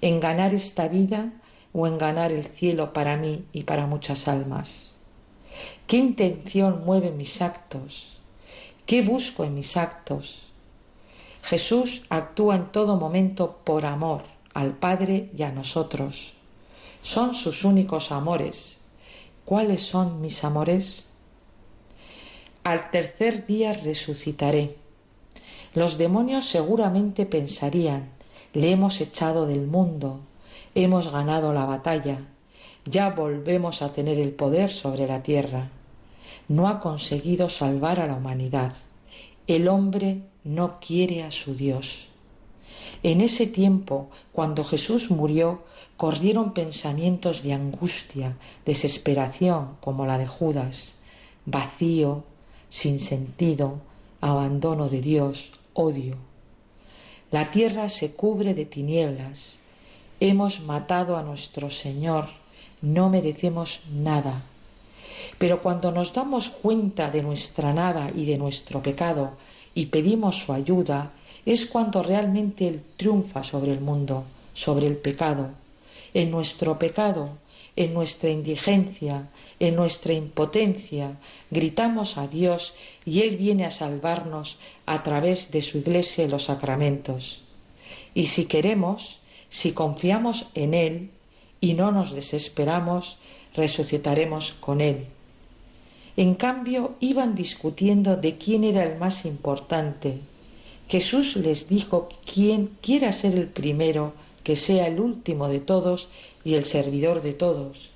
¿En 0.00 0.18
ganar 0.18 0.52
esta 0.52 0.88
vida 0.88 1.32
o 1.72 1.86
en 1.86 1.96
ganar 1.96 2.32
el 2.32 2.44
cielo 2.44 2.92
para 2.92 3.16
mí 3.16 3.44
y 3.52 3.62
para 3.62 3.86
muchas 3.86 4.26
almas? 4.26 4.94
¿Qué 5.86 5.96
intención 5.96 6.82
mueve 6.84 7.12
mis 7.12 7.40
actos? 7.40 8.18
¿Qué 8.84 9.02
busco 9.02 9.44
en 9.44 9.54
mis 9.54 9.76
actos? 9.76 10.48
Jesús 11.42 12.02
actúa 12.08 12.56
en 12.56 12.72
todo 12.72 12.96
momento 12.96 13.60
por 13.62 13.86
amor 13.86 14.24
al 14.54 14.72
Padre 14.72 15.30
y 15.36 15.44
a 15.44 15.52
nosotros. 15.52 16.34
Son 17.02 17.34
sus 17.34 17.64
únicos 17.64 18.10
amores. 18.10 18.78
¿Cuáles 19.44 19.82
son 19.82 20.20
mis 20.20 20.42
amores? 20.42 21.06
Al 22.62 22.90
tercer 22.90 23.46
día 23.46 23.72
resucitaré. 23.72 24.76
Los 25.74 25.96
demonios 25.96 26.44
seguramente 26.44 27.24
pensarían, 27.24 28.10
le 28.52 28.70
hemos 28.70 29.00
echado 29.00 29.46
del 29.46 29.66
mundo, 29.66 30.20
hemos 30.74 31.10
ganado 31.10 31.54
la 31.54 31.64
batalla, 31.64 32.18
ya 32.84 33.10
volvemos 33.10 33.80
a 33.80 33.94
tener 33.94 34.18
el 34.18 34.32
poder 34.32 34.72
sobre 34.72 35.06
la 35.06 35.22
tierra. 35.22 35.70
No 36.48 36.68
ha 36.68 36.80
conseguido 36.80 37.48
salvar 37.48 37.98
a 37.98 38.06
la 38.06 38.16
humanidad. 38.16 38.74
El 39.46 39.66
hombre 39.66 40.22
no 40.44 40.80
quiere 40.80 41.22
a 41.22 41.30
su 41.30 41.54
Dios. 41.54 42.08
En 43.02 43.22
ese 43.22 43.46
tiempo, 43.46 44.10
cuando 44.32 44.64
Jesús 44.64 45.10
murió, 45.10 45.62
corrieron 45.96 46.52
pensamientos 46.52 47.42
de 47.42 47.54
angustia, 47.54 48.36
desesperación, 48.66 49.76
como 49.80 50.04
la 50.04 50.18
de 50.18 50.26
Judas, 50.26 50.96
vacío, 51.46 52.24
sin 52.70 53.00
sentido, 53.00 53.80
abandono 54.20 54.88
de 54.88 55.00
Dios, 55.00 55.52
odio. 55.74 56.16
La 57.30 57.50
tierra 57.50 57.88
se 57.88 58.12
cubre 58.12 58.54
de 58.54 58.64
tinieblas. 58.64 59.58
Hemos 60.20 60.60
matado 60.60 61.16
a 61.16 61.22
nuestro 61.22 61.70
Señor, 61.70 62.28
no 62.82 63.08
merecemos 63.08 63.80
nada. 63.92 64.42
Pero 65.38 65.62
cuando 65.62 65.92
nos 65.92 66.12
damos 66.12 66.48
cuenta 66.48 67.10
de 67.10 67.22
nuestra 67.22 67.72
nada 67.72 68.10
y 68.14 68.24
de 68.24 68.38
nuestro 68.38 68.82
pecado 68.82 69.32
y 69.74 69.86
pedimos 69.86 70.36
su 70.36 70.52
ayuda, 70.52 71.12
es 71.46 71.66
cuando 71.66 72.02
realmente 72.02 72.68
Él 72.68 72.82
triunfa 72.96 73.42
sobre 73.42 73.72
el 73.72 73.80
mundo, 73.80 74.24
sobre 74.54 74.86
el 74.86 74.96
pecado. 74.96 75.50
En 76.12 76.30
nuestro 76.30 76.78
pecado, 76.78 77.30
en 77.80 77.94
nuestra 77.94 78.28
indigencia, 78.28 79.30
en 79.58 79.74
nuestra 79.74 80.12
impotencia, 80.12 81.16
gritamos 81.50 82.18
a 82.18 82.26
Dios 82.26 82.74
y 83.06 83.22
Él 83.22 83.38
viene 83.38 83.64
a 83.64 83.70
salvarnos 83.70 84.58
a 84.84 85.02
través 85.02 85.50
de 85.50 85.62
su 85.62 85.78
iglesia 85.78 86.24
y 86.24 86.28
los 86.28 86.44
sacramentos. 86.44 87.40
Y 88.12 88.26
si 88.26 88.44
queremos, 88.44 89.20
si 89.48 89.72
confiamos 89.72 90.48
en 90.54 90.74
Él 90.74 91.10
y 91.58 91.72
no 91.72 91.90
nos 91.90 92.12
desesperamos, 92.12 93.16
resucitaremos 93.54 94.52
con 94.60 94.82
Él. 94.82 95.06
En 96.18 96.34
cambio, 96.34 96.96
iban 97.00 97.34
discutiendo 97.34 98.18
de 98.18 98.36
quién 98.36 98.62
era 98.62 98.82
el 98.84 98.98
más 98.98 99.24
importante. 99.24 100.18
Jesús 100.86 101.34
les 101.36 101.66
dijo, 101.66 102.10
quien 102.30 102.72
quiera 102.82 103.10
ser 103.12 103.36
el 103.36 103.46
primero, 103.46 104.12
que 104.42 104.56
sea 104.56 104.86
el 104.86 105.00
último 105.00 105.48
de 105.48 105.60
todos 105.60 106.08
y 106.44 106.54
el 106.54 106.64
servidor 106.64 107.22
de 107.22 107.32
todos. 107.32 107.90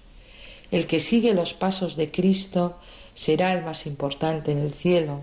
El 0.71 0.87
que 0.87 1.01
sigue 1.01 1.35
los 1.35 1.55
pasos 1.55 1.97
de 1.97 2.11
Cristo 2.11 2.77
será 3.15 3.53
el 3.53 3.65
más 3.65 3.87
importante 3.87 4.53
en 4.53 4.59
el 4.59 4.73
cielo. 4.73 5.21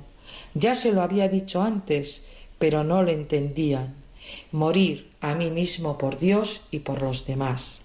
Ya 0.54 0.76
se 0.76 0.94
lo 0.94 1.02
había 1.02 1.28
dicho 1.28 1.62
antes, 1.62 2.22
pero 2.58 2.84
no 2.84 3.04
lo 3.04 3.12
entendían. 3.12 3.96
Morir 4.52 5.10
a 5.20 5.34
mí 5.36 5.50
mismo 5.50 5.98
por 5.98 6.20
Dios 6.20 6.62
y 6.72 6.80
por 6.80 7.02
los 7.02 7.26
demás. 7.26 7.80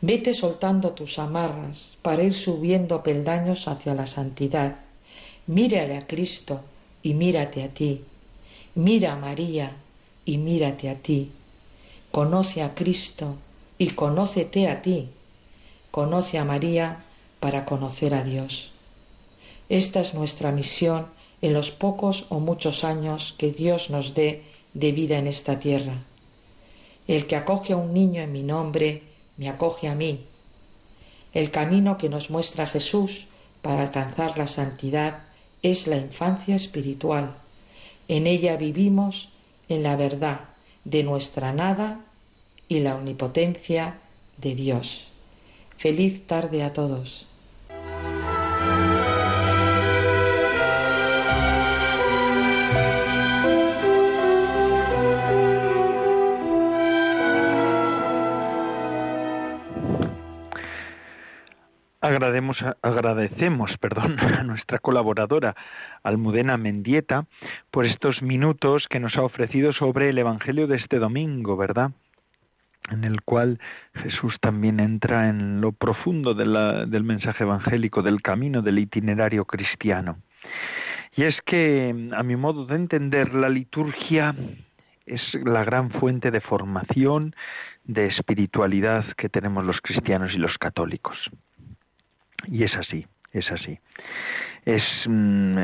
Vete 0.00 0.34
soltando 0.34 0.92
tus 0.92 1.18
amarras 1.18 1.92
para 2.02 2.22
ir 2.22 2.34
subiendo 2.34 3.02
peldaños 3.02 3.66
hacia 3.66 3.94
la 3.94 4.06
santidad. 4.06 4.76
Mírale 5.46 5.96
a 5.96 6.06
Cristo 6.06 6.60
y 7.02 7.14
mírate 7.14 7.62
a 7.62 7.68
ti. 7.68 8.02
Mira 8.74 9.14
a 9.14 9.16
María 9.16 9.72
y 10.26 10.36
mírate 10.36 10.90
a 10.90 10.96
ti. 10.96 11.30
Conoce 12.10 12.62
a 12.62 12.74
Cristo 12.74 13.36
y 13.78 13.88
conócete 13.88 14.68
a 14.68 14.82
ti. 14.82 15.08
Conoce 15.90 16.38
a 16.38 16.44
María 16.44 17.04
para 17.40 17.64
conocer 17.64 18.14
a 18.14 18.22
Dios. 18.22 18.72
Esta 19.68 20.00
es 20.00 20.14
nuestra 20.14 20.52
misión 20.52 21.06
en 21.42 21.52
los 21.52 21.70
pocos 21.70 22.26
o 22.28 22.40
muchos 22.40 22.84
años 22.84 23.34
que 23.38 23.50
Dios 23.50 23.90
nos 23.90 24.14
dé 24.14 24.42
de 24.74 24.92
vida 24.92 25.18
en 25.18 25.26
esta 25.26 25.60
tierra. 25.60 26.02
El 27.06 27.26
que 27.26 27.36
acoge 27.36 27.72
a 27.72 27.76
un 27.76 27.92
niño 27.92 28.22
en 28.22 28.32
mi 28.32 28.42
nombre, 28.42 29.02
me 29.36 29.48
acoge 29.48 29.88
a 29.88 29.94
mí. 29.94 30.24
El 31.32 31.50
camino 31.50 31.98
que 31.98 32.08
nos 32.08 32.30
muestra 32.30 32.66
Jesús 32.66 33.26
para 33.62 33.82
alcanzar 33.82 34.38
la 34.38 34.46
santidad 34.46 35.20
es 35.62 35.86
la 35.86 35.96
infancia 35.96 36.56
espiritual. 36.56 37.34
En 38.08 38.26
ella 38.26 38.56
vivimos 38.56 39.30
en 39.68 39.82
la 39.82 39.96
verdad 39.96 40.40
de 40.84 41.02
nuestra 41.02 41.52
nada 41.52 42.00
y 42.68 42.80
la 42.80 42.96
omnipotencia 42.96 43.98
de 44.38 44.54
Dios. 44.54 45.10
Feliz 45.76 46.26
tarde 46.26 46.62
a 46.62 46.72
todos. 46.72 47.26
Agradecemos, 62.06 62.58
agradecemos 62.82 63.76
perdón, 63.80 64.20
a 64.20 64.44
nuestra 64.44 64.78
colaboradora 64.78 65.56
Almudena 66.04 66.56
Mendieta 66.56 67.26
por 67.72 67.84
estos 67.84 68.22
minutos 68.22 68.86
que 68.88 69.00
nos 69.00 69.16
ha 69.16 69.22
ofrecido 69.22 69.72
sobre 69.72 70.10
el 70.10 70.18
Evangelio 70.18 70.68
de 70.68 70.76
este 70.76 71.00
domingo, 71.00 71.56
¿verdad? 71.56 71.90
En 72.90 73.04
el 73.04 73.22
cual 73.22 73.58
Jesús 73.94 74.36
también 74.40 74.80
entra 74.80 75.28
en 75.28 75.60
lo 75.60 75.72
profundo 75.72 76.34
del 76.34 77.04
mensaje 77.04 77.44
evangélico, 77.44 78.02
del 78.02 78.22
camino 78.22 78.62
del 78.62 78.78
itinerario 78.78 79.44
cristiano. 79.44 80.18
Y 81.16 81.24
es 81.24 81.36
que, 81.46 82.10
a 82.14 82.22
mi 82.22 82.36
modo 82.36 82.66
de 82.66 82.76
entender, 82.76 83.34
la 83.34 83.48
liturgia 83.48 84.34
es 85.06 85.22
la 85.44 85.64
gran 85.64 85.90
fuente 85.90 86.30
de 86.30 86.40
formación, 86.40 87.34
de 87.84 88.06
espiritualidad 88.06 89.04
que 89.16 89.28
tenemos 89.28 89.64
los 89.64 89.80
cristianos 89.80 90.32
y 90.34 90.38
los 90.38 90.58
católicos. 90.58 91.16
Y 92.48 92.64
es 92.64 92.74
así, 92.74 93.06
es 93.32 93.50
así. 93.50 93.78
Es 94.66 94.82
mm, 95.06 95.56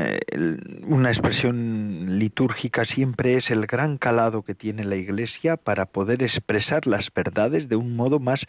una 0.87 1.11
expresión 1.11 2.17
litúrgica 2.17 2.85
siempre 2.85 3.37
es 3.37 3.49
el 3.51 3.67
gran 3.67 3.97
calado 3.97 4.43
que 4.43 4.55
tiene 4.55 4.85
la 4.85 4.95
Iglesia 4.95 5.57
para 5.57 5.85
poder 5.85 6.23
expresar 6.23 6.87
las 6.87 7.05
verdades 7.13 7.69
de 7.69 7.75
un 7.75 7.95
modo 7.95 8.19
más 8.19 8.39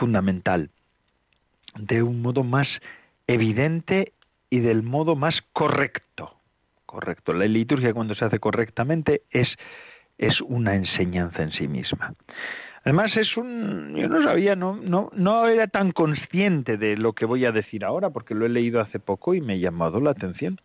fundamental, 0.00 0.70
de 1.76 2.02
un 2.02 2.22
modo 2.22 2.42
más 2.42 2.66
evidente 3.26 4.12
y 4.48 4.60
del 4.60 4.82
modo 4.82 5.14
más 5.14 5.34
correcto. 5.52 6.32
Correcto. 6.86 7.34
La 7.34 7.44
liturgia 7.44 7.92
cuando 7.92 8.14
se 8.14 8.24
hace 8.24 8.38
correctamente 8.38 9.22
es 9.30 9.48
es 10.18 10.40
una 10.40 10.74
enseñanza 10.74 11.42
en 11.42 11.52
sí 11.52 11.68
misma. 11.68 12.14
Además 12.86 13.16
es 13.16 13.36
un, 13.36 13.96
yo 13.96 14.08
no 14.08 14.22
sabía, 14.22 14.54
no, 14.54 14.76
no, 14.76 15.10
no 15.12 15.48
era 15.48 15.66
tan 15.66 15.90
consciente 15.90 16.76
de 16.76 16.96
lo 16.96 17.14
que 17.14 17.24
voy 17.24 17.44
a 17.44 17.50
decir 17.50 17.84
ahora, 17.84 18.10
porque 18.10 18.32
lo 18.32 18.46
he 18.46 18.48
leído 18.48 18.80
hace 18.80 19.00
poco 19.00 19.34
y 19.34 19.40
me 19.40 19.54
ha 19.54 19.56
llamado 19.56 19.98
la 19.98 20.12
atención, 20.12 20.60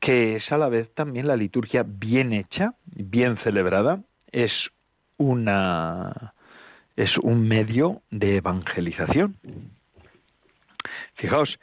que 0.00 0.34
es 0.34 0.50
a 0.50 0.58
la 0.58 0.68
vez 0.68 0.92
también 0.94 1.28
la 1.28 1.36
liturgia 1.36 1.84
bien 1.86 2.32
hecha, 2.32 2.74
bien 2.86 3.36
celebrada, 3.44 4.00
es 4.32 4.50
una, 5.16 6.34
es 6.96 7.16
un 7.18 7.46
medio 7.46 8.02
de 8.10 8.38
evangelización. 8.38 9.36
Fijaos, 11.14 11.56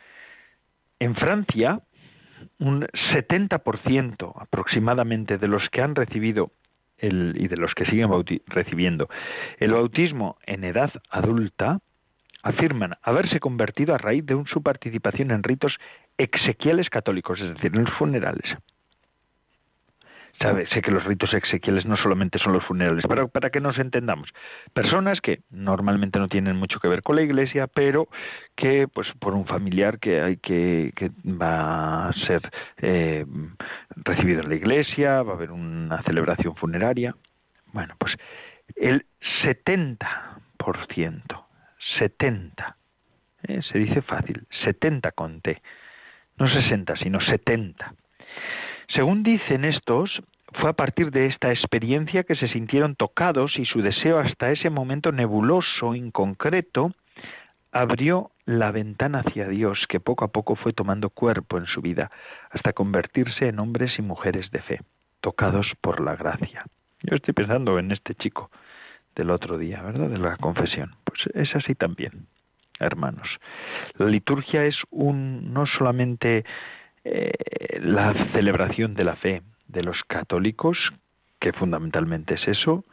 en 1.00 1.16
Francia, 1.16 1.82
un 2.60 2.88
70% 3.14 4.32
aproximadamente 4.40 5.38
de 5.38 5.50
los 5.50 5.68
que 5.70 5.82
han 5.82 5.96
recibido 5.96 6.52
y 7.00 7.48
de 7.48 7.58
los 7.58 7.74
que 7.74 7.86
siguen 7.86 8.10
recibiendo. 8.48 9.10
El 9.60 9.74
bautismo 9.74 10.38
en 10.46 10.64
edad 10.64 10.92
adulta 11.10 11.80
afirman 12.44 12.96
haberse 13.02 13.40
convertido 13.40 13.96
a 13.96 13.98
raíz 13.98 14.26
de 14.26 14.42
su 14.46 14.62
participación 14.62 15.32
en 15.32 15.44
ritos 15.44 15.76
exequiales 16.18 16.90
católicos, 16.90 17.42
es 17.42 17.56
decir, 17.56 17.72
en 17.76 17.84
los 17.84 17.94
funerales. 17.96 18.56
Sabe, 20.42 20.68
sé 20.68 20.82
que 20.82 20.92
los 20.92 21.04
ritos 21.06 21.34
exequiales 21.34 21.86
no 21.86 21.96
solamente 21.96 22.40
son 22.40 22.52
los 22.52 22.66
funerales, 22.66 23.06
pero 23.08 23.30
para 23.30 23.52
que 23.52 23.62
nos 23.62 23.80
entendamos, 23.80 24.30
personas 24.74 25.22
que 25.22 25.40
normalmente 25.50 26.20
no 26.20 26.28
tienen 26.28 26.58
mucho 26.58 26.80
que 26.82 26.90
ver 26.90 27.04
con 27.04 27.16
la 27.16 27.22
iglesia, 27.22 27.68
pero 27.68 28.10
que, 28.56 28.88
pues, 28.94 29.08
por 29.20 29.34
un 29.34 29.46
familiar 29.46 29.98
que 29.98 30.22
hay 30.22 30.38
que, 30.38 30.92
que 30.96 31.10
va 31.26 32.10
a 32.10 32.14
ser 32.28 32.42
eh, 32.82 33.26
recibido 33.90 34.42
en 34.42 34.50
la 34.50 34.56
iglesia, 34.56 35.24
va 35.24 35.34
a 35.34 35.36
haber 35.36 35.52
una 35.52 36.02
celebración 36.04 36.56
funeraria. 36.56 37.16
Bueno, 37.74 37.96
pues 38.00 38.16
el 38.76 39.06
70%, 39.44 41.46
70, 42.00 42.78
eh, 43.44 43.62
se 43.62 43.78
dice 43.78 44.02
fácil, 44.02 44.48
70 44.64 45.12
conté, 45.12 45.62
no 46.38 46.50
60, 46.50 46.96
sino 46.98 47.22
70 47.22 47.94
según 48.94 49.24
dicen 49.24 49.66
estos, 49.66 50.22
fue 50.54 50.70
a 50.70 50.74
partir 50.74 51.12
de 51.12 51.28
esta 51.28 51.52
experiencia 51.52 52.24
que 52.24 52.36
se 52.36 52.48
sintieron 52.48 52.96
tocados 52.96 53.58
y 53.58 53.66
su 53.66 53.82
deseo 53.82 54.20
hasta 54.20 54.52
ese 54.52 54.70
momento 54.70 55.12
nebuloso, 55.12 55.96
inconcreto, 55.96 56.94
abrió 57.72 58.32
la 58.46 58.72
ventana 58.72 59.24
hacia 59.26 59.48
Dios 59.48 59.86
que 59.90 60.00
poco 60.00 60.26
a 60.26 60.30
poco 60.30 60.56
fue 60.56 60.74
tomando 60.74 61.10
cuerpo 61.10 61.58
en 61.58 61.66
su 61.66 61.82
vida 61.82 62.12
hasta 62.52 62.74
convertirse 62.74 63.48
en 63.48 63.60
hombres 63.60 63.98
y 63.98 64.02
mujeres 64.02 64.52
de 64.52 64.62
fe, 64.62 64.82
tocados 65.22 65.68
por 65.82 66.00
la 66.00 66.16
gracia. 66.16 66.66
Yo 67.02 67.16
estoy 67.16 67.34
pensando 67.34 67.78
en 67.80 67.92
este 67.92 68.16
chico 68.16 68.52
del 69.16 69.32
otro 69.32 69.58
día, 69.58 69.82
¿verdad? 69.82 70.10
De 70.10 70.18
la 70.18 70.38
confesión. 70.38 70.96
Pues 71.04 71.22
es 71.34 71.56
así 71.56 71.76
también, 71.76 72.28
hermanos. 72.80 73.28
La 73.98 74.08
liturgia 74.08 74.66
es 74.66 74.78
un 74.92 75.54
no 75.54 75.66
solamente 75.66 76.46
eh, 77.04 77.80
la 77.80 78.14
celebración 78.34 78.94
de 78.94 79.04
la 79.04 79.16
fe 79.16 79.42
de 79.68 79.84
los 79.84 80.04
católicos, 80.04 80.78
que 81.40 81.54
fundamentalmente 81.54 82.36
es 82.36 82.48
eso, 82.48 82.84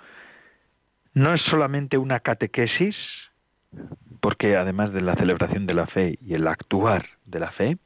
no 1.15 1.35
es 1.35 1.43
solamente 1.43 1.99
una 1.99 2.21
catequesis, 2.21 2.97
porque 4.21 4.57
además 4.57 4.93
de 4.93 5.01
la 5.01 5.15
celebración 5.15 5.67
de 5.67 5.75
la 5.75 5.87
fe 5.87 6.19
y 6.21 6.35
el 6.35 6.47
actuar 6.47 7.07
de 7.25 7.41
la 7.41 7.51
fe, 7.53 7.79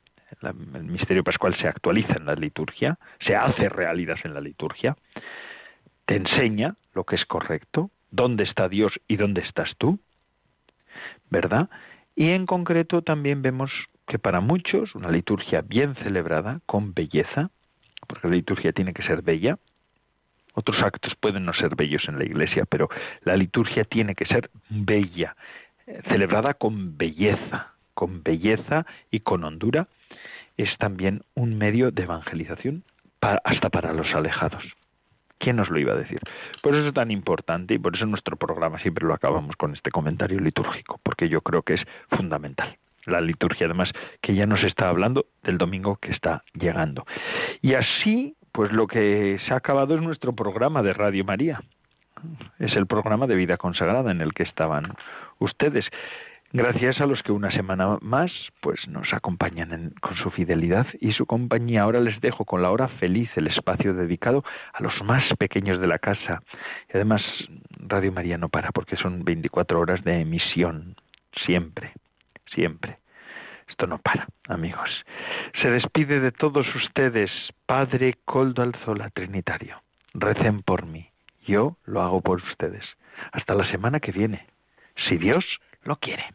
el 0.43 0.85
misterio 0.85 1.25
pascual 1.25 1.57
se 1.57 1.69
actualiza 1.69 2.15
en 2.15 2.27
la 2.27 2.35
liturgia, 2.35 2.99
se 3.21 3.35
hace 3.35 3.69
realidad 3.69 4.17
en 4.25 4.35
la 4.35 4.41
liturgia, 4.41 4.97
te 6.05 6.17
enseña 6.17 6.77
lo 6.95 7.05
que 7.05 7.17
es 7.17 7.25
correcto, 7.25 7.91
dónde 8.11 8.45
está 8.45 8.69
Dios 8.69 8.93
y 9.09 9.17
dónde 9.17 9.41
estás 9.43 9.77
tú, 9.79 9.99
¿verdad? 11.31 11.69
Y 12.15 12.31
en 12.31 12.47
concreto 12.47 13.03
también 13.03 13.43
vemos 13.43 13.71
que 14.07 14.19
para 14.19 14.41
muchos 14.41 14.95
una 14.95 15.11
liturgia 15.11 15.63
bien 15.63 15.95
celebrada, 15.97 16.61
con 16.67 16.95
belleza, 16.95 17.51
porque 18.07 18.29
la 18.29 18.35
liturgia 18.35 18.73
tiene 18.73 18.93
que 18.93 19.03
ser 19.03 19.23
bella, 19.23 19.59
otros 20.55 20.81
actos 20.81 21.15
pueden 21.17 21.45
no 21.45 21.53
ser 21.53 21.77
bellos 21.77 22.09
en 22.09 22.19
la 22.19 22.25
iglesia, 22.25 22.65
pero 22.65 22.89
la 23.23 23.37
liturgia 23.37 23.85
tiene 23.85 24.15
que 24.15 24.25
ser 24.25 24.51
bella, 24.71 25.37
celebrada 26.09 26.55
con 26.55 26.97
belleza, 26.97 27.73
con 27.95 28.23
belleza 28.23 28.87
y 29.11 29.21
con 29.21 29.45
hondura, 29.45 29.89
es 30.57 30.77
también 30.79 31.23
un 31.35 31.59
medio 31.59 31.91
de 31.91 32.03
evangelización 32.03 32.85
hasta 33.21 33.71
para 33.71 33.93
los 33.93 34.13
alejados. 34.15 34.63
¿Quién 35.39 35.57
nos 35.57 35.69
lo 35.69 35.79
iba 35.79 35.93
a 35.93 35.97
decir? 35.97 36.21
Por 36.63 36.75
eso 36.75 36.89
es 36.89 36.95
tan 36.95 37.11
importante 37.11 37.75
y 37.75 37.79
por 37.79 37.95
eso 37.95 38.07
nuestro 38.07 38.37
programa 38.37 38.79
siempre 38.79 39.07
lo 39.07 39.13
acabamos 39.13 39.57
con 39.57 39.75
este 39.75 39.91
comentario 39.91 40.41
litúrgico, 40.41 40.99
porque 41.03 41.29
yo 41.29 41.43
creo 41.43 41.63
que 41.63 41.75
es 41.75 41.83
fundamental 42.11 42.79
la 43.07 43.21
liturgia, 43.21 43.67
además, 43.67 43.91
que 44.21 44.35
ya 44.35 44.47
nos 44.47 44.63
está 44.65 44.89
hablando 44.89 45.27
del 45.43 45.59
domingo 45.59 45.97
que 45.97 46.11
está 46.11 46.43
llegando. 46.55 47.07
Y 47.63 47.75
así, 47.75 48.35
pues 48.53 48.73
lo 48.73 48.87
que 48.87 49.39
se 49.47 49.55
ha 49.55 49.57
acabado 49.57 49.95
es 49.95 50.03
nuestro 50.03 50.35
programa 50.35 50.83
de 50.83 50.93
Radio 50.93 51.25
María. 51.25 51.63
Es 52.59 52.75
el 52.75 52.87
programa 52.87 53.27
de 53.27 53.37
vida 53.37 53.57
consagrada 53.57 54.11
en 54.11 54.21
el 54.21 54.33
que 54.33 54.43
estaban 54.43 54.95
ustedes. 55.39 55.85
Gracias 56.53 57.01
a 57.01 57.07
los 57.07 57.23
que 57.23 57.33
una 57.33 57.51
semana 57.51 57.99
más 58.01 58.31
pues 58.61 58.87
nos 58.89 59.13
acompañan 59.13 59.93
con 60.01 60.17
su 60.17 60.31
fidelidad 60.31 60.87
y 61.01 61.13
su 61.13 61.27
compañía. 61.27 61.83
Ahora 61.83 62.01
les 62.01 62.21
dejo 62.21 62.45
con 62.45 62.63
la 62.63 62.71
hora 62.71 62.89
feliz, 62.89 63.29
el 63.37 63.49
espacio 63.49 63.95
dedicado 63.95 64.45
a 64.73 64.83
los 64.83 64.95
más 65.03 65.25
pequeños 65.39 65.81
de 65.81 65.89
la 65.89 65.99
casa. 65.99 66.43
Y 66.89 66.97
además 66.97 67.23
Radio 67.71 68.13
María 68.13 68.39
no 68.39 68.49
para 68.49 68.71
porque 68.71 68.97
son 68.97 69.25
24 69.25 69.81
horas 69.81 70.05
de 70.05 70.21
emisión, 70.21 70.95
siempre 71.45 71.93
siempre. 72.55 72.99
Esto 73.69 73.87
no 73.87 73.99
para, 73.99 74.29
amigos. 74.49 74.91
Se 75.61 75.71
despide 75.71 76.21
de 76.21 76.33
todos 76.33 76.67
ustedes, 76.75 77.31
Padre 77.67 78.17
Coldo 78.25 78.63
Alzola 78.63 79.11
Trinitario. 79.11 79.83
Recen 80.15 80.63
por 80.63 80.87
mí. 80.87 81.09
Yo 81.47 81.77
lo 81.85 82.03
hago 82.03 82.21
por 82.21 82.39
ustedes. 82.43 82.85
Hasta 83.33 83.55
la 83.55 83.69
semana 83.71 84.01
que 84.01 84.13
viene, 84.13 84.47
si 84.97 85.17
Dios 85.17 85.45
lo 85.83 85.97
quiere. 85.97 86.35